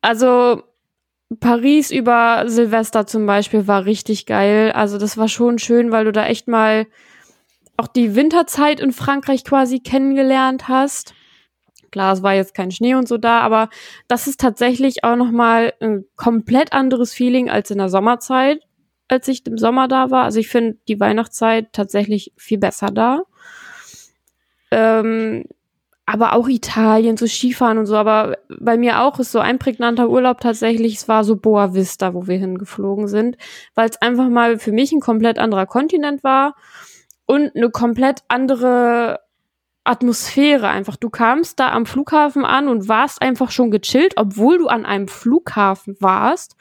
[0.00, 0.62] Also
[1.40, 4.72] Paris über Silvester zum Beispiel war richtig geil.
[4.72, 6.86] Also das war schon schön, weil du da echt mal
[7.76, 11.14] auch die Winterzeit in Frankreich quasi kennengelernt hast.
[11.90, 13.68] Klar, es war jetzt kein Schnee und so da, aber
[14.06, 18.60] das ist tatsächlich auch noch mal ein komplett anderes Feeling als in der Sommerzeit,
[19.08, 20.24] als ich im Sommer da war.
[20.24, 23.22] Also ich finde die Weihnachtszeit tatsächlich viel besser da.
[24.70, 25.44] Ähm,
[26.06, 27.96] aber auch Italien, so Skifahren und so.
[27.96, 32.14] Aber bei mir auch ist so ein prägnanter Urlaub tatsächlich, es war so Boa Vista,
[32.14, 33.36] wo wir hingeflogen sind,
[33.76, 36.56] weil es einfach mal für mich ein komplett anderer Kontinent war
[37.26, 39.20] und eine komplett andere
[39.84, 40.96] Atmosphäre einfach.
[40.96, 45.06] Du kamst da am Flughafen an und warst einfach schon gechillt, obwohl du an einem
[45.06, 46.56] Flughafen warst,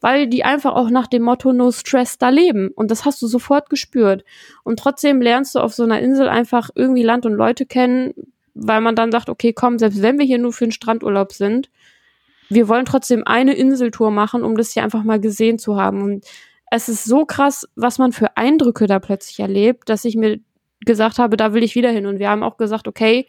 [0.00, 2.68] weil die einfach auch nach dem Motto No Stress da leben.
[2.68, 4.24] Und das hast du sofort gespürt.
[4.62, 8.14] Und trotzdem lernst du auf so einer Insel einfach irgendwie Land und Leute kennen,
[8.54, 11.70] weil man dann sagt, okay, komm, selbst wenn wir hier nur für einen Strandurlaub sind,
[12.48, 16.02] wir wollen trotzdem eine Inseltour machen, um das hier einfach mal gesehen zu haben.
[16.02, 16.24] Und
[16.70, 20.40] es ist so krass, was man für Eindrücke da plötzlich erlebt, dass ich mir
[20.80, 22.06] gesagt habe, da will ich wieder hin.
[22.06, 23.26] Und wir haben auch gesagt, okay,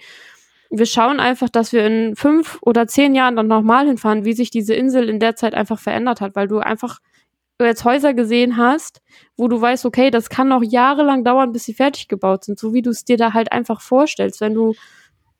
[0.69, 4.51] wir schauen einfach, dass wir in fünf oder zehn Jahren dann nochmal hinfahren, wie sich
[4.51, 6.99] diese Insel in der Zeit einfach verändert hat, weil du einfach
[7.59, 9.01] jetzt Häuser gesehen hast,
[9.35, 12.73] wo du weißt, okay, das kann noch jahrelang dauern, bis sie fertig gebaut sind, so
[12.73, 14.75] wie du es dir da halt einfach vorstellst, wenn du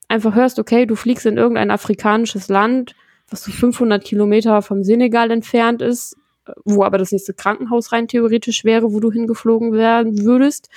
[0.08, 2.94] einfach hörst, okay, du fliegst in irgendein afrikanisches Land,
[3.30, 6.16] was so 500 Kilometer vom Senegal entfernt ist,
[6.64, 10.68] wo aber das nächste Krankenhaus rein theoretisch wäre, wo du hingeflogen werden würdest.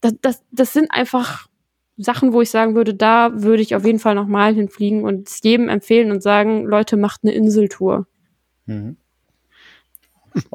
[0.00, 1.48] Das, das, das sind einfach
[1.98, 5.42] Sachen, wo ich sagen würde, da würde ich auf jeden Fall nochmal hinfliegen und es
[5.42, 8.06] jedem empfehlen und sagen, Leute, macht eine Inseltour.
[8.66, 8.96] Mhm.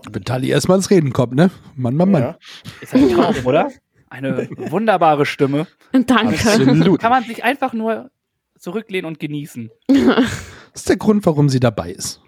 [0.09, 1.51] Wenn Tali erstmal ins Reden kommt, ne?
[1.75, 2.21] Mann, Mann, Mann.
[2.21, 2.37] Ja.
[2.79, 3.69] Ist ein Traum, oder?
[4.09, 5.67] Eine wunderbare Stimme.
[5.91, 6.35] Danke.
[6.35, 7.01] Absolut.
[7.01, 8.09] Kann man sich einfach nur
[8.57, 9.69] zurücklehnen und genießen.
[9.87, 10.31] das
[10.75, 12.21] ist der Grund, warum sie dabei ist.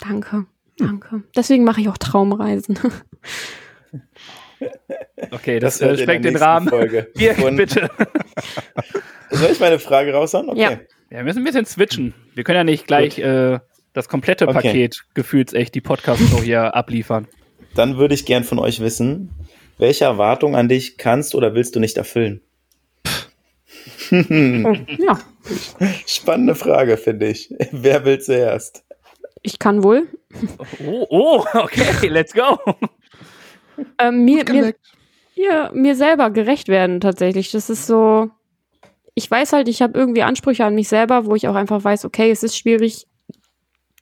[0.00, 0.46] Danke,
[0.78, 1.22] danke.
[1.36, 2.78] Deswegen mache ich auch Traumreisen.
[5.30, 6.68] Okay, das, das äh, sprengt den Rahmen.
[6.68, 7.10] Folge.
[7.16, 7.90] Hier, bitte.
[9.30, 10.50] Soll ich meine Frage raushauen?
[10.50, 10.60] Okay.
[10.60, 10.70] Ja.
[10.70, 10.78] ja.
[11.10, 12.14] Wir müssen ein bisschen switchen.
[12.34, 13.58] Wir können ja nicht gleich äh,
[13.92, 14.60] das komplette okay.
[14.60, 17.26] Paket gefühlsecht die Podcast-Show hier abliefern.
[17.74, 19.30] Dann würde ich gern von euch wissen,
[19.78, 22.40] Welche Erwartung an dich kannst oder willst du nicht erfüllen?
[24.10, 25.18] ja.
[26.06, 27.54] Spannende Frage, finde ich.
[27.72, 28.84] Wer will zuerst?
[29.42, 30.08] Ich kann wohl.
[30.84, 32.58] Oh, oh okay, let's go.
[33.98, 34.74] ähm, mir, mir,
[35.36, 37.50] ja, mir selber gerecht werden tatsächlich.
[37.52, 38.30] Das ist so.
[39.14, 42.04] Ich weiß halt, ich habe irgendwie Ansprüche an mich selber, wo ich auch einfach weiß,
[42.04, 43.06] okay, es ist schwierig,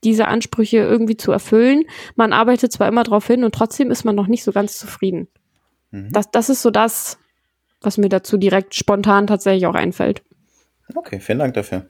[0.02, 1.84] diese Ansprüche irgendwie zu erfüllen.
[2.16, 5.28] Man arbeitet zwar immer darauf hin und trotzdem ist man noch nicht so ganz zufrieden.
[5.92, 6.10] Mhm.
[6.10, 7.18] Das, das ist so das,
[7.80, 10.22] was mir dazu direkt spontan tatsächlich auch einfällt.
[10.94, 11.86] Okay, vielen Dank dafür.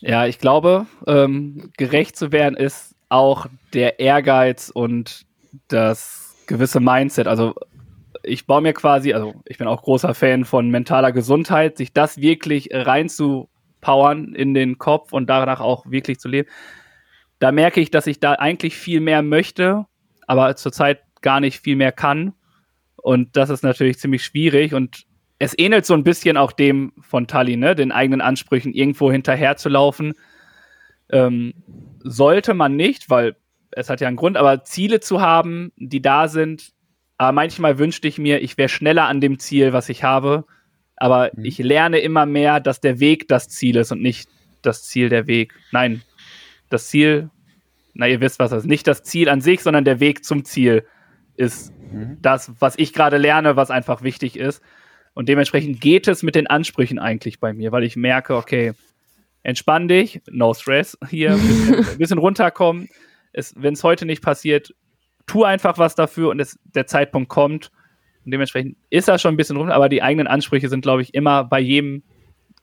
[0.00, 5.26] Ja, ich glaube, ähm, gerecht zu werden ist auch der Ehrgeiz und
[5.68, 7.26] das gewisse Mindset.
[7.26, 7.54] Also
[8.22, 12.20] ich baue mir quasi, also ich bin auch großer Fan von mentaler Gesundheit, sich das
[12.20, 16.48] wirklich reinzupowern in den Kopf und danach auch wirklich zu leben.
[17.38, 19.86] Da merke ich, dass ich da eigentlich viel mehr möchte,
[20.26, 22.32] aber zurzeit gar nicht viel mehr kann.
[22.96, 25.06] Und das ist natürlich ziemlich schwierig und
[25.38, 27.74] es ähnelt so ein bisschen auch dem von Tali, ne?
[27.74, 30.14] den eigenen Ansprüchen irgendwo hinterherzulaufen.
[31.10, 31.52] Ähm,
[32.02, 33.36] sollte man nicht, weil
[33.76, 36.72] es hat ja einen Grund, aber Ziele zu haben, die da sind.
[37.18, 40.44] Aber manchmal wünschte ich mir, ich wäre schneller an dem Ziel, was ich habe.
[40.96, 41.44] Aber mhm.
[41.44, 44.30] ich lerne immer mehr, dass der Weg das Ziel ist und nicht
[44.62, 45.52] das Ziel der Weg.
[45.72, 46.02] Nein,
[46.70, 47.28] das Ziel,
[47.92, 48.68] na, ihr wisst was das ist.
[48.68, 50.86] Nicht das Ziel an sich, sondern der Weg zum Ziel
[51.36, 52.16] ist mhm.
[52.22, 54.62] das, was ich gerade lerne, was einfach wichtig ist.
[55.12, 58.72] Und dementsprechend geht es mit den Ansprüchen eigentlich bei mir, weil ich merke, okay,
[59.42, 62.88] entspann dich, no stress hier, ein bisschen, ein bisschen runterkommen.
[63.54, 64.74] Wenn es heute nicht passiert,
[65.26, 67.70] tu einfach was dafür und es, der Zeitpunkt kommt.
[68.24, 71.14] Und dementsprechend ist das schon ein bisschen runter, aber die eigenen Ansprüche sind, glaube ich,
[71.14, 72.02] immer bei jedem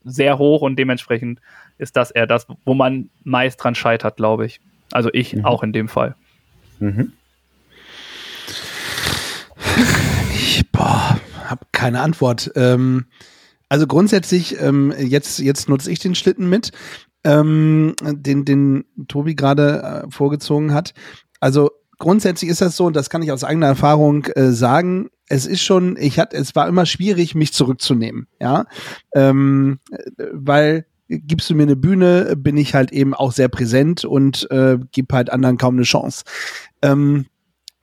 [0.04, 1.40] sehr hoch und dementsprechend
[1.78, 4.60] ist das eher das, wo man meist dran scheitert, glaube ich.
[4.92, 5.44] Also ich mhm.
[5.44, 6.14] auch in dem Fall.
[6.78, 7.12] Mhm.
[10.34, 12.52] Ich, boah, habe keine Antwort.
[12.54, 13.06] Ähm,
[13.68, 16.70] also grundsätzlich, ähm, jetzt, jetzt nutze ich den Schlitten mit,
[17.24, 20.94] ähm, den, den Tobi gerade äh, vorgezogen hat.
[21.40, 25.46] Also grundsätzlich ist das so, und das kann ich aus eigener Erfahrung äh, sagen, es
[25.46, 28.66] ist schon, ich hatte, es war immer schwierig, mich zurückzunehmen, ja,
[29.14, 29.78] ähm,
[30.32, 34.78] weil gibst du mir eine Bühne, bin ich halt eben auch sehr präsent und äh,
[34.92, 36.24] gib halt anderen kaum eine Chance.
[36.82, 37.26] Ähm,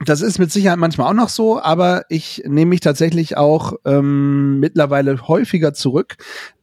[0.08, 4.58] das ist mit Sicherheit manchmal auch noch so, aber ich nehme mich tatsächlich auch ähm,
[4.60, 6.16] mittlerweile häufiger zurück,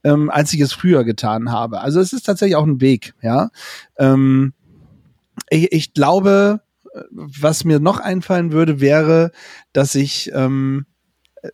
[0.03, 1.81] ähm, als ich es früher getan habe.
[1.81, 3.49] Also es ist tatsächlich auch ein Weg, ja.
[3.97, 4.53] Ähm,
[5.49, 6.61] ich, ich glaube,
[7.11, 9.31] was mir noch einfallen würde, wäre,
[9.73, 10.85] dass ich, ähm,
[11.41, 11.49] äh,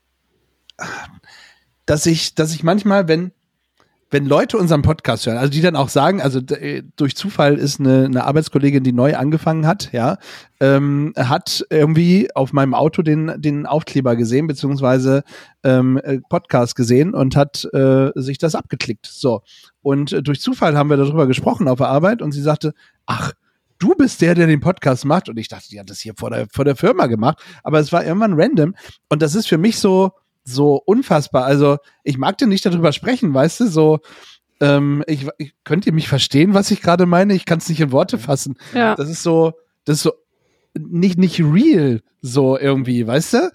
[1.85, 3.31] dass ich, dass ich manchmal, wenn
[4.15, 7.81] wenn Leute unseren Podcast hören, also die dann auch sagen, also äh, durch Zufall ist
[7.81, 10.19] eine, eine Arbeitskollegin, die neu angefangen hat, ja,
[10.61, 15.23] ähm, hat irgendwie auf meinem Auto den, den Aufkleber gesehen, beziehungsweise
[15.65, 19.05] ähm, äh, Podcast gesehen und hat äh, sich das abgeklickt.
[19.05, 19.41] So.
[19.81, 22.73] Und äh, durch Zufall haben wir darüber gesprochen auf der Arbeit und sie sagte,
[23.05, 23.33] ach,
[23.79, 25.27] du bist der, der den Podcast macht.
[25.27, 27.43] Und ich dachte, die hat das hier vor der, vor der Firma gemacht.
[27.63, 28.75] Aber es war irgendwann random.
[29.09, 30.13] Und das ist für mich so,
[30.45, 31.45] so unfassbar.
[31.45, 33.99] Also ich mag dir nicht darüber sprechen, weißt du, so
[34.61, 37.33] ähm, ich, ich könnt ihr mich verstehen, was ich gerade meine?
[37.33, 38.55] Ich kann es nicht in Worte fassen.
[38.73, 38.95] Ja.
[38.95, 40.13] Das ist so, das ist so
[40.77, 43.51] nicht nicht real so irgendwie, weißt du?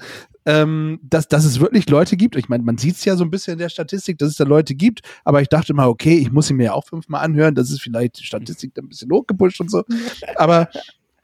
[0.46, 2.34] Ähm, dass, dass es wirklich Leute gibt.
[2.34, 4.44] Ich meine, man sieht es ja so ein bisschen in der Statistik, dass es da
[4.44, 7.54] Leute gibt, aber ich dachte mal, okay, ich muss sie mir ja auch fünfmal anhören,
[7.54, 9.84] das ist vielleicht die Statistik ein bisschen hochgepusht und so.
[10.36, 10.70] Aber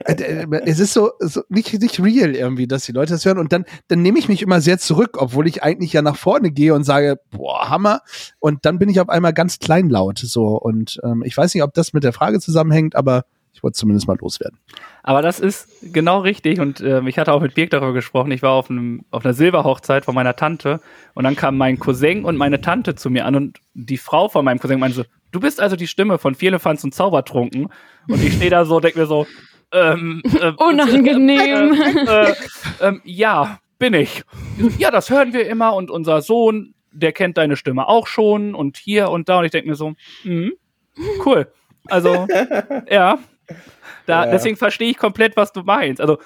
[0.05, 3.39] es ist so, so nicht, nicht real irgendwie, dass die Leute das hören.
[3.39, 6.51] Und dann, dann nehme ich mich immer sehr zurück, obwohl ich eigentlich ja nach vorne
[6.51, 8.01] gehe und sage, boah, Hammer.
[8.39, 10.19] Und dann bin ich auf einmal ganz kleinlaut.
[10.19, 10.49] So.
[10.59, 13.25] Und ähm, ich weiß nicht, ob das mit der Frage zusammenhängt, aber
[13.55, 14.59] ich wollte zumindest mal loswerden.
[15.03, 16.61] Aber das ist genau richtig.
[16.61, 18.31] Und äh, ich hatte auch mit Birk darüber gesprochen.
[18.33, 20.81] Ich war auf, einem, auf einer Silberhochzeit von meiner Tante.
[21.15, 23.35] Und dann kamen mein Cousin und meine Tante zu mir an.
[23.35, 26.85] Und die Frau von meinem Cousin meinte so, du bist also die Stimme von Vierlefanz
[26.85, 27.69] und Zaubertrunken.
[28.09, 29.27] Und ich stehe da so, denke mir so,
[29.73, 31.75] ähm, äh, Unangenehm.
[32.07, 32.31] Äh,
[32.81, 34.23] äh, ja, bin ich.
[34.79, 38.77] Ja, das hören wir immer und unser Sohn, der kennt deine Stimme auch schon und
[38.79, 39.95] hier und da und ich denke mir so,
[40.25, 40.51] mh,
[41.25, 41.53] cool.
[41.89, 42.27] Also,
[42.91, 43.19] ja.
[44.07, 44.31] Da, ja.
[44.31, 46.01] Deswegen verstehe ich komplett, was du meinst.
[46.01, 46.19] Also,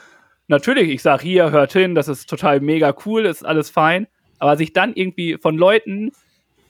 [0.49, 4.07] natürlich, ich sage hier, hört hin, das ist total mega cool, ist alles fein.
[4.38, 6.12] Aber sich dann irgendwie von Leuten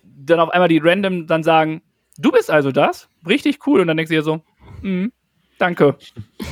[0.02, 1.82] dann auf einmal die random dann sagen,
[2.18, 3.80] du bist also das, richtig cool.
[3.80, 4.40] Und dann denkst du dir so,
[4.82, 5.08] mh,
[5.60, 5.96] danke.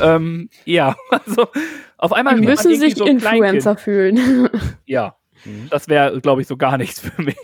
[0.00, 1.48] ähm, ja, also
[1.96, 4.48] auf einmal Die müssen sich so Influencer fühlen.
[4.86, 5.16] ja,
[5.70, 7.36] das wäre, glaube ich, so gar nichts für mich.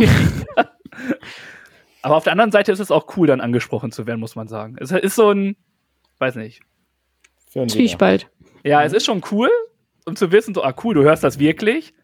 [2.02, 4.46] Aber auf der anderen Seite ist es auch cool, dann angesprochen zu werden, muss man
[4.46, 4.76] sagen.
[4.78, 5.56] Es ist so ein,
[6.18, 6.60] weiß nicht.
[7.68, 8.28] Zwiespalt.
[8.64, 9.48] Ja, es ist schon cool,
[10.04, 11.94] um zu wissen, so, ah cool, du hörst das wirklich,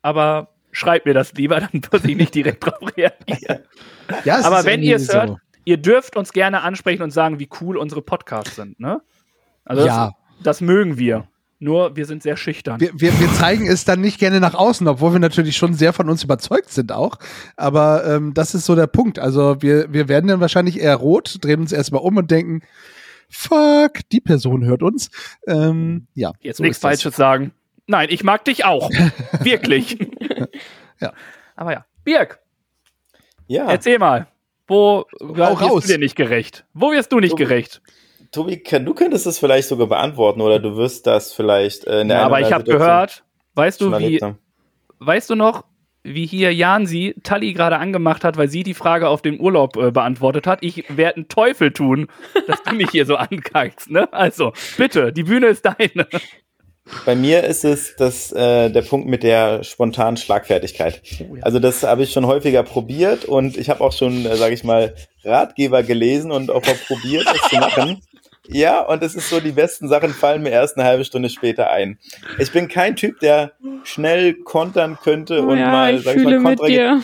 [0.00, 3.64] aber schreibt mir das lieber, dann muss ich nicht direkt drauf reagieren.
[4.24, 5.38] Ja, aber wenn ihr es hört, so.
[5.64, 9.00] Ihr dürft uns gerne ansprechen und sagen, wie cool unsere Podcasts sind, ne?
[9.64, 10.06] Also ja.
[10.06, 11.28] das, das mögen wir.
[11.62, 12.80] Nur wir sind sehr schüchtern.
[12.80, 15.92] Wir, wir, wir, zeigen es dann nicht gerne nach außen, obwohl wir natürlich schon sehr
[15.92, 17.18] von uns überzeugt sind auch.
[17.56, 19.20] Aber ähm, das ist so der Punkt.
[19.20, 22.62] Also wir, wir werden dann wahrscheinlich eher rot, drehen uns erstmal um und denken,
[23.28, 25.10] fuck, die Person hört uns.
[25.46, 26.32] Ähm, ja.
[26.40, 27.52] Jetzt so nichts Falsches sagen.
[27.86, 28.90] Nein, ich mag dich auch.
[29.40, 29.98] Wirklich.
[30.98, 31.12] ja.
[31.54, 31.84] Aber ja.
[32.02, 32.40] Birg.
[33.46, 33.70] Ja.
[33.70, 34.26] Erzähl mal.
[34.72, 36.64] Wo wirst du dir nicht gerecht?
[36.72, 37.82] Wo wirst du nicht Tobi, gerecht?
[38.30, 42.18] Tobi, du könntest es vielleicht sogar beantworten oder du wirst das vielleicht äh, in der
[42.18, 43.24] ja, Aber ich habe gehört,
[43.54, 44.20] weißt du, wie,
[44.98, 45.64] weißt du noch,
[46.04, 49.90] wie hier Jansi Tali gerade angemacht hat, weil sie die Frage auf den Urlaub äh,
[49.90, 50.60] beantwortet hat.
[50.62, 52.08] Ich werde einen Teufel tun,
[52.46, 53.90] dass du mich hier so ankackst.
[53.90, 54.12] Ne?
[54.12, 56.08] Also, bitte, die Bühne ist deine.
[57.06, 61.00] Bei mir ist es das, äh, der Punkt mit der spontanen Schlagfertigkeit.
[61.20, 61.42] Oh, ja.
[61.42, 64.64] Also das habe ich schon häufiger probiert und ich habe auch schon, äh, sage ich
[64.64, 64.94] mal,
[65.24, 68.02] Ratgeber gelesen und auch mal probiert, das zu machen.
[68.48, 71.70] Ja, und es ist so, die besten Sachen fallen mir erst eine halbe Stunde später
[71.70, 71.98] ein.
[72.38, 73.52] Ich bin kein Typ, der
[73.84, 77.00] schnell kontern könnte oh, und ja, mal, sag ich mal, kontra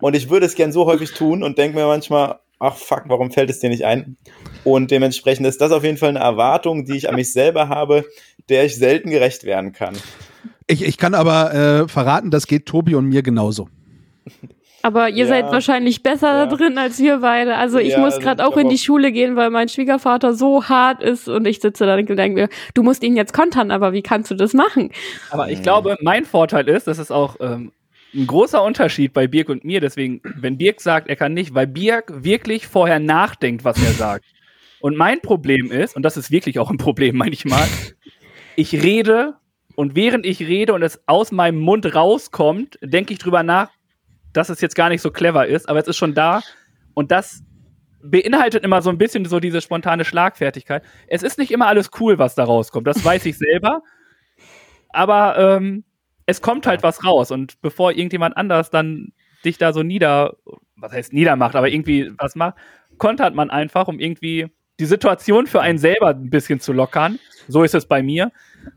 [0.00, 3.30] Und ich würde es gern so häufig tun und denke mir manchmal, ach fuck, warum
[3.30, 4.16] fällt es dir nicht ein?
[4.64, 8.04] Und dementsprechend ist das auf jeden Fall eine Erwartung, die ich an mich selber habe,
[8.48, 9.96] der ich selten gerecht werden kann.
[10.66, 13.68] Ich, ich kann aber äh, verraten, das geht Tobi und mir genauso.
[14.84, 15.26] Aber ihr ja.
[15.26, 16.44] seid wahrscheinlich besser ja.
[16.44, 17.56] da drin als wir beide.
[17.56, 20.64] Also ich ja, muss gerade also auch in die Schule gehen, weil mein Schwiegervater so
[20.68, 23.94] hart ist und ich sitze da und denke mir, du musst ihn jetzt kontern, aber
[23.94, 24.90] wie kannst du das machen?
[25.30, 27.72] Aber ich glaube, mein Vorteil ist, das ist auch ähm,
[28.14, 29.80] ein großer Unterschied bei Birk und mir.
[29.80, 34.24] Deswegen, wenn Birk sagt, er kann nicht, weil Birk wirklich vorher nachdenkt, was er sagt.
[34.80, 37.66] Und mein Problem ist, und das ist wirklich auch ein Problem manchmal,
[38.56, 39.34] ich rede
[39.76, 43.70] und während ich rede und es aus meinem Mund rauskommt, denke ich drüber nach,
[44.32, 46.42] dass es jetzt gar nicht so clever ist, aber es ist schon da
[46.94, 47.42] und das
[48.02, 50.82] beinhaltet immer so ein bisschen so diese spontane Schlagfertigkeit.
[51.06, 53.82] Es ist nicht immer alles cool, was da rauskommt, das weiß ich selber,
[54.90, 55.84] aber ähm,
[56.26, 59.12] es kommt halt was raus und bevor irgendjemand anders dann
[59.44, 60.36] dich da so nieder,
[60.76, 62.56] was heißt niedermacht, aber irgendwie was macht,
[62.98, 64.48] kontert man einfach, um irgendwie
[64.80, 67.18] die Situation für einen selber ein bisschen zu lockern.
[67.48, 68.32] So ist es bei mir.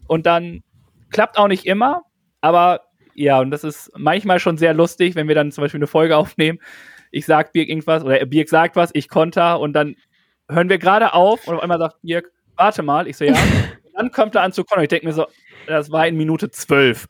[0.08, 0.64] Und dann
[1.10, 2.04] klappt auch nicht immer,
[2.42, 2.82] aber
[3.16, 6.18] ja, und das ist manchmal schon sehr lustig, wenn wir dann zum Beispiel eine Folge
[6.18, 6.60] aufnehmen.
[7.10, 9.96] Ich sag Birk irgendwas oder Birk sagt was, ich konter und dann
[10.50, 13.08] hören wir gerade auf und auf einmal sagt Birk, warte mal.
[13.08, 13.32] Ich so, ja.
[13.32, 13.40] Und
[13.96, 14.84] dann kommt er an zu kontern.
[14.84, 15.26] Ich denke mir so,
[15.68, 17.08] das war in Minute zwölf.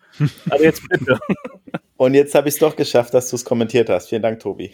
[0.50, 1.20] Also jetzt bitte.
[1.98, 4.10] Und jetzt habe ich es doch geschafft, dass du es kommentiert hast.
[4.10, 4.72] Vielen Dank, Tobi.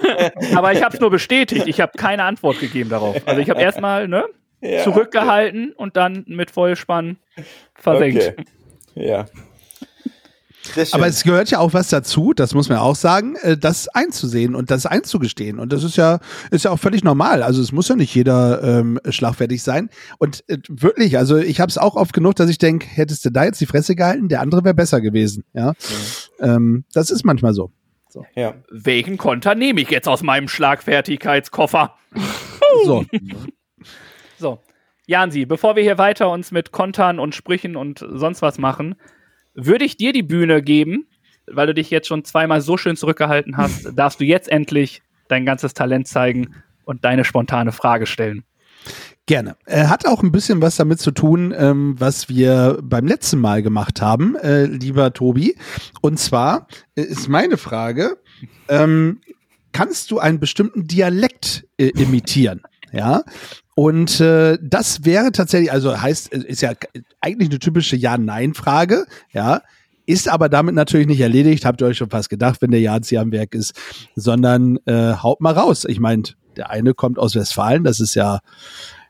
[0.54, 1.66] Aber ich habe es nur bestätigt.
[1.66, 3.16] Ich habe keine Antwort gegeben darauf.
[3.26, 4.24] Also ich habe erstmal ne,
[4.62, 5.74] ja, zurückgehalten okay.
[5.76, 7.18] und dann mit Vollspann
[7.74, 8.34] versenkt.
[8.38, 8.44] Okay.
[8.94, 9.26] Ja.
[10.92, 14.54] Aber es gehört ja auch was dazu, das muss man auch sagen, äh, das einzusehen
[14.54, 15.58] und das einzugestehen.
[15.58, 16.20] Und das ist ja,
[16.50, 17.42] ist ja auch völlig normal.
[17.42, 19.90] Also es muss ja nicht jeder ähm, schlagfertig sein.
[20.18, 23.30] Und äh, wirklich, also ich habe es auch oft genug, dass ich denke, hättest du
[23.30, 25.44] da jetzt die Fresse gehalten, der andere wäre besser gewesen.
[25.52, 25.72] Ja,
[26.40, 26.54] ja.
[26.54, 27.72] Ähm, das ist manchmal so.
[28.08, 28.24] so.
[28.34, 28.54] Ja.
[28.70, 31.96] Welchen Konter nehme ich jetzt aus meinem Schlagfertigkeitskoffer?
[32.84, 33.04] so.
[34.38, 34.58] so.
[35.06, 38.94] Jansi, bevor wir hier weiter uns mit Kontern und Sprüchen und sonst was machen,
[39.54, 41.06] würde ich dir die Bühne geben,
[41.46, 45.44] weil du dich jetzt schon zweimal so schön zurückgehalten hast, darfst du jetzt endlich dein
[45.44, 46.54] ganzes Talent zeigen
[46.84, 48.44] und deine spontane Frage stellen.
[49.26, 49.56] Gerne.
[49.66, 53.62] Er hat auch ein bisschen was damit zu tun, ähm, was wir beim letzten Mal
[53.62, 55.56] gemacht haben, äh, lieber Tobi.
[56.00, 56.66] Und zwar
[56.96, 58.18] äh, ist meine Frage,
[58.68, 59.20] ähm,
[59.70, 62.62] kannst du einen bestimmten Dialekt äh, imitieren?
[62.92, 63.22] Ja.
[63.74, 66.72] Und äh, das wäre tatsächlich, also heißt, ist ja
[67.20, 69.62] eigentlich eine typische Ja-Nein-Frage, ja.
[70.04, 73.18] Ist aber damit natürlich nicht erledigt, habt ihr euch schon fast gedacht, wenn der Jazi
[73.18, 73.72] am Werk ist,
[74.16, 75.84] sondern äh, haut mal raus.
[75.84, 76.24] Ich meine,
[76.56, 78.40] der eine kommt aus Westfalen, das ist ja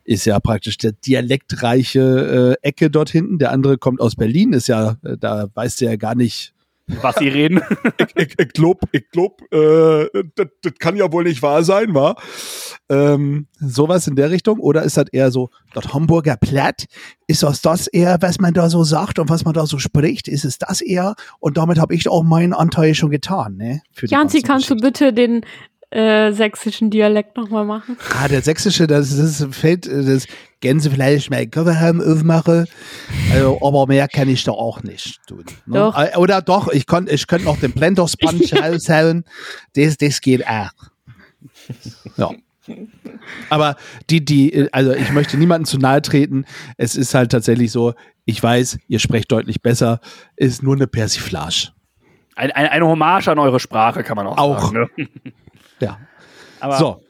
[0.05, 3.39] ist ja praktisch der dialektreiche äh, Ecke dort hinten.
[3.39, 6.55] Der andere kommt aus Berlin, ist ja, äh, da weißt du ja gar nicht,
[7.01, 7.60] was sie reden.
[7.98, 11.94] ich, ich, ich glaub, ich glaub, äh, das, das kann ja wohl nicht wahr sein,
[11.94, 12.16] wa?
[12.89, 14.59] Ähm, sowas in der Richtung?
[14.59, 16.85] Oder ist das eher so, das Hamburger Platt?
[17.27, 20.28] Ist das das eher, was man da so sagt und was man da so spricht?
[20.28, 21.14] Ist es das eher?
[21.39, 23.82] Und damit habe ich auch meinen Anteil schon getan, ne?
[24.02, 25.44] Janzi, kannst du bitte den
[25.93, 27.97] äh, sächsischen Dialekt nochmal machen?
[28.19, 30.27] Ah, der sächsische, das, das fällt, das
[30.60, 32.64] Gänsefleisch mein Kofferraum aufmache.
[33.32, 35.44] Also, aber mehr kann ich da auch nicht tun.
[35.66, 35.78] Ne?
[35.78, 35.98] Doch.
[35.98, 39.24] Äh, oder doch, ich könnte ich könnt noch den Blender Sponge raushauen.
[39.74, 40.70] Das, das geht auch.
[42.16, 42.31] Ja.
[43.51, 43.77] Aber
[44.09, 46.47] die, die, also ich möchte niemanden zu nahe treten.
[46.77, 47.94] Es ist halt tatsächlich so,
[48.24, 50.01] Ich weiß, ihr sprecht deutlich besser,
[50.36, 51.73] ist nur eine Persiflage.
[52.36, 54.73] Ein, ein, eine Hommage an eure Sprache, kann man auch, auch.
[54.73, 54.90] sagen.
[54.97, 55.06] Ne?
[55.82, 55.98] Ja.
[56.60, 57.02] Aber so,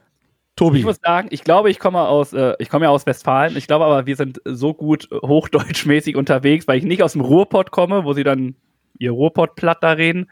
[0.56, 0.78] Tobi.
[0.78, 3.56] Ich muss sagen, ich glaube, ich komme aus, äh, ich komme ja aus Westfalen.
[3.56, 7.22] Ich glaube aber, wir sind so gut äh, hochdeutschmäßig unterwegs, weil ich nicht aus dem
[7.22, 8.56] Ruhrpott komme, wo sie dann
[8.98, 10.30] ihr Ruhrpott-Platt da reden,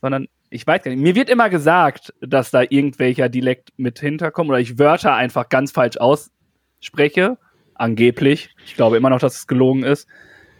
[0.00, 1.00] sondern ich weiß gar nicht.
[1.00, 5.72] Mir wird immer gesagt, dass da irgendwelcher Dialekt mit hinterkommt oder ich Wörter einfach ganz
[5.72, 7.38] falsch ausspreche.
[7.74, 8.50] Angeblich.
[8.66, 10.06] Ich glaube immer noch, dass es gelogen ist.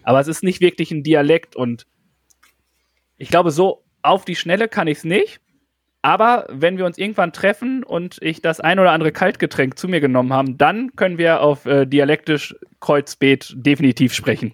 [0.02, 1.86] Aber es ist nicht wirklich ein Dialekt und
[3.16, 5.40] ich glaube, so auf die Schnelle kann ich es nicht.
[6.04, 10.00] Aber wenn wir uns irgendwann treffen und ich das ein oder andere Kaltgetränk zu mir
[10.00, 14.52] genommen habe, dann können wir auf äh, dialektisch Kreuzbeet definitiv sprechen.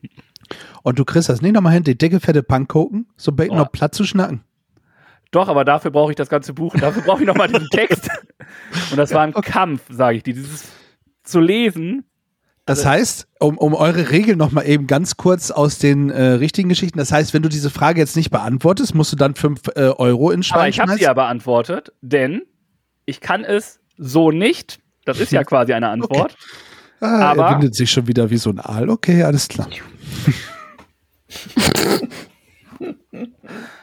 [0.85, 3.63] Und du kriegst das nicht nochmal hin, die dicke, fette Pannkuchen, so Bacon Oh.
[3.63, 4.45] noch platt zu schnacken.
[5.33, 8.09] Doch, aber dafür brauche ich das ganze Buch dafür brauche ich nochmal diesen Text.
[8.93, 10.35] Und das war ein Kampf, sage ich dir.
[10.35, 10.71] Dieses
[11.25, 12.05] zu lesen.
[12.71, 16.69] Das Also- heißt, um, um eure Regeln nochmal eben ganz kurz aus den äh, richtigen
[16.69, 19.81] Geschichten, das heißt, wenn du diese Frage jetzt nicht beantwortest, musst du dann 5 äh,
[19.89, 22.43] Euro in Schwein Aber ich habe sie ja beantwortet, denn
[23.07, 24.79] ich kann es so nicht.
[25.05, 26.37] Das ist ja quasi eine Antwort.
[27.01, 28.89] Ah, aber- er windet sich schon wieder wie so ein Aal.
[28.89, 29.69] Okay, alles klar.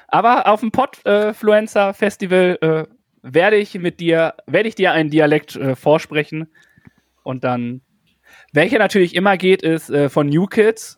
[0.07, 2.85] Aber auf dem Podfluencer Festival äh,
[3.21, 6.47] werde ich mit dir, werde ich dir einen Dialekt äh, vorsprechen.
[7.23, 7.81] Und dann,
[8.53, 10.97] welcher natürlich immer geht, ist äh, von New Kids.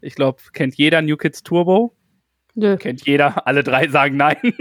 [0.00, 1.94] Ich glaube, kennt jeder New Kids Turbo.
[2.54, 2.76] Nö.
[2.76, 3.46] Kennt jeder.
[3.46, 4.36] Alle drei sagen nein.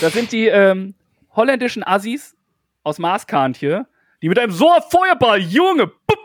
[0.00, 0.94] das sind die ähm,
[1.34, 2.36] holländischen Assis
[2.82, 3.86] aus Maßkantje,
[4.22, 6.18] die mit einem so Feuerball, Junge, bup,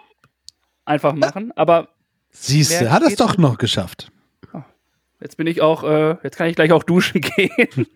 [0.86, 1.52] einfach machen.
[1.56, 1.90] Aber
[2.30, 4.12] Siehst du, hat es doch noch geschafft.
[5.24, 7.88] Jetzt bin ich auch, äh, jetzt kann ich gleich auch duschen gehen.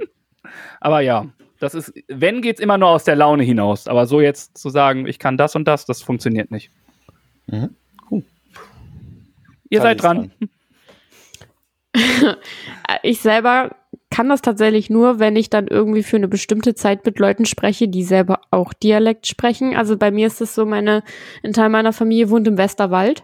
[0.80, 1.28] Aber ja,
[1.60, 3.88] das ist, wenn geht's immer nur aus der Laune hinaus.
[3.88, 6.72] Aber so jetzt zu sagen, ich kann das und das, das funktioniert nicht.
[7.48, 7.76] Mhm.
[8.10, 8.24] Cool.
[9.70, 10.32] Ihr seid dran.
[13.02, 13.76] Ich selber
[14.10, 17.88] kann das tatsächlich nur, wenn ich dann irgendwie für eine bestimmte Zeit mit Leuten spreche,
[17.88, 19.76] die selber auch Dialekt sprechen.
[19.76, 21.04] Also bei mir ist es so, meine,
[21.44, 23.24] ein Teil meiner Familie wohnt im Westerwald.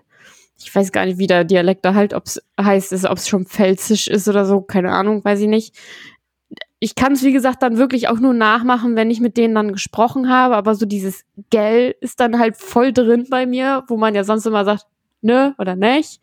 [0.58, 3.46] Ich weiß gar nicht, wie der Dialekt da halt, ob es heißt, ob es schon
[3.46, 5.76] pfälzisch ist oder so, keine Ahnung, weiß ich nicht.
[6.84, 9.72] Ich kann es, wie gesagt, dann wirklich auch nur nachmachen, wenn ich mit denen dann
[9.72, 14.14] gesprochen habe, aber so dieses Gell ist dann halt voll drin bei mir, wo man
[14.16, 14.84] ja sonst immer sagt,
[15.22, 16.20] ne oder nicht.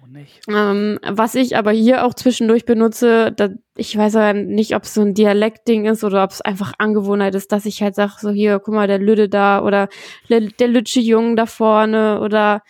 [0.00, 0.42] Oh, nicht.
[0.48, 4.94] Ähm, was ich aber hier auch zwischendurch benutze, da, ich weiß aber nicht, ob es
[4.94, 8.30] so ein Dialektding ist oder ob es einfach Angewohnheit ist, dass ich halt sage, so
[8.30, 9.88] hier, guck mal, der Lüde da oder
[10.28, 12.62] der, der Lütsche Jung da vorne oder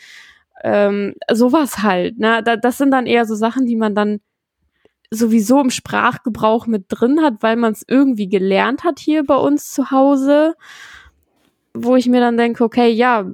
[0.65, 2.19] ähm, sowas halt.
[2.19, 2.43] Ne?
[2.43, 4.21] Da, das sind dann eher so Sachen, die man dann
[5.11, 9.73] sowieso im Sprachgebrauch mit drin hat, weil man es irgendwie gelernt hat hier bei uns
[9.73, 10.55] zu Hause,
[11.75, 13.27] wo ich mir dann denke, okay, ja,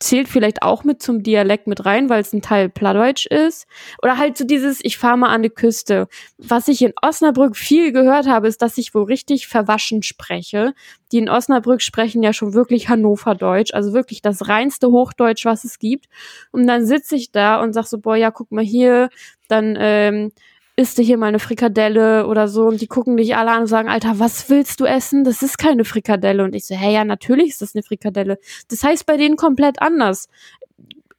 [0.00, 3.66] zählt vielleicht auch mit zum Dialekt mit rein, weil es ein Teil Plattdeutsch ist.
[4.02, 6.08] Oder halt so dieses, ich fahre mal an die Küste.
[6.38, 10.74] Was ich in Osnabrück viel gehört habe, ist, dass ich wohl richtig verwaschen spreche.
[11.12, 15.78] Die in Osnabrück sprechen ja schon wirklich Hannoverdeutsch, also wirklich das reinste Hochdeutsch, was es
[15.78, 16.06] gibt.
[16.50, 19.10] Und dann sitze ich da und sag so, boah, ja, guck mal hier,
[19.48, 20.32] dann ähm,
[20.76, 23.66] isst du hier mal eine Frikadelle oder so und die gucken dich alle an und
[23.68, 25.22] sagen, Alter, was willst du essen?
[25.24, 26.42] Das ist keine Frikadelle.
[26.42, 28.38] Und ich so, hey, ja, natürlich ist das eine Frikadelle.
[28.68, 30.28] Das heißt bei denen komplett anders.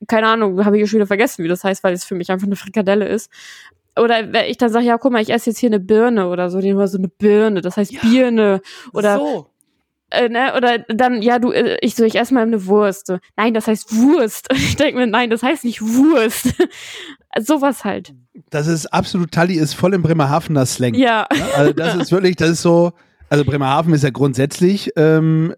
[0.08, 2.48] Keine Ahnung, habe ich schon wieder vergessen, wie das heißt, weil es für mich einfach
[2.48, 3.32] eine Frikadelle ist.
[3.98, 6.50] Oder wenn ich dann sage, ja, guck mal, ich esse jetzt hier eine Birne oder
[6.50, 8.02] so, die immer so eine Birne, das heißt Ja.
[8.02, 8.62] Birne.
[8.94, 9.48] Oder so.
[10.12, 13.08] Äh, ne, oder dann, ja, du, äh, ich so, ich esse mal eine Wurst.
[13.08, 14.50] So, nein, das heißt Wurst.
[14.52, 16.54] Und ich denke mir, nein, das heißt nicht Wurst.
[17.40, 18.14] Sowas halt.
[18.50, 20.94] Das ist absolut, Tali ist voll im Bremerhavener Slang.
[20.94, 21.28] Ja.
[21.34, 21.46] Ne?
[21.56, 22.94] Also das ist wirklich, das ist so,
[23.30, 25.54] also Bremerhaven ist ja grundsätzlich ähm,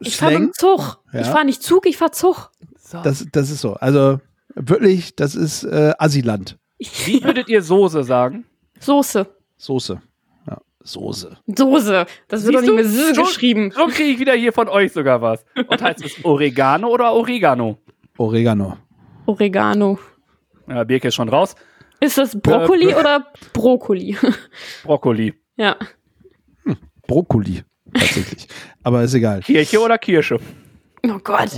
[0.00, 0.98] Ich fahre mit dem Zug.
[1.12, 1.20] Ja.
[1.20, 2.50] Ich fahre nicht Zug, ich fahre Zug.
[2.78, 3.00] so.
[3.02, 3.74] Das, das ist so.
[3.74, 4.20] Also
[4.54, 6.58] wirklich, das ist äh, Assiland.
[6.78, 8.44] Wie würdet ihr Soße sagen?
[8.80, 9.26] Soße.
[9.56, 10.02] Soße.
[10.84, 11.36] Soße.
[11.46, 12.06] Soße.
[12.28, 12.98] Das wird doch Siehst nicht du?
[12.98, 13.70] mit S So- geschrieben.
[13.74, 15.44] So kriege ich wieder hier von euch sogar was.
[15.68, 17.78] Und heißt es Oregano oder Oregano?
[18.18, 18.76] Oregano.
[19.26, 19.98] Oregano.
[20.68, 21.54] Ja, Birke ist schon raus.
[22.00, 24.16] Ist das Brokkoli Äh, oder Brokkoli?
[24.84, 25.34] Brokkoli.
[25.56, 25.76] ja.
[27.06, 27.62] Brokkoli.
[27.94, 28.48] Tatsächlich.
[28.82, 29.40] aber ist egal.
[29.40, 30.38] Kirche oder Kirsche?
[31.04, 31.50] Oh Gott.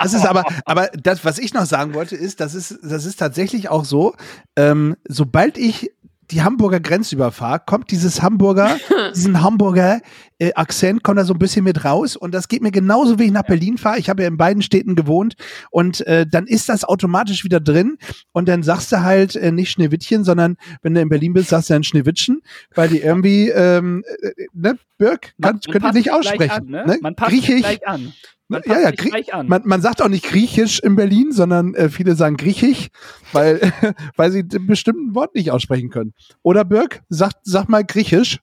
[0.00, 3.16] Das ist aber, aber das, was ich noch sagen wollte, ist, das ist, das ist
[3.18, 4.14] tatsächlich auch so,
[4.56, 5.90] ähm, sobald ich
[6.30, 8.78] die Hamburger Grenze überfahre, kommt dieses Hamburger
[9.14, 10.00] diesen Hamburger
[10.38, 13.24] äh, Akzent kommt da so ein bisschen mit raus und das geht mir genauso, wie
[13.24, 13.98] ich nach Berlin fahre.
[13.98, 15.34] Ich habe ja in beiden Städten gewohnt
[15.70, 17.98] und äh, dann ist das automatisch wieder drin
[18.32, 21.70] und dann sagst du halt äh, nicht Schneewittchen, sondern wenn du in Berlin bist, sagst
[21.70, 22.42] du dann Schneewittchen,
[22.74, 26.50] weil die irgendwie, ähm, äh, ne, Birk, kann, könnt ihr nicht aussprechen.
[26.50, 26.84] An, ne?
[26.86, 26.98] Ne?
[27.00, 28.12] Man passt Griechisch, gleich an.
[28.48, 28.90] Man ja, ja,
[29.32, 29.48] an.
[29.48, 32.88] Man, man sagt auch nicht Griechisch in Berlin, sondern äh, viele sagen Griechisch,
[33.32, 33.72] weil,
[34.16, 36.12] weil sie den bestimmten Wort nicht aussprechen können.
[36.42, 38.40] Oder Birk, sag, sag mal Griechisch.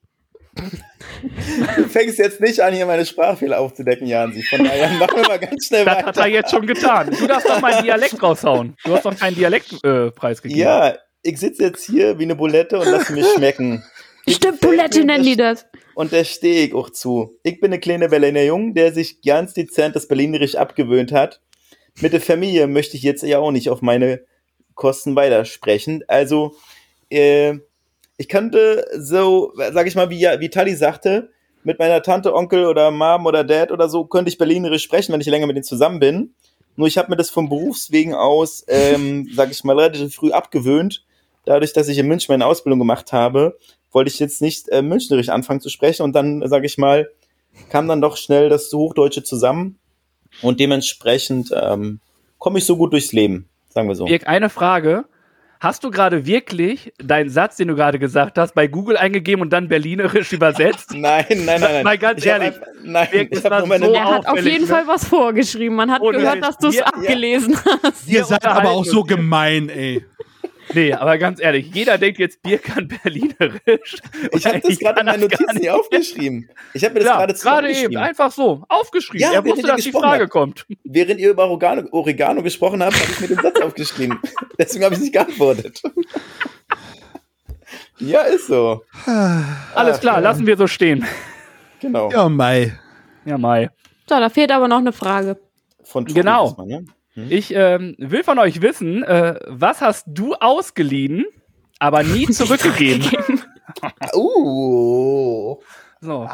[0.54, 4.42] Du fängst jetzt nicht an, hier meine Sprachfehler aufzudecken, Jansi.
[4.42, 6.12] Von daher machen wir mal ganz schnell das weiter.
[6.12, 7.10] Das hat er jetzt schon getan.
[7.18, 8.76] Du darfst doch mal einen Dialekt raushauen.
[8.84, 10.60] Du hast doch keinen Dialektpreis äh, gegeben.
[10.60, 13.82] Ja, ich sitze jetzt hier wie eine Bulette und lasse mich schmecken.
[14.28, 15.66] Stimmt, Bulette nennen die das.
[15.94, 17.36] Und da stehe ich auch zu.
[17.42, 21.40] Ich bin eine kleine Berliner Jung, der sich ganz dezent das Berlinerisch abgewöhnt hat.
[22.00, 24.22] Mit der Familie möchte ich jetzt ja auch nicht auf meine
[24.74, 26.04] Kosten weitersprechen.
[26.08, 26.54] Also,
[27.10, 27.58] äh,
[28.16, 31.30] ich könnte so, sag ich mal, wie, wie Tali sagte,
[31.64, 35.20] mit meiner Tante, Onkel oder Mom oder Dad oder so, könnte ich Berlinerisch sprechen, wenn
[35.20, 36.34] ich länger mit denen zusammen bin.
[36.76, 41.04] Nur ich habe mir das vom Berufswegen aus, ähm, sag ich mal, relativ früh abgewöhnt.
[41.44, 43.58] Dadurch, dass ich in München meine Ausbildung gemacht habe,
[43.92, 47.08] wollte ich jetzt nicht äh, Münchnerisch anfangen zu sprechen und dann, sage ich mal,
[47.68, 49.78] kam dann doch schnell das Hochdeutsche zusammen
[50.40, 52.00] und dementsprechend ähm,
[52.38, 54.06] komme ich so gut durchs Leben, sagen wir so.
[54.06, 55.04] Dirk, eine Frage.
[55.60, 59.52] Hast du gerade wirklich deinen Satz, den du gerade gesagt hast, bei Google eingegeben und
[59.52, 60.90] dann Berlinerisch übersetzt?
[60.94, 61.84] nein, nein, nein, nein.
[61.84, 62.48] Mal ganz ich ehrlich.
[62.48, 64.66] Einfach, nein, Dirk, ich war so er hat auf jeden ne?
[64.66, 65.76] Fall was vorgeschrieben.
[65.76, 68.08] Man hat Ohne gehört, dass du es abgelesen hast.
[68.08, 70.04] Ihr seid aber auch so gemein, ey.
[70.74, 73.96] Nee, aber ganz ehrlich, jeder denkt jetzt, Bier kann Berlinerisch.
[74.32, 76.48] Ich habe das gerade in meinen Notizen hier aufgeschrieben.
[76.74, 79.20] Ich habe mir das Ja, gerade gerade eben, einfach so, aufgeschrieben.
[79.20, 80.32] Ja, er während wusste, dass die Frage habt.
[80.32, 80.66] kommt.
[80.84, 84.18] Während ihr über Oregano, Oregano gesprochen habt, habe ich mir den Satz aufgeschrieben.
[84.58, 85.82] Deswegen habe ich nicht geantwortet.
[87.98, 88.82] ja, ist so.
[89.74, 91.06] Alles klar, lassen wir so stehen.
[91.80, 92.10] Genau.
[92.10, 92.78] Ja, Mai.
[93.24, 93.70] Ja, Mai.
[94.08, 95.38] So, da fehlt aber noch eine Frage.
[95.84, 96.48] Von Tobi Genau.
[96.48, 96.84] diesmal, ne?
[97.14, 101.26] Ich ähm, will von euch wissen, äh, was hast du ausgeliehen,
[101.78, 103.06] aber nie zurückgegeben?
[104.14, 105.56] Uh.
[106.04, 106.28] So.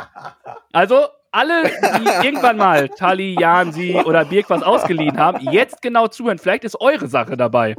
[0.72, 6.38] Also, alle, die irgendwann mal Tali, Jansi oder Birk was ausgeliehen haben, jetzt genau zuhören.
[6.38, 7.76] Vielleicht ist eure Sache dabei.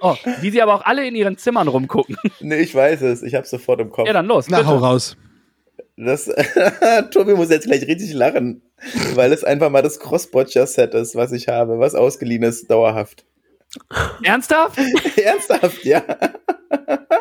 [0.00, 2.16] Oh, die sie aber auch alle in ihren Zimmern rumgucken.
[2.40, 3.22] Nee, ich weiß es.
[3.22, 4.06] Ich habe sofort im Kopf.
[4.06, 4.48] Ja, dann los.
[4.48, 4.70] Na, bitte.
[4.70, 5.16] hau raus.
[5.96, 6.30] Das,
[7.10, 8.62] Tobi muss jetzt gleich richtig lachen,
[9.14, 13.24] weil es einfach mal das Cross-Botcher-Set ist, was ich habe, was ausgeliehen ist, dauerhaft.
[14.22, 14.78] Ernsthaft?
[15.16, 16.02] Ernsthaft, ja.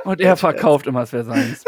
[0.03, 1.63] Und er verkauft immer, es wäre seins.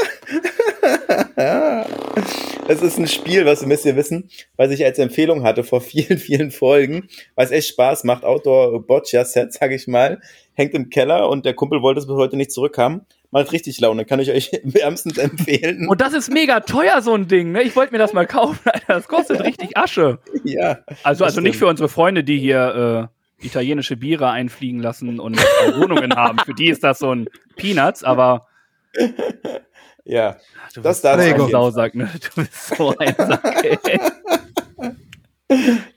[2.68, 6.18] Es ist ein Spiel, was müsst ihr wissen, was ich als Empfehlung hatte vor vielen,
[6.18, 8.24] vielen Folgen, was echt Spaß macht.
[8.24, 10.20] Outdoor-Boccia-Set, sag ich mal,
[10.54, 13.06] hängt im Keller und der Kumpel wollte es bis heute nicht zurückhaben.
[13.36, 15.90] Macht richtig Laune, kann ich euch wärmstens empfehlen.
[15.90, 17.64] Und das ist mega teuer, so ein Ding, ne?
[17.64, 18.60] Ich wollte mir das mal kaufen.
[18.88, 20.20] Das kostet richtig Asche.
[20.46, 20.80] ja.
[21.04, 23.10] Also, also nicht für unsere Freunde, die hier
[23.42, 26.40] äh, italienische Biere einfliegen lassen und äh, Wohnungen haben.
[26.46, 28.48] Für die ist das so ein Peanuts, aber
[30.06, 30.38] Ja.
[30.74, 31.52] du Das bist darf so ein.
[31.52, 32.10] Sausack, ne?
[32.36, 34.00] Du bist so ein Sack, ey.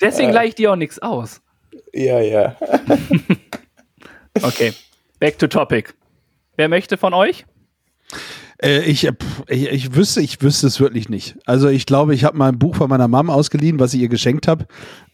[0.00, 1.40] Deswegen leih ich dir auch nichts aus.
[1.92, 2.56] Ja, ja.
[4.42, 4.72] Okay,
[5.20, 5.94] back to topic.
[6.58, 7.46] Wer möchte von euch?
[8.60, 11.36] Äh, ich, äh, pff, ich, ich wüsste, ich wüsste es wirklich nicht.
[11.46, 14.08] Also ich glaube, ich habe mal ein Buch von meiner Mom ausgeliehen, was ich ihr
[14.08, 14.66] geschenkt habe.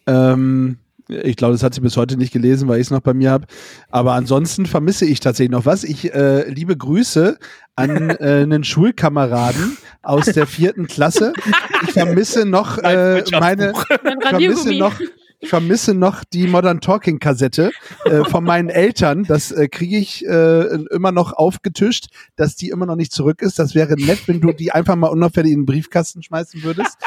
[0.07, 3.13] Ähm, ich glaube, das hat sie bis heute nicht gelesen, weil ich es noch bei
[3.13, 3.47] mir habe.
[3.91, 5.85] Aber ansonsten vermisse ich tatsächlich noch was.
[5.85, 7.39] Ich äh, liebe Grüße
[7.77, 11.35] an äh, einen Schulkameraden aus der vierten Klasse.
[11.83, 13.75] Ich vermisse noch äh, meine,
[14.23, 14.99] vermisse noch,
[15.45, 17.71] ich vermisse noch die Modern Talking Kassette
[18.05, 19.25] äh, von meinen Eltern.
[19.25, 22.07] Das äh, kriege ich äh, immer noch aufgetischt,
[22.37, 23.59] dass die immer noch nicht zurück ist.
[23.59, 26.97] Das wäre nett, wenn du die einfach mal unauffällig in den Briefkasten schmeißen würdest.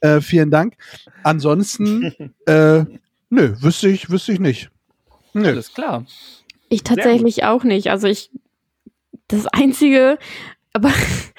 [0.00, 0.76] Äh, vielen Dank.
[1.24, 2.84] Ansonsten, äh,
[3.30, 4.70] nö, wüsste ich, wüsste ich nicht.
[5.32, 5.48] Nö.
[5.48, 6.06] Alles klar.
[6.68, 7.90] Ich tatsächlich auch nicht.
[7.90, 8.30] Also ich,
[9.26, 10.20] das Einzige,
[10.72, 10.92] aber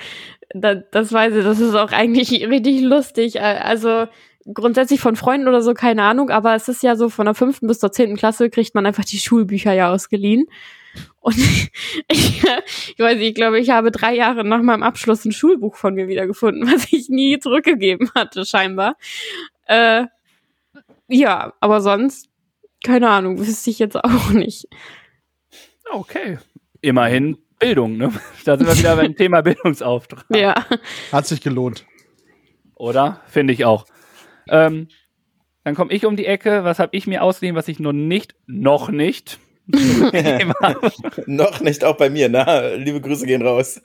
[0.53, 3.37] da, das weiß ich, das ist auch eigentlich richtig lustig.
[3.37, 4.07] Äh, Also
[4.53, 7.67] grundsätzlich von Freunden oder so, keine Ahnung, aber es ist ja so, von der fünften
[7.67, 10.47] bis zur zehnten Klasse kriegt man einfach die Schulbücher ja ausgeliehen.
[11.19, 11.37] Und
[12.07, 15.75] ich, ich weiß nicht, ich glaube, ich habe drei Jahre nach meinem Abschluss ein Schulbuch
[15.75, 18.95] von mir wiedergefunden, was ich nie zurückgegeben hatte, scheinbar.
[19.65, 20.05] Äh,
[21.07, 22.29] ja, aber sonst,
[22.83, 24.67] keine Ahnung, wüsste ich jetzt auch nicht.
[25.91, 26.37] Okay.
[26.81, 28.11] Immerhin Bildung, ne?
[28.45, 30.25] Da sind wir wieder beim Thema Bildungsauftrag.
[30.29, 30.65] Ja.
[31.11, 31.85] Hat sich gelohnt.
[32.75, 33.21] Oder?
[33.27, 33.85] Finde ich auch.
[34.49, 34.87] Ähm,
[35.63, 36.63] dann komme ich um die Ecke.
[36.63, 39.39] Was habe ich mir ausgeliehen, was ich noch nicht, noch nicht?
[41.27, 43.79] Noch nicht, auch bei mir, na, liebe Grüße gehen raus.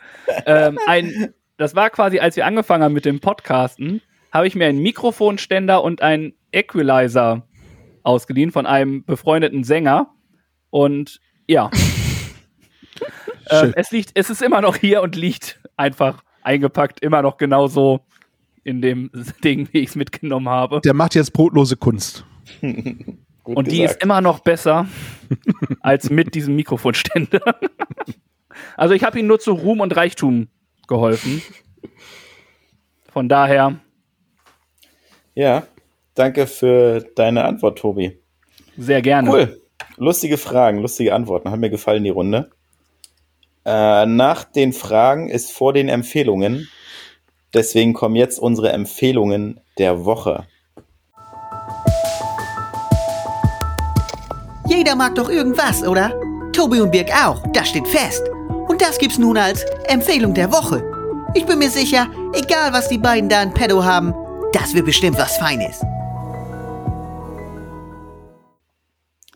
[0.47, 4.01] ähm, ein das war quasi, als wir angefangen haben mit dem Podcasten,
[4.33, 7.47] habe ich mir einen Mikrofonständer und einen Equalizer
[8.03, 10.13] ausgeliehen von einem befreundeten Sänger.
[10.71, 11.71] Und ja.
[13.51, 18.01] ähm, es liegt, es ist immer noch hier und liegt einfach eingepackt, immer noch genauso
[18.65, 19.11] in dem
[19.45, 20.81] Ding, wie ich es mitgenommen habe.
[20.81, 22.25] Der macht jetzt brotlose Kunst.
[23.45, 24.87] und die ist immer noch besser
[25.81, 27.41] als mit diesem Mikrofonständer.
[28.77, 30.49] also ich habe ihm nur zu Ruhm und Reichtum
[30.89, 31.43] geholfen.
[33.13, 33.77] Von daher.
[35.35, 35.67] Ja,
[36.15, 38.19] danke für deine Antwort, Tobi.
[38.77, 39.31] Sehr gerne.
[39.31, 39.61] Cool.
[39.97, 41.51] Lustige Fragen, lustige Antworten.
[41.51, 42.51] Hat mir gefallen, die Runde.
[43.65, 46.69] Äh, nach den Fragen ist vor den Empfehlungen.
[47.55, 50.45] Deswegen kommen jetzt unsere Empfehlungen der Woche.
[54.67, 56.13] Jeder mag doch irgendwas, oder?
[56.53, 58.29] Tobi und Birg auch, das steht fest.
[58.69, 60.83] Und das gibt's nun als Empfehlung der Woche.
[61.35, 64.13] Ich bin mir sicher, egal was die beiden da in Pedo haben,
[64.53, 65.81] das wird bestimmt was Feines.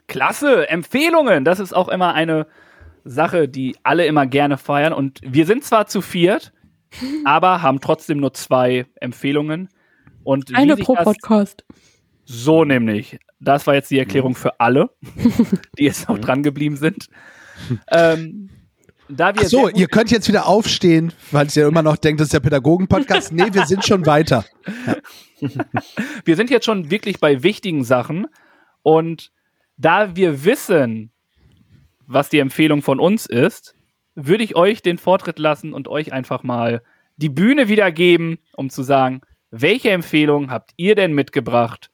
[0.09, 1.45] Klasse, Empfehlungen.
[1.45, 2.47] Das ist auch immer eine
[3.05, 4.93] Sache, die alle immer gerne feiern.
[4.93, 6.53] Und wir sind zwar zu viert,
[7.25, 9.69] aber haben trotzdem nur zwei Empfehlungen.
[10.25, 11.65] Und eine pro Podcast.
[12.25, 13.19] So nämlich.
[13.41, 14.91] Das war jetzt die Erklärung für alle,
[15.79, 17.09] die jetzt noch dran geblieben sind.
[17.91, 18.51] Ähm,
[19.09, 22.27] da wir Ach so, ihr könnt jetzt wieder aufstehen, weil ihr immer noch denkt, das
[22.27, 23.33] ist der Pädagogen-Podcast.
[23.33, 24.45] Nee, wir sind schon weiter.
[24.87, 24.97] Ja.
[26.25, 28.27] Wir sind jetzt schon wirklich bei wichtigen Sachen.
[28.83, 29.31] Und
[29.77, 31.13] da wir wissen,
[32.07, 33.77] was die Empfehlung von uns ist,
[34.21, 36.83] würde ich euch den Vortritt lassen und euch einfach mal
[37.17, 39.21] die Bühne wiedergeben, um zu sagen,
[39.51, 41.91] welche Empfehlung habt ihr denn mitgebracht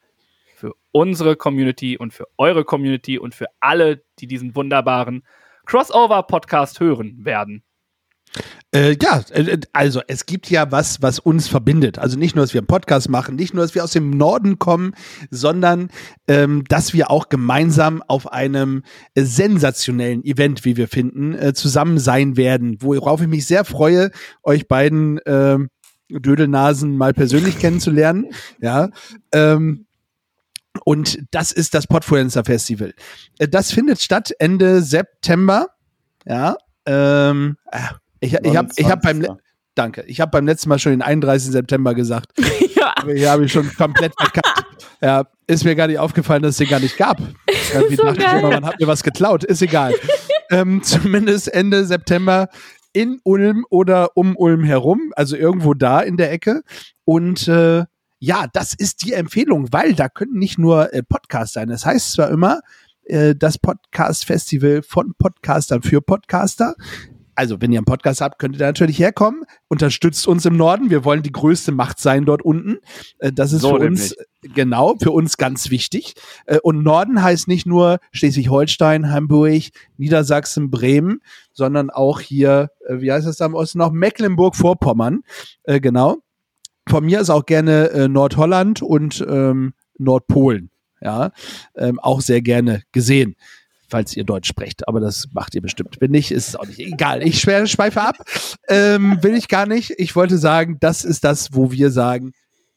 [0.57, 5.23] für unsere Community und für eure Community und für alle, die diesen wunderbaren
[5.67, 7.63] Crossover-Podcast hören werden?
[8.75, 11.99] Äh, ja, äh, also es gibt ja was, was uns verbindet.
[11.99, 14.59] Also nicht nur, dass wir einen Podcast machen, nicht nur, dass wir aus dem Norden
[14.59, 14.95] kommen,
[15.31, 15.91] sondern
[16.27, 18.83] ähm, dass wir auch gemeinsam auf einem
[19.15, 24.11] äh, sensationellen Event, wie wir finden, äh, zusammen sein werden, worauf ich mich sehr freue,
[24.43, 25.59] euch beiden äh,
[26.09, 28.27] Dödelnasen mal persönlich kennenzulernen.
[28.61, 28.91] Ja.
[29.33, 29.87] Ähm,
[30.85, 32.95] und das ist das Podfluencer Festival.
[33.39, 35.69] Äh, das findet statt Ende September.
[36.27, 36.57] Ja.
[36.87, 39.27] Ähm, ah, ich, ich habe ich hab beim
[39.75, 40.05] Danke.
[40.07, 41.51] Ich habe beim letzten Mal schon den 31.
[41.51, 42.33] September gesagt.
[42.77, 42.95] ja.
[43.05, 44.65] Hier habe ich schon komplett verkackt.
[45.01, 47.19] Ja, ist mir gar nicht aufgefallen, dass es den gar nicht gab.
[47.75, 48.37] Irgendwie so dachte geil.
[48.37, 49.43] ich immer, man hat mir was geklaut.
[49.43, 49.95] Ist egal.
[50.51, 52.49] ähm, zumindest Ende September
[52.93, 56.63] in Ulm oder um Ulm herum, also irgendwo da in der Ecke.
[57.05, 57.85] Und äh,
[58.21, 61.69] ja, das ist die Empfehlung, weil da können nicht nur äh, Podcasts sein.
[61.69, 62.61] Das heißt zwar immer,
[63.07, 66.77] äh, das Podcast-Festival von Podcastern für Podcaster
[67.35, 69.45] also wenn ihr einen Podcast habt, könnt ihr da natürlich herkommen.
[69.69, 70.91] Unterstützt uns im Norden.
[70.91, 72.79] Wir wollen die größte Macht sein dort unten.
[73.19, 74.25] Äh, das ist so für uns, äh,
[74.55, 76.15] genau, für uns ganz wichtig.
[76.47, 79.63] Äh, und Norden heißt nicht nur Schleswig-Holstein, Hamburg,
[79.97, 81.21] Niedersachsen, Bremen,
[81.53, 83.93] sondern auch hier, wie heißt das da im Osten noch?
[83.93, 85.21] Mecklenburg-Vorpommern.
[85.67, 86.19] Genau.
[86.89, 90.71] Von mir ist auch gerne Nordholland und ähm, Nordpolen.
[91.01, 91.33] Ja,
[91.77, 93.37] ähm, auch sehr gerne gesehen
[93.89, 94.89] falls ihr Deutsch sprecht.
[94.89, 95.97] Aber das macht ihr bestimmt.
[96.01, 96.79] Wenn nicht, ist es auch nicht.
[96.79, 97.23] Egal.
[97.23, 98.17] Ich schweife ab.
[98.69, 99.95] Ähm, will ich gar nicht.
[99.99, 102.33] Ich wollte sagen, das ist das, wo wir sagen,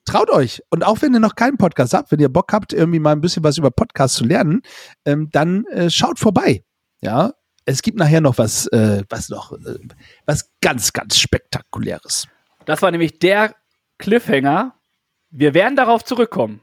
[0.06, 0.62] traut euch.
[0.70, 3.22] Und auch wenn ihr noch keinen Podcast habt, wenn ihr Bock habt, irgendwie mal ein
[3.22, 4.62] bisschen was über Podcasts zu lernen,
[5.06, 6.64] ähm, dann äh, schaut vorbei.
[7.02, 7.34] Ja,
[7.66, 9.78] es gibt nachher noch was, äh, was noch, äh,
[10.26, 12.28] was ganz, ganz spektakuläres.
[12.66, 13.56] Das war nämlich der
[13.98, 14.74] Cliffhanger.
[15.30, 16.62] Wir werden darauf zurückkommen.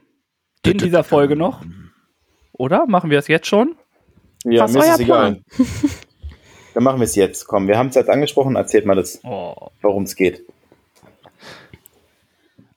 [0.65, 1.63] In dieser Folge noch.
[2.53, 2.87] Oder?
[2.87, 3.75] Machen wir es jetzt schon?
[4.45, 5.41] Ja, Was mir ist es egal.
[6.73, 7.47] Dann machen wir es jetzt.
[7.47, 8.55] Komm, wir haben es jetzt angesprochen.
[8.55, 9.55] Erzählt mal das, oh.
[9.81, 10.45] worum es geht.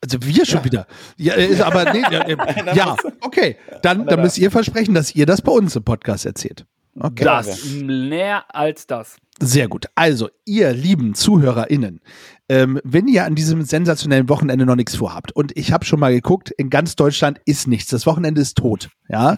[0.00, 0.64] Also wir schon ja.
[0.64, 0.86] wieder.
[1.16, 3.56] Ja, ist aber nee, ja, ja, okay.
[3.82, 6.64] Dann, dann müsst ihr versprechen, dass ihr das bei uns im Podcast erzählt.
[6.98, 7.24] Okay.
[7.24, 9.16] Das mehr als das.
[9.40, 9.86] Sehr gut.
[9.94, 12.00] Also, ihr lieben ZuhörerInnen,
[12.48, 16.12] ähm, wenn ihr an diesem sensationellen Wochenende noch nichts vorhabt, und ich habe schon mal
[16.12, 17.90] geguckt, in ganz Deutschland ist nichts.
[17.90, 18.88] Das Wochenende ist tot.
[19.08, 19.36] Ja,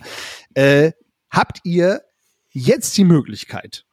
[0.54, 0.92] äh,
[1.30, 2.02] habt ihr
[2.50, 3.84] jetzt die Möglichkeit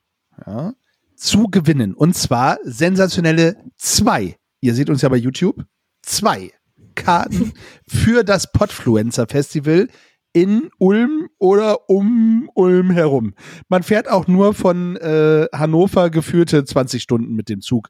[0.46, 0.74] ja,
[1.16, 1.94] zu gewinnen.
[1.94, 4.38] Und zwar sensationelle zwei.
[4.62, 5.64] Ihr seht uns ja bei YouTube.
[6.02, 6.52] Zwei
[6.96, 7.54] Karten
[7.88, 9.88] für das Podfluencer Festival
[10.34, 13.34] in Ulm oder um Ulm herum.
[13.70, 17.90] Man fährt auch nur von äh, Hannover geführte 20 Stunden mit dem Zug.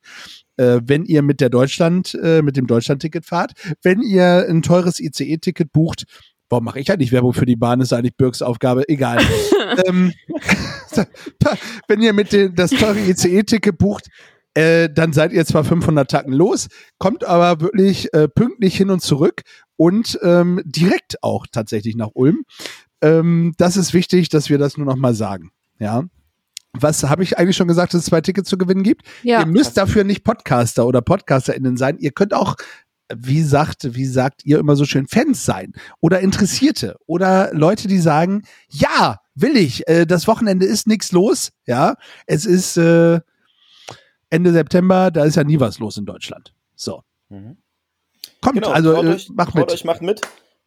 [0.55, 4.99] Äh, wenn ihr mit der Deutschland, äh, mit dem Deutschland-Ticket fahrt, wenn ihr ein teures
[4.99, 6.05] ICE-Ticket bucht,
[6.49, 7.81] Warum mache ich eigentlich Werbung für die Bahn?
[7.81, 8.87] Ist eigentlich Birks Aufgabe.
[8.87, 9.19] Egal.
[9.85, 10.13] ähm,
[11.87, 14.07] wenn ihr mit den, das teure ICE-Ticket bucht,
[14.53, 16.67] äh, dann seid ihr zwar 500 Tacken los,
[16.97, 19.41] kommt aber wirklich äh, pünktlich hin und zurück
[19.75, 22.43] und ähm, direkt auch tatsächlich nach Ulm.
[23.01, 25.51] Ähm, das ist wichtig, dass wir das nur noch mal sagen.
[25.79, 26.05] Ja.
[26.73, 29.03] Was habe ich eigentlich schon gesagt, dass es zwei Tickets zu gewinnen gibt?
[29.21, 29.41] Ja.
[29.41, 31.97] Ihr müsst dafür nicht Podcaster oder PodcasterInnen sein.
[31.99, 32.55] Ihr könnt auch,
[33.15, 37.99] wie sagt, wie sagt ihr immer so schön, Fans sein oder Interessierte oder Leute, die
[37.99, 39.87] sagen, ja, will ich.
[39.87, 41.51] Äh, das Wochenende ist nichts los.
[41.65, 43.19] Ja, es ist äh,
[44.29, 46.53] Ende September, da ist ja nie was los in Deutschland.
[46.75, 47.03] So.
[47.29, 47.57] Mhm.
[48.41, 49.71] Kommt, Genau, also äh, euch, macht mit.
[49.71, 50.21] euch, macht mit.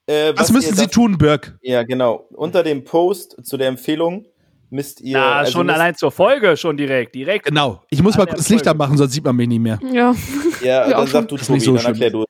[0.06, 1.58] Äh, Was müssen Sie tun, Birk?
[1.62, 2.26] Ja, genau.
[2.30, 4.26] Unter dem Post zu der Empfehlung
[4.70, 5.18] müsst ihr.
[5.18, 7.14] Na, also schon müsst, allein zur Folge, schon direkt.
[7.14, 7.46] Direkt.
[7.46, 7.82] Genau.
[7.90, 9.78] Ich muss mal kurz das Licht anmachen, sonst sieht man mich nicht mehr.
[9.92, 10.14] Ja.
[10.62, 12.24] Ja, Ja, dann auch sag du, ist Tobi, nicht so dann erklär du.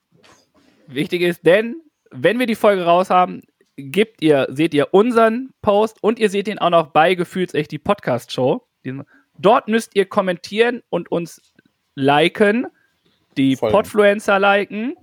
[0.87, 1.77] Wichtig ist, denn
[2.11, 3.43] wenn wir die Folge raus haben,
[3.77, 7.79] gebt ihr, seht ihr unseren Post und ihr seht ihn auch noch bei Gefühlsecht die
[7.79, 8.67] Podcast-Show.
[9.39, 11.41] Dort müsst ihr kommentieren und uns
[11.95, 12.67] liken,
[13.37, 13.75] die Folgen.
[13.75, 14.95] Podfluencer liken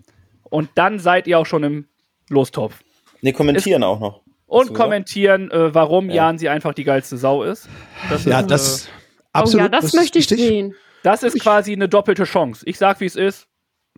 [0.43, 1.87] und dann seid ihr auch schon im
[2.29, 2.83] Lostopf.
[3.21, 4.21] Ne, kommentieren auch noch.
[4.47, 4.79] Und gesagt?
[4.79, 6.15] kommentieren, äh, warum Ja.
[6.27, 7.67] Jan sie einfach die geilste Sau ist.
[8.09, 8.89] Das Ja, ist, das Äh,
[9.33, 9.61] absolut.
[9.61, 10.73] oh ja, das, ist möchte ich sehen.
[11.03, 12.63] das ist quasi eine doppelte Chance.
[12.65, 13.47] Ich sag, wie es ist.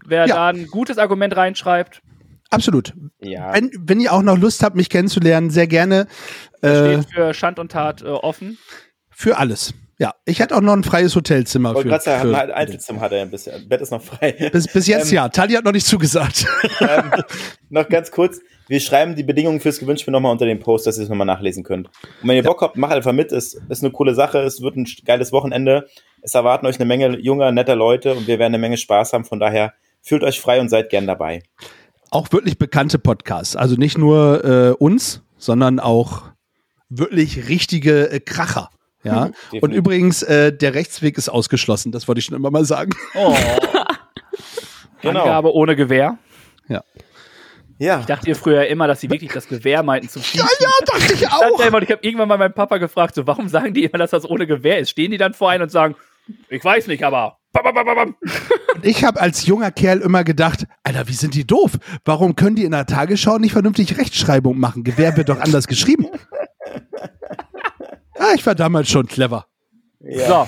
[0.06, 0.36] Wer Ja.
[0.36, 2.02] da ein gutes Argument reinschreibt,
[2.52, 2.94] Absolut.
[3.20, 3.54] Ja.
[3.54, 6.08] Wenn, wenn ihr auch noch Lust habt, mich kennenzulernen, sehr gerne
[6.64, 8.58] äh, steht für Schand und Tat äh, offen.
[9.12, 9.76] für alles.
[10.00, 13.12] Ja, ich hätte auch noch ein freies Hotelzimmer wollte für, gerade sagen, ein Einzelzimmer hat
[13.12, 13.70] er ein bisschen.
[13.70, 14.50] Bett ist noch frei.
[14.52, 15.30] bis, bis jetzt Ähm, ja.
[15.30, 16.48] Tali hat noch nicht zugesagt.
[16.80, 17.12] ähm,
[17.70, 18.40] noch ganz kurz.
[18.70, 21.64] Wir schreiben die Bedingungen fürs Gewinnspiel nochmal unter dem Post, dass ihr es nochmal nachlesen
[21.64, 21.88] könnt.
[22.22, 23.32] Und wenn ihr Bock habt, macht einfach mit.
[23.32, 24.38] Es ist eine coole Sache.
[24.40, 25.88] Es wird ein geiles Wochenende.
[26.22, 29.26] Es erwarten euch eine Menge junger, netter Leute und wir werden eine Menge Spaß haben.
[29.26, 29.74] Von daher
[30.04, 31.42] fühlt euch frei und seid gern dabei.
[32.12, 33.56] auch wirklich bekannte Podcasts.
[33.56, 36.24] Also nicht nur äh, uns, sondern auch
[36.90, 38.70] wirklich richtige äh, Kracher.
[39.04, 39.24] Ja.
[39.24, 39.78] Und Definitiv.
[39.80, 41.92] übrigens, äh, der Rechtsweg ist ausgeschlossen.
[41.92, 42.92] Das wollte ich schon immer mal sagen.
[43.16, 43.36] Oh.
[45.02, 45.22] Genau.
[45.22, 46.18] Angabe ohne Gewehr.
[46.68, 46.84] Ja.
[47.80, 50.48] Ich dachte ihr früher immer, dass sie wirklich das Gewehr meinten zum Schießen.
[50.60, 51.60] Ja, dachte ich Ich auch.
[51.66, 54.12] immer, und ich habe irgendwann mal meinen Papa gefragt, so, warum sagen die immer, dass
[54.12, 54.90] das ohne Gewehr ist?
[54.90, 55.96] Stehen die dann vor einem und sagen,
[56.50, 57.38] ich weiß nicht, aber.
[57.54, 58.16] Bam, bam, bam.
[58.76, 61.72] Und ich habe als junger Kerl immer gedacht, Alter, wie sind die doof?
[62.06, 64.84] Warum können die in der Tagesschau nicht vernünftig Rechtschreibung machen?
[64.84, 66.08] Gewehr wird doch anders geschrieben.
[68.20, 69.46] ah, ich war damals schon clever.
[70.02, 70.28] ja.
[70.28, 70.48] So.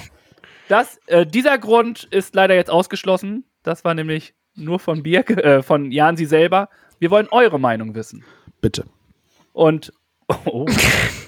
[0.68, 3.44] Das, äh, dieser Grund ist leider jetzt ausgeschlossen.
[3.64, 6.70] Das war nämlich nur von Birk, äh, von Jansi selber.
[7.02, 8.24] Wir wollen eure Meinung wissen.
[8.62, 8.86] Bitte.
[9.54, 9.92] Und
[10.46, 10.68] oh,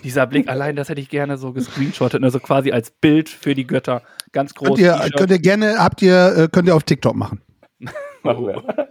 [0.03, 2.29] dieser Blick allein, das hätte ich gerne so gescreenshottet, ne?
[2.29, 4.03] so quasi als Bild für die Götter.
[4.33, 4.77] Ganz groß.
[4.77, 7.41] Könnt ihr, könnt ihr gerne, habt ihr, äh, könnt ihr auf TikTok machen.
[8.21, 8.87] Machen wir.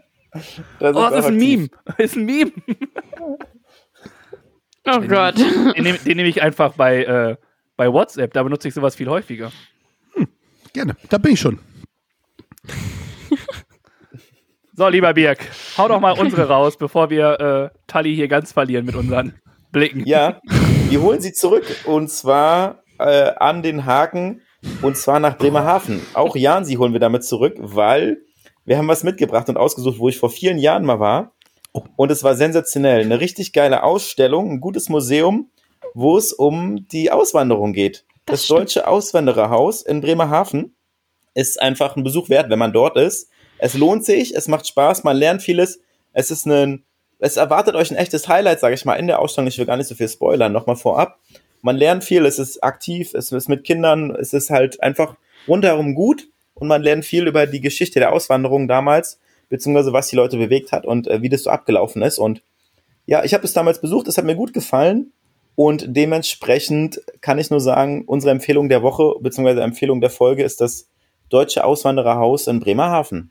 [0.80, 1.36] Das oh, das ist ein.
[1.36, 1.68] Meme.
[1.98, 2.50] ist ein Meme.
[4.84, 5.38] Oh Gott.
[5.38, 7.36] Den nehme den nehm ich einfach bei, äh,
[7.76, 8.32] bei WhatsApp.
[8.32, 9.52] Da benutze ich sowas viel häufiger.
[10.72, 10.96] Gerne.
[11.10, 11.60] Da bin ich schon.
[14.74, 18.86] So, lieber Birk, hau doch mal unsere raus, bevor wir äh, Tully hier ganz verlieren
[18.86, 19.34] mit unseren
[19.70, 20.06] Blicken.
[20.06, 20.40] Ja,
[20.88, 24.40] wir holen sie zurück und zwar äh, an den Haken
[24.80, 26.00] und zwar nach Bremerhaven.
[26.14, 28.22] Auch Jan, sie holen wir damit zurück, weil
[28.64, 31.34] wir haben was mitgebracht und ausgesucht, wo ich vor vielen Jahren mal war.
[31.96, 33.02] Und es war sensationell.
[33.02, 35.50] Eine richtig geile Ausstellung, ein gutes Museum,
[35.92, 38.06] wo es um die Auswanderung geht.
[38.24, 38.48] Das, Das.
[38.48, 40.76] Deutsche Auswandererhaus in Bremerhaven
[41.34, 43.28] ist einfach ein Besuch wert, wenn man dort ist.
[43.62, 45.78] Es lohnt sich, es macht Spaß, man lernt vieles.
[46.12, 46.82] Es ist ein,
[47.20, 49.46] es erwartet euch ein echtes Highlight, sage ich mal, in der Ausstellung.
[49.46, 51.20] Ich will gar nicht so viel spoilern, nochmal vorab.
[51.60, 55.14] Man lernt viel, es ist aktiv, es ist mit Kindern, es ist halt einfach
[55.46, 60.16] rundherum gut und man lernt viel über die Geschichte der Auswanderung damals, beziehungsweise was die
[60.16, 62.18] Leute bewegt hat und äh, wie das so abgelaufen ist.
[62.18, 62.42] Und
[63.06, 65.12] ja, ich habe es damals besucht, es hat mir gut gefallen
[65.54, 70.60] und dementsprechend kann ich nur sagen, unsere Empfehlung der Woche, beziehungsweise Empfehlung der Folge ist
[70.60, 70.88] das
[71.28, 73.30] Deutsche Auswandererhaus in Bremerhaven.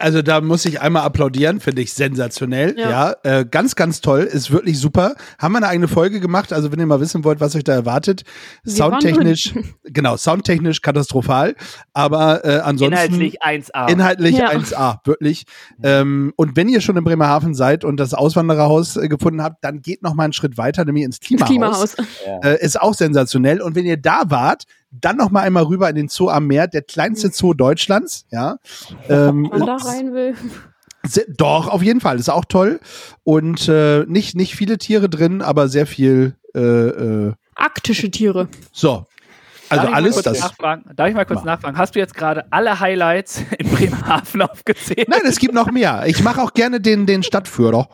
[0.00, 2.74] also da muss ich einmal applaudieren, finde ich sensationell.
[2.78, 3.14] Ja, Ja.
[3.22, 5.14] äh, ganz, ganz toll, ist wirklich super.
[5.38, 7.72] Haben wir eine eigene Folge gemacht, also wenn ihr mal wissen wollt, was euch da
[7.74, 8.22] erwartet,
[8.64, 11.54] Wir waren soundtechnisch, genau, soundtechnisch katastrophal,
[11.92, 13.88] aber äh, ansonsten Inhaltlich 1A.
[13.90, 14.50] Inhaltlich Ja.
[14.50, 15.44] 1A, wirklich.
[15.82, 19.82] Ähm, und wenn ihr schon in Bremerhaven seid und das Auswandererhaus äh, gefunden habt, dann
[19.82, 21.94] geht noch mal einen Schritt weiter, nämlich ins Ins Klimahaus.
[21.94, 22.44] Klimahaus.
[22.44, 23.60] Äh, ist auch sensationell.
[23.60, 26.66] Und wenn ihr da wart, dann noch mal einmal rüber in den Zoo am Meer,
[26.66, 28.56] der kleinste Zoo Deutschlands, ja.
[29.08, 30.34] Ähm, man da rein will.
[31.28, 32.18] Doch, auf jeden Fall.
[32.18, 32.78] Ist auch toll.
[33.24, 36.36] Und äh, nicht, nicht viele Tiere drin, aber sehr viel.
[36.54, 38.48] Äh, äh, Arktische Tiere.
[38.72, 39.06] so.
[39.70, 40.40] Darf Also mal alles das.
[40.40, 40.90] Nachfragen?
[40.96, 41.44] Darf ich mal kurz Mach.
[41.44, 41.78] nachfragen?
[41.78, 45.08] Hast du jetzt gerade alle Highlights in Bremerhaven aufgezählt?
[45.08, 46.02] Nein, es gibt noch mehr.
[46.06, 47.88] Ich mache auch gerne den, den Stadtführer.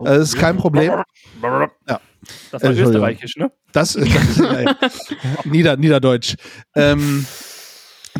[0.00, 0.90] Äh, Das ist kein Problem.
[0.90, 1.04] Ja.
[1.40, 2.86] Das war Entschuldigung.
[2.92, 3.52] österreichisch, ne?
[3.72, 4.76] Das, das ist ja, ja.
[5.44, 6.34] Nieder, Niederdeutsch.
[6.74, 7.24] Ähm,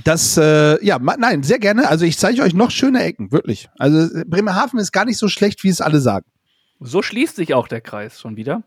[0.05, 1.89] Das, äh, ja, nein, sehr gerne.
[1.89, 3.69] Also ich zeige euch noch schöne Ecken, wirklich.
[3.79, 6.27] Also Bremerhaven ist gar nicht so schlecht, wie es alle sagen.
[6.81, 8.63] So schließt sich auch der Kreis schon wieder.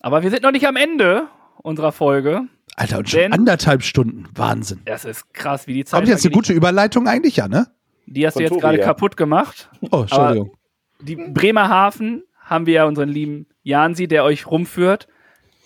[0.00, 1.28] Aber wir sind noch nicht am Ende
[1.62, 2.42] unserer Folge.
[2.76, 4.26] Alter, und schon anderthalb Stunden.
[4.34, 4.82] Wahnsinn.
[4.84, 5.98] Das ist krass, wie die Zeit.
[5.98, 7.68] Kommt jetzt eine gute Überleitung eigentlich, ja, ne?
[8.06, 9.70] Die hast Von du jetzt gerade kaputt gemacht.
[9.90, 10.48] Oh, Entschuldigung.
[10.48, 15.08] Aber die Bremerhaven haben wir ja unseren lieben Jansi, der euch rumführt.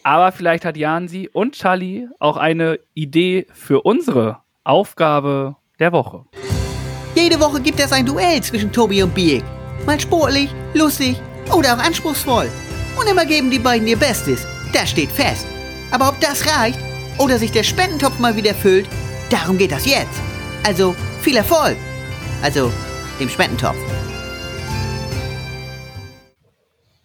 [0.03, 4.39] Aber vielleicht hat Jansi und Charlie auch eine Idee für unsere
[4.71, 6.25] Aufgabe der Woche.
[7.17, 9.43] Jede Woche gibt es ein Duell zwischen Tobi und Biek.
[9.85, 11.21] Mal sportlich, lustig
[11.53, 12.49] oder auch anspruchsvoll.
[12.97, 14.47] Und immer geben die beiden ihr Bestes.
[14.73, 15.45] Das steht fest.
[15.91, 16.79] Aber ob das reicht
[17.19, 18.89] oder sich der Spendentopf mal wieder füllt,
[19.29, 20.21] darum geht das jetzt.
[20.65, 21.77] Also viel Erfolg.
[22.41, 22.71] Also
[23.19, 23.77] dem Spendentopf.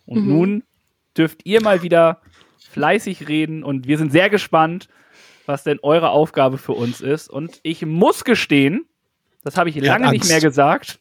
[0.05, 0.27] Und mhm.
[0.27, 0.63] nun
[1.17, 2.21] dürft ihr mal wieder
[2.71, 4.87] fleißig reden und wir sind sehr gespannt,
[5.47, 7.29] was denn eure Aufgabe für uns ist.
[7.29, 8.85] Und ich muss gestehen,
[9.43, 10.99] das habe ich lange nicht mehr gesagt.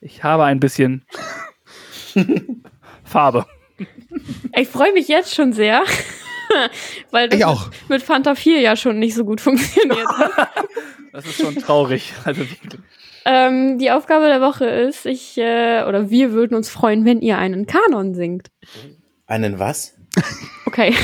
[0.00, 1.04] Ich habe ein bisschen
[3.04, 3.46] Farbe.
[4.56, 5.82] Ich freue mich jetzt schon sehr,
[7.10, 7.70] weil das ich auch.
[7.88, 10.64] mit Fanta 4 ja schon nicht so gut funktioniert hat.
[11.12, 12.12] das ist schon traurig.
[12.24, 12.42] Also
[13.24, 17.38] ähm, die Aufgabe der Woche ist, ich äh, oder wir würden uns freuen, wenn ihr
[17.38, 18.48] einen Kanon singt.
[19.26, 19.94] Einen was?
[20.66, 20.94] Okay.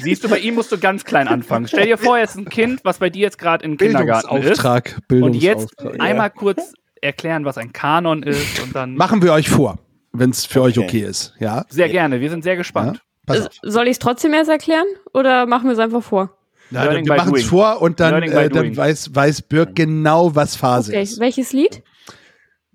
[0.00, 1.68] Siehst du, bei ihm musst du ganz klein anfangen.
[1.68, 4.64] Stell dir vor, jetzt ein Kind, was bei dir jetzt gerade im Kindergarten ist.
[5.10, 8.94] Und jetzt einmal kurz erklären, was ein Kanon ist und dann.
[8.94, 9.78] Machen wir euch vor,
[10.12, 10.68] wenn es für okay.
[10.68, 11.34] euch okay ist.
[11.38, 11.64] Ja.
[11.68, 12.20] Sehr gerne.
[12.20, 13.02] Wir sind sehr gespannt.
[13.28, 13.48] Ja?
[13.62, 16.36] Soll ich es trotzdem erst erklären oder machen wir es einfach vor?
[16.70, 20.92] Ja, wir machen es vor und dann, äh, dann weiß, weiß Birk genau, was Phase
[20.92, 21.02] okay.
[21.02, 21.20] ist.
[21.20, 21.82] Welches Lied?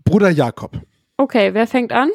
[0.04, 0.80] Bruder Jakob.
[1.18, 2.10] Okay, wer fängt an?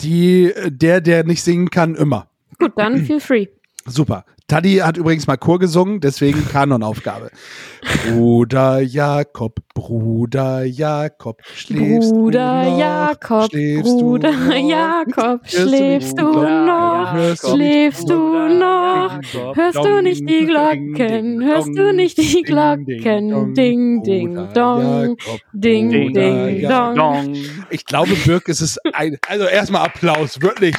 [0.00, 2.30] Die, der, der nicht singen kann, immer.
[2.58, 3.46] Gut, dann feel free.
[3.88, 4.24] Super.
[4.48, 7.30] Taddy hat übrigens mal Chor gesungen, deswegen Kanonaufgabe.
[8.08, 12.78] Bruder Jakob, Bruder Jakob, schläfst Bruder du noch?
[12.78, 14.70] Jakob, schläfst Bruder du noch?
[14.70, 17.36] Jakob, schläfst du noch?
[17.36, 18.14] Schläfst du
[18.58, 19.20] noch?
[19.54, 21.44] Hörst du nicht die Glocken?
[21.44, 23.54] Hörst du nicht die Glocken?
[23.54, 25.16] Ding, ding, dong.
[25.52, 27.34] Ding, ding, dong.
[27.68, 30.74] Ich glaube, Birk ist es ein, also erstmal Applaus, wirklich.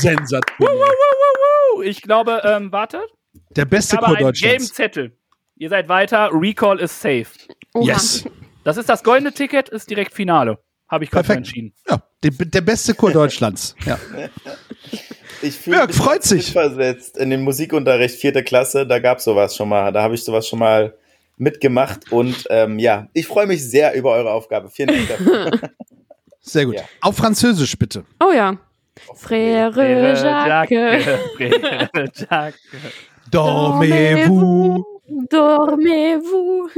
[0.00, 0.78] Sensationell.
[1.84, 3.00] Ich glaube, ähm, warte.
[3.50, 4.40] Der beste Chor Deutschlands.
[4.40, 5.16] gelben Zettel.
[5.56, 6.30] Ihr seid weiter.
[6.32, 7.26] Recall is safe.
[7.74, 7.86] Oha.
[7.86, 8.24] Yes.
[8.64, 10.58] Das ist das goldene Ticket, ist direkt Finale.
[10.88, 11.72] Habe ich gerade entschieden.
[11.88, 13.74] Ja, der, der beste Chor Deutschlands.
[13.84, 13.98] Ja.
[15.42, 16.52] Ich fühle mich freut sich.
[16.52, 18.86] versetzt in den Musikunterricht vierte Klasse.
[18.86, 19.90] Da gab es sowas schon mal.
[19.90, 20.94] Da habe ich sowas schon mal
[21.38, 22.12] mitgemacht.
[22.12, 24.68] Und ähm, ja, ich freue mich sehr über eure Aufgabe.
[24.68, 25.50] Vielen Dank dafür.
[26.42, 26.76] Sehr gut.
[26.76, 26.82] Ja.
[27.02, 28.04] Auf Französisch bitte.
[28.18, 28.58] Oh ja.
[29.14, 29.72] Frère,
[30.16, 30.68] Jacques.
[30.68, 32.54] Frère Jacques.
[33.30, 34.84] Dormez-vous.
[35.30, 36.70] Dormez-vous.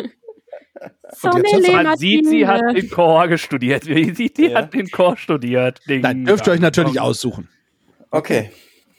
[1.22, 3.84] Man sieht, sie hat den Chor studiert.
[3.84, 4.58] Sie sieht, sie ja.
[4.58, 5.80] hat den Chor studiert.
[5.88, 7.48] Ding Nein, dürft ihr euch natürlich aussuchen.
[8.10, 8.50] Okay,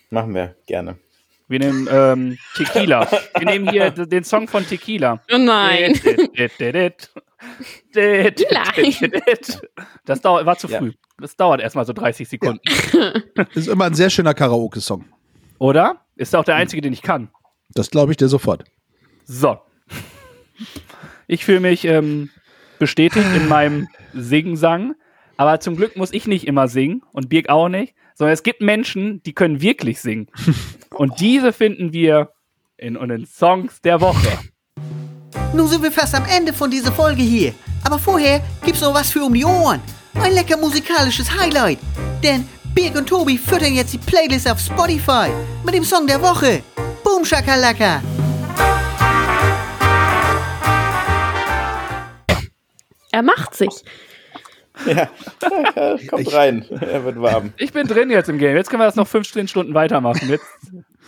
[0.09, 0.97] machen wir gerne.
[1.47, 3.07] Wir nehmen ähm, Tequila.
[3.37, 5.21] Wir nehmen hier den Song von Tequila.
[5.31, 5.99] Oh nein.
[10.05, 10.93] Das dauert, war zu früh.
[11.17, 12.59] Das dauert erstmal so 30 Sekunden.
[12.91, 13.13] Ja.
[13.35, 15.05] Das ist immer ein sehr schöner Karaoke-Song.
[15.59, 16.01] Oder?
[16.15, 17.29] Ist auch der einzige, den ich kann.
[17.73, 18.65] Das glaube ich dir sofort.
[19.25, 19.59] So.
[21.27, 22.29] Ich fühle mich ähm,
[22.79, 24.95] bestätigt in meinem Singen-Sang.
[25.37, 28.61] Aber zum Glück muss ich nicht immer singen und Birk auch nicht, sondern es gibt
[28.61, 30.27] Menschen, die können wirklich singen.
[30.91, 32.29] Und diese finden wir
[32.77, 34.39] in, in den Songs der Woche.
[35.55, 37.53] Nun sind wir fast am Ende von dieser Folge hier.
[37.83, 39.81] Aber vorher gibt's noch was für um die Ohren.
[40.15, 41.79] Ein lecker musikalisches Highlight.
[42.23, 45.29] Denn Birg und Tobi füttern jetzt die Playlist auf Spotify
[45.65, 46.63] mit dem Song der Woche.
[47.03, 48.01] Boom Shakalaka.
[53.11, 53.83] Er macht sich.
[54.87, 55.07] Ja,
[56.09, 56.65] kommt rein.
[56.81, 57.53] Er wird warm.
[57.57, 58.55] Ich bin drin jetzt im Game.
[58.55, 60.29] Jetzt können wir das noch 15 Stunden weitermachen.
[60.29, 60.45] Jetzt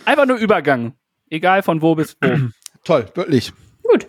[0.04, 0.94] einfach nur Übergang.
[1.30, 2.50] Egal von wo bis wo.
[2.84, 3.52] Toll, wirklich.
[3.82, 4.06] Gut.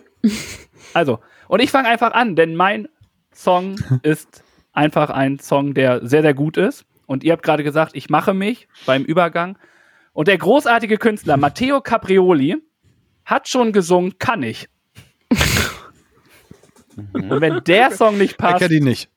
[0.94, 1.18] Also,
[1.48, 2.88] und ich fange einfach an, denn mein
[3.34, 4.44] Song ist
[4.78, 6.84] einfach ein Song, der sehr, sehr gut ist.
[7.06, 9.58] Und ihr habt gerade gesagt, ich mache mich beim Übergang.
[10.12, 12.56] Und der großartige Künstler Matteo Caprioli
[13.24, 14.68] hat schon gesungen, kann ich.
[17.12, 18.62] Und wenn der Song nicht passt.
[18.62, 19.10] Ich kenne ihn nicht.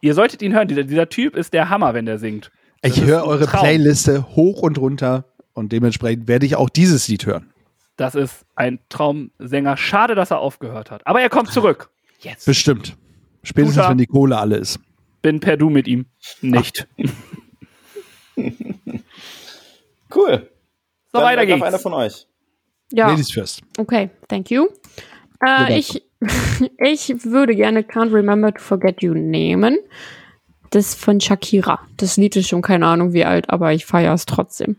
[0.00, 0.68] Ihr solltet ihn hören.
[0.68, 2.50] Dieser, dieser Typ ist der Hammer, wenn der singt.
[2.80, 3.46] Das ich höre eure.
[3.46, 7.52] Playliste hoch und runter und dementsprechend werde ich auch dieses Lied hören.
[7.96, 9.76] Das ist ein Traumsänger.
[9.76, 11.06] Schade, dass er aufgehört hat.
[11.06, 11.90] Aber er kommt zurück.
[12.20, 12.46] Jetzt.
[12.46, 12.96] Bestimmt.
[13.42, 13.90] Spätestens, Guter.
[13.90, 14.78] wenn die Kohle alle ist.
[15.20, 16.06] Bin per Du mit ihm.
[16.40, 16.86] Nicht.
[20.14, 20.48] cool.
[21.12, 21.62] So, Dann weiter geht's.
[21.62, 22.26] einer von euch.
[22.92, 23.08] Ja.
[23.08, 23.62] Ladies first.
[23.78, 24.68] Okay, thank you.
[25.46, 26.02] Äh, ich,
[26.78, 29.78] ich würde gerne Can't Remember to Forget You nehmen.
[30.70, 31.80] Das von Shakira.
[31.96, 34.76] Das Lied ist schon keine Ahnung wie alt, aber ich feiere es trotzdem.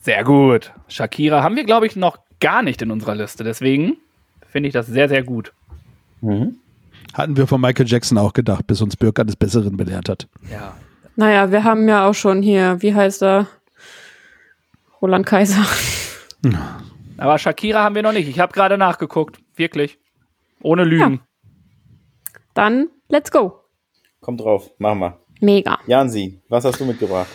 [0.00, 0.72] Sehr gut.
[0.88, 3.42] Shakira haben wir, glaube ich, noch gar nicht in unserer Liste.
[3.42, 3.96] Deswegen
[4.46, 5.52] finde ich das sehr, sehr gut.
[6.20, 6.58] Mhm.
[7.14, 10.26] Hatten wir von Michael Jackson auch gedacht, bis uns Birka des Besseren belehrt hat.
[10.50, 10.74] Ja.
[11.14, 13.46] Naja, wir haben ja auch schon hier, wie heißt er?
[15.00, 15.64] Roland Kaiser.
[17.16, 18.28] Aber Shakira haben wir noch nicht.
[18.28, 19.38] Ich habe gerade nachgeguckt.
[19.54, 19.98] Wirklich.
[20.60, 21.20] Ohne Lügen.
[22.52, 23.60] Dann, let's go.
[24.20, 25.20] Kommt drauf, machen wir.
[25.40, 25.78] Mega.
[25.86, 27.28] Jansi, was hast du mitgebracht?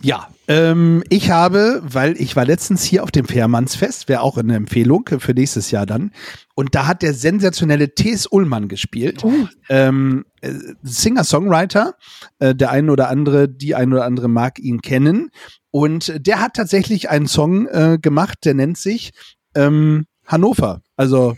[0.00, 4.54] Ja, ähm, ich habe, weil ich war letztens hier auf dem Fährmannsfest, wäre auch eine
[4.54, 6.12] Empfehlung für nächstes Jahr dann.
[6.54, 8.26] Und da hat der sensationelle T.S.
[8.30, 9.24] Ullmann gespielt.
[9.68, 10.52] Ähm, äh,
[10.82, 11.94] Singer-Songwriter.
[12.38, 15.30] Äh, der eine oder andere, die ein oder andere mag ihn kennen.
[15.70, 19.10] Und der hat tatsächlich einen Song äh, gemacht, der nennt sich
[19.54, 20.82] ähm, Hannover.
[20.96, 21.36] Also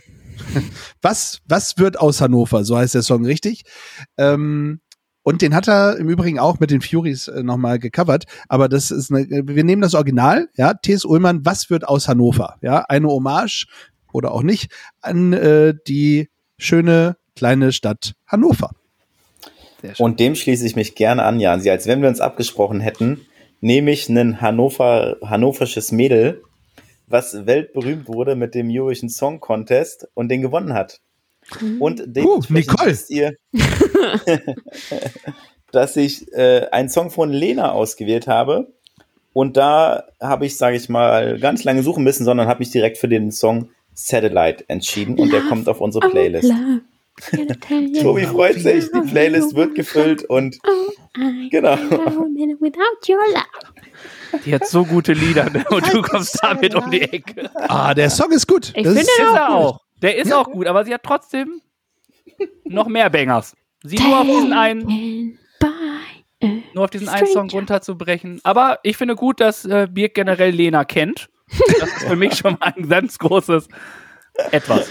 [1.01, 2.63] was, was wird aus Hannover?
[2.63, 3.63] So heißt der Song richtig.
[4.17, 4.81] Ähm,
[5.23, 8.25] und den hat er im Übrigen auch mit den Furies äh, nochmal gecovert.
[8.49, 11.05] Aber das ist eine, wir nehmen das Original, ja, T.S.
[11.05, 12.55] Ullmann, was wird aus Hannover?
[12.61, 13.67] Ja, eine Hommage
[14.13, 14.71] oder auch nicht
[15.01, 18.71] an äh, die schöne kleine Stadt Hannover.
[19.81, 20.05] Sehr schön.
[20.05, 21.69] Und dem schließe ich mich gerne an, Jansi.
[21.69, 23.25] Als wenn wir uns abgesprochen hätten,
[23.61, 26.41] nehme ich ein Hannover, hannoversches Mädel,
[27.07, 31.01] was weltberühmt wurde mit dem Eurovision Song Contest und den gewonnen hat.
[31.79, 32.89] Und dementsprechend Nicole.
[32.91, 33.35] wisst ihr,
[35.71, 38.73] dass ich äh, einen Song von Lena ausgewählt habe.
[39.33, 42.71] Und da habe ich, sage ich mal, gar nicht lange suchen müssen, sondern habe mich
[42.71, 46.51] direkt für den Song Satellite entschieden und der kommt auf unsere Playlist.
[48.01, 50.57] Tobi freut sich, die Playlist wird gefüllt und
[51.49, 51.77] genau.
[54.45, 55.63] Die hat so gute Lieder ne?
[55.69, 57.49] und du kommst damit um die Ecke.
[57.53, 58.71] Ah, der Song ist gut.
[58.75, 59.81] Ich Das finde ist, er auch.
[60.01, 61.61] Der ist auch gut, aber sie hat trotzdem
[62.65, 63.55] noch mehr Bangers.
[63.83, 65.37] Sie nur auf diesen einen,
[66.73, 68.39] nur auf diesen einen Song runterzubrechen.
[68.43, 71.29] Aber ich finde gut, dass äh, Birk generell Lena kennt.
[71.79, 73.67] Das ist für mich schon mal ein ganz großes
[74.51, 74.89] Etwas.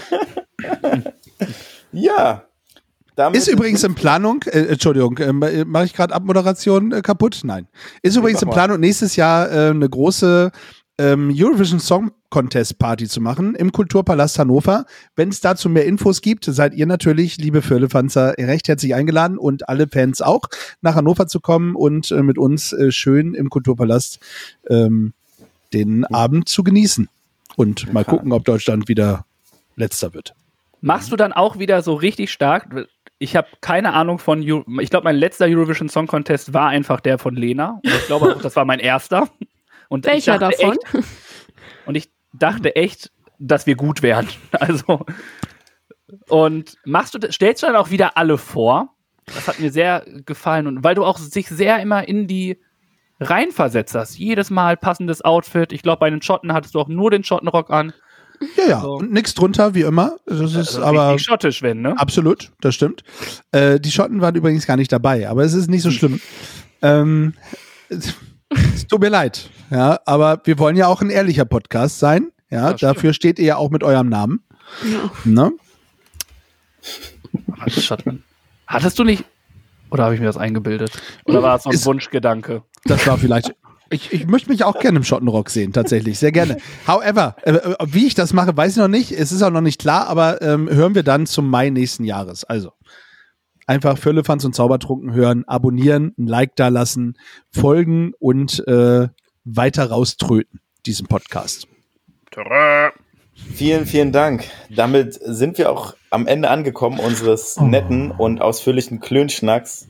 [1.91, 2.45] Ja.
[3.15, 7.41] Damit ist übrigens in Planung, äh, Entschuldigung, äh, mache ich gerade Abmoderation äh, kaputt?
[7.43, 7.67] Nein.
[8.01, 8.49] Ist übrigens in.
[8.49, 10.51] Planung, nächstes Jahr äh, eine große
[11.01, 14.85] ähm, Eurovision Song Contest Party zu machen im Kulturpalast Hannover.
[15.15, 19.67] Wenn es dazu mehr Infos gibt, seid ihr natürlich, liebe Firlefanzer, recht herzlich eingeladen und
[19.67, 20.43] alle Fans auch,
[20.81, 24.19] nach Hannover zu kommen und äh, mit uns äh, schön im Kulturpalast
[24.69, 25.13] ähm,
[25.73, 27.09] den Abend zu genießen.
[27.55, 29.25] Und mal gucken, ob Deutschland wieder
[29.75, 30.35] letzter wird.
[30.81, 32.87] Machst du dann auch wieder so richtig stark?
[33.17, 37.01] Ich habe keine Ahnung von, Eu ich glaube, mein letzter Eurovision Song Contest war einfach
[37.01, 37.79] der von Lena.
[37.83, 39.27] Und ich glaube auch, das war mein erster.
[39.91, 40.77] Und ich Welcher dachte davon?
[40.93, 41.05] Echt,
[41.85, 44.25] und ich dachte echt, dass wir gut wären.
[44.53, 45.05] Also,
[46.29, 48.95] und machst du, stellst du dann auch wieder alle vor?
[49.25, 52.57] Das hat mir sehr gefallen und weil du auch sich sehr immer in die
[53.19, 54.17] reinversetzt hast.
[54.17, 55.73] Jedes Mal passendes Outfit.
[55.73, 57.91] Ich glaube, bei den Schotten hattest du auch nur den Schottenrock an.
[58.55, 58.79] Ja, ja.
[58.81, 58.93] So.
[58.93, 60.17] Und nichts drunter, wie immer.
[60.25, 61.19] Das ist Also aber.
[61.19, 61.99] schottisch, wenn, ne?
[61.99, 63.03] Absolut, das stimmt.
[63.51, 66.21] Äh, die Schotten waren übrigens gar nicht dabei, aber es ist nicht so schlimm.
[66.81, 67.33] Ähm,
[68.75, 72.31] es, tut mir leid, ja, aber wir wollen ja auch ein ehrlicher Podcast sein.
[72.49, 72.83] Ja, stimmt.
[72.83, 74.43] dafür steht ihr ja auch mit eurem Namen.
[74.83, 75.11] Ja.
[75.23, 75.51] Ne?
[78.67, 79.23] Hattest du nicht.
[79.89, 80.91] Oder habe ich mir das eingebildet?
[81.25, 82.63] Oder war es so ein Ist- Wunschgedanke?
[82.85, 83.53] Das war vielleicht.
[83.93, 86.55] Ich, ich möchte mich auch gerne im Schottenrock sehen, tatsächlich, sehr gerne.
[86.87, 89.11] However, äh, wie ich das mache, weiß ich noch nicht.
[89.11, 92.45] Es ist auch noch nicht klar, aber ähm, hören wir dann zum Mai nächsten Jahres.
[92.45, 92.71] Also
[93.71, 97.17] einfach Völlefanz und Zaubertrunken hören, abonnieren, ein Like da lassen,
[97.51, 99.07] folgen und äh,
[99.45, 101.69] weiter rauströten, diesen Podcast.
[103.33, 104.49] Vielen, vielen Dank.
[104.69, 109.87] Damit sind wir auch am Ende angekommen unseres netten und ausführlichen Klönschnacks.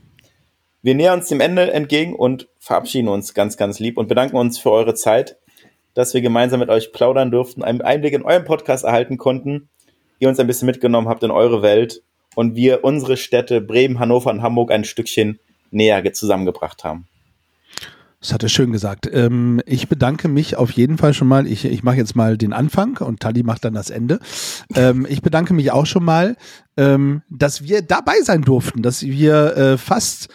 [0.84, 4.60] Wir nähern uns dem Ende entgegen und verabschieden uns ganz, ganz lieb und bedanken uns
[4.60, 5.38] für eure Zeit,
[5.96, 9.70] dass wir gemeinsam mit euch plaudern durften, einen Einblick in euren Podcast erhalten konnten,
[10.20, 12.04] ihr uns ein bisschen mitgenommen habt in eure Welt
[12.36, 15.40] und wir unsere Städte Bremen, Hannover und Hamburg ein Stückchen
[15.72, 17.08] näher ge- zusammengebracht haben.
[18.20, 19.10] Das hat er schön gesagt.
[19.12, 21.48] Ähm, ich bedanke mich auf jeden Fall schon mal.
[21.48, 24.20] Ich, ich mache jetzt mal den Anfang und Tali macht dann das Ende.
[24.76, 26.36] Ähm, ich bedanke mich auch schon mal,
[26.78, 30.30] ähm, dass wir dabei sein durften, dass wir äh, fast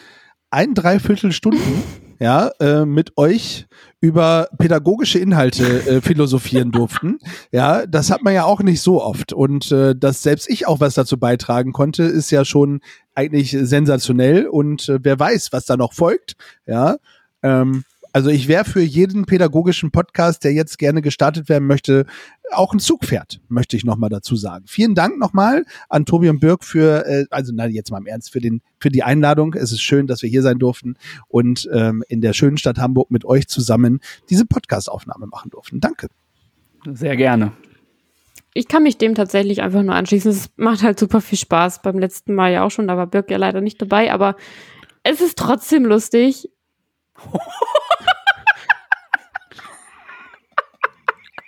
[0.51, 1.83] ein Dreiviertel Stunden
[2.19, 3.67] ja, äh, mit euch
[4.01, 7.19] über pädagogische Inhalte äh, philosophieren durften.
[7.51, 9.33] Ja, das hat man ja auch nicht so oft.
[9.33, 12.81] Und äh, dass selbst ich auch was dazu beitragen konnte, ist ja schon
[13.15, 14.47] eigentlich sensationell.
[14.47, 16.37] Und äh, wer weiß, was da noch folgt.
[16.67, 16.97] Ja,
[17.43, 17.85] ähm,
[18.17, 22.07] Also ich wäre für jeden pädagogischen Podcast, der jetzt gerne gestartet werden möchte,
[22.51, 24.65] auch ein Zugpferd, möchte ich nochmal dazu sagen.
[24.67, 28.33] Vielen Dank nochmal an Tobi und Birk für, äh, also nein, jetzt mal im Ernst,
[28.33, 29.53] für, den, für die Einladung.
[29.53, 30.95] Es ist schön, dass wir hier sein durften
[31.29, 35.81] und ähm, in der schönen Stadt Hamburg mit euch zusammen diese Podcast-Aufnahme machen durften.
[35.81, 36.09] Danke.
[36.91, 37.53] Sehr gerne.
[38.55, 40.31] Ich kann mich dem tatsächlich einfach nur anschließen.
[40.31, 41.83] Es macht halt super viel Spaß.
[41.83, 44.37] Beim letzten Mal ja auch schon, da war Birk ja leider nicht dabei, aber
[45.03, 46.49] es ist trotzdem lustig.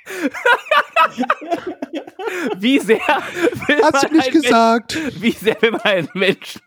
[2.56, 4.94] Wie sehr will Hast du nicht gesagt?
[4.94, 6.62] Menschen, wie sehr will man einen Menschen?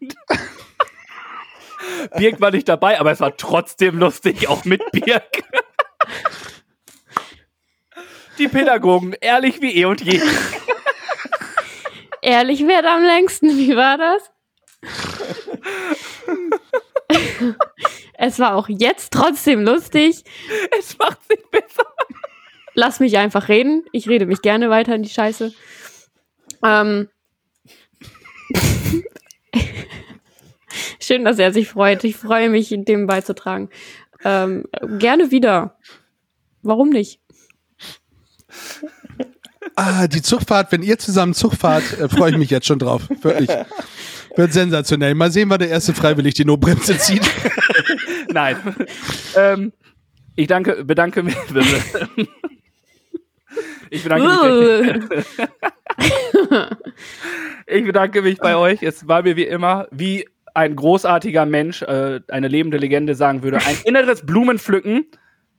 [2.16, 5.44] Birk war nicht dabei, aber es war trotzdem lustig, auch mit Birk.
[8.38, 10.22] Die Pädagogen, ehrlich wie eh und je.
[12.22, 13.58] Ehrlich wird am längsten.
[13.58, 14.32] Wie war das?
[18.14, 20.24] es war auch jetzt trotzdem lustig.
[20.78, 21.86] Es macht sich besser.
[22.74, 23.84] Lass mich einfach reden.
[23.92, 25.54] Ich rede mich gerne weiter in die Scheiße.
[26.64, 27.10] Ähm.
[31.00, 32.04] Schön, dass er sich freut.
[32.04, 33.70] Ich freue mich, dem beizutragen.
[34.24, 34.66] Ähm,
[35.00, 35.78] gerne wieder.
[36.62, 37.20] Warum nicht?
[39.76, 43.10] Ah, die Zugfahrt, wenn ihr zusammen Zug fahrt, äh, freue ich mich jetzt schon drauf.
[43.22, 43.50] Wirklich.
[44.36, 45.16] Wird sensationell.
[45.16, 47.24] Mal sehen, wann der erste freiwillig die Notbremse zieht.
[48.32, 48.58] Nein.
[49.36, 49.74] ähm,
[50.36, 51.36] ich danke, bedanke mich.
[53.92, 55.28] Ich bedanke mich.
[57.68, 58.82] ich bedanke mich bei euch.
[58.82, 63.58] Es war mir wie immer, wie ein großartiger Mensch, äh, eine lebende Legende sagen würde,
[63.58, 65.08] ein inneres Blumenpflücken,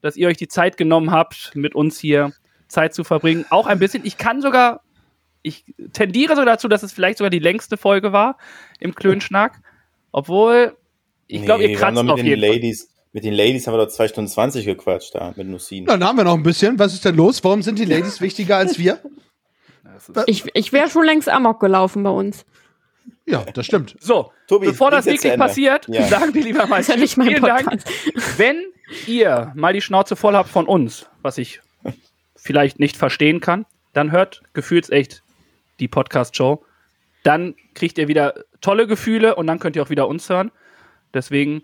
[0.01, 2.33] dass ihr euch die Zeit genommen habt, mit uns hier
[2.67, 3.45] Zeit zu verbringen.
[3.51, 4.03] Auch ein bisschen.
[4.03, 4.81] Ich kann sogar,
[5.43, 8.37] ich tendiere so dazu, dass es vielleicht sogar die längste Folge war
[8.79, 9.61] im Klönschnack.
[10.11, 10.75] Obwohl,
[11.27, 12.92] ich Nee, glaube, ihr kratzt auf den jeden Fall.
[13.13, 15.85] Mit den Ladies haben wir doch 2 Stunden 20 gequatscht da mit Nussin.
[15.85, 16.79] Dann haben wir noch ein bisschen.
[16.79, 17.43] Was ist denn los?
[17.43, 18.99] Warum sind die Ladies wichtiger als wir?
[20.25, 22.45] Ich, ich wäre schon längst Amok gelaufen bei uns.
[23.25, 23.95] Ja, das stimmt.
[23.99, 26.07] So, Tobi, bevor das wirklich passiert, Ja.
[26.07, 27.83] sagen wir lieber mal vielen Dank.
[28.37, 28.57] Wenn
[29.07, 31.61] ihr mal die Schnauze voll habt von uns, was ich
[32.35, 35.23] vielleicht nicht verstehen kann, dann hört gefühlsecht
[35.79, 36.65] die Podcast-Show.
[37.23, 40.51] Dann kriegt ihr wieder tolle Gefühle und dann könnt ihr auch wieder uns hören.
[41.13, 41.61] Deswegen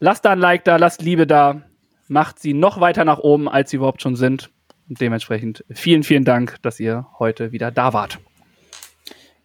[0.00, 1.62] lasst da ein Like da, lasst Liebe da,
[2.08, 4.50] macht sie noch weiter nach oben, als sie überhaupt schon sind.
[4.88, 8.18] Und dementsprechend vielen, vielen Dank, dass ihr heute wieder da wart.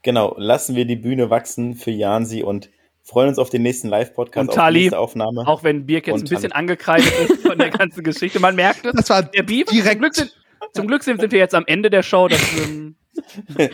[0.01, 2.69] Genau, lassen wir die Bühne wachsen für Jansi und
[3.03, 5.47] freuen uns auf den nächsten Live-Podcast, Und auf Tali, die nächste Aufnahme.
[5.47, 6.55] Auch wenn Birk jetzt Und ein bisschen Hand.
[6.55, 8.39] angekreidet ist von der ganzen Geschichte.
[8.39, 8.93] Man merkt es.
[8.93, 9.45] Das war Der.
[9.45, 9.99] Zum direkt.
[9.99, 10.35] Glück, sind,
[10.73, 12.95] zum Glück sind, sind wir jetzt am Ende der Show, dass ähm,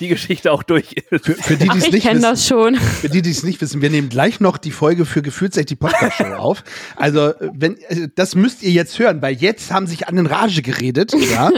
[0.00, 1.24] die Geschichte auch durch ist.
[1.24, 2.74] Für, für die, die Ach, es ich nicht kenne wissen, das schon.
[2.76, 5.76] Für die, die es nicht wissen, wir nehmen gleich noch die Folge für Gefühlsecht die
[5.76, 6.64] Podcast-Show auf.
[6.96, 10.62] Also, wenn, äh, das müsst ihr jetzt hören, weil jetzt haben sich an den Rage
[10.62, 11.12] geredet.
[11.32, 11.50] Ja?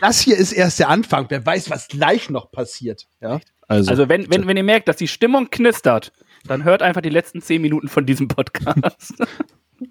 [0.00, 1.26] Das hier ist erst der Anfang.
[1.30, 3.06] Wer weiß, was gleich noch passiert.
[3.20, 3.40] Ja?
[3.66, 6.12] Also, Also wenn, wenn, wenn ihr merkt, dass die Stimmung knistert,
[6.46, 9.14] dann hört einfach die letzten zehn Minuten von diesem Podcast.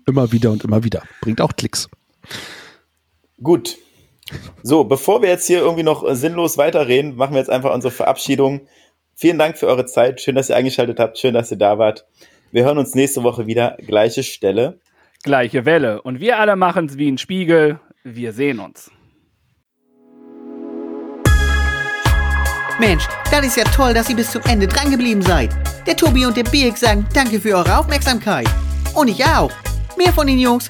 [0.06, 1.04] immer wieder und immer wieder.
[1.22, 1.90] Bringt auch Klicks.
[3.42, 3.78] Gut.
[4.64, 7.92] So, bevor wir jetzt hier irgendwie noch äh, sinnlos weiterreden, machen wir jetzt einfach unsere
[7.92, 8.68] Verabschiedung.
[9.16, 10.20] Vielen Dank für eure Zeit.
[10.20, 11.18] Schön, dass ihr eingeschaltet habt.
[11.18, 12.06] Schön, dass ihr da wart.
[12.52, 13.78] Wir hören uns nächste Woche wieder.
[13.86, 14.80] Gleiche Stelle.
[15.24, 16.02] Gleiche Welle.
[16.02, 17.80] Und wir alle machen es wie ein Spiegel.
[18.04, 18.92] Wir sehen uns.
[22.80, 25.50] Mensch, das ist ja toll, dass ihr bis zum Ende dran geblieben seid.
[25.88, 28.50] Der Tobi und der Birk sagen danke für eure Aufmerksamkeit.
[28.94, 29.52] Und ich auch.
[29.98, 30.70] Mehr von den Jungs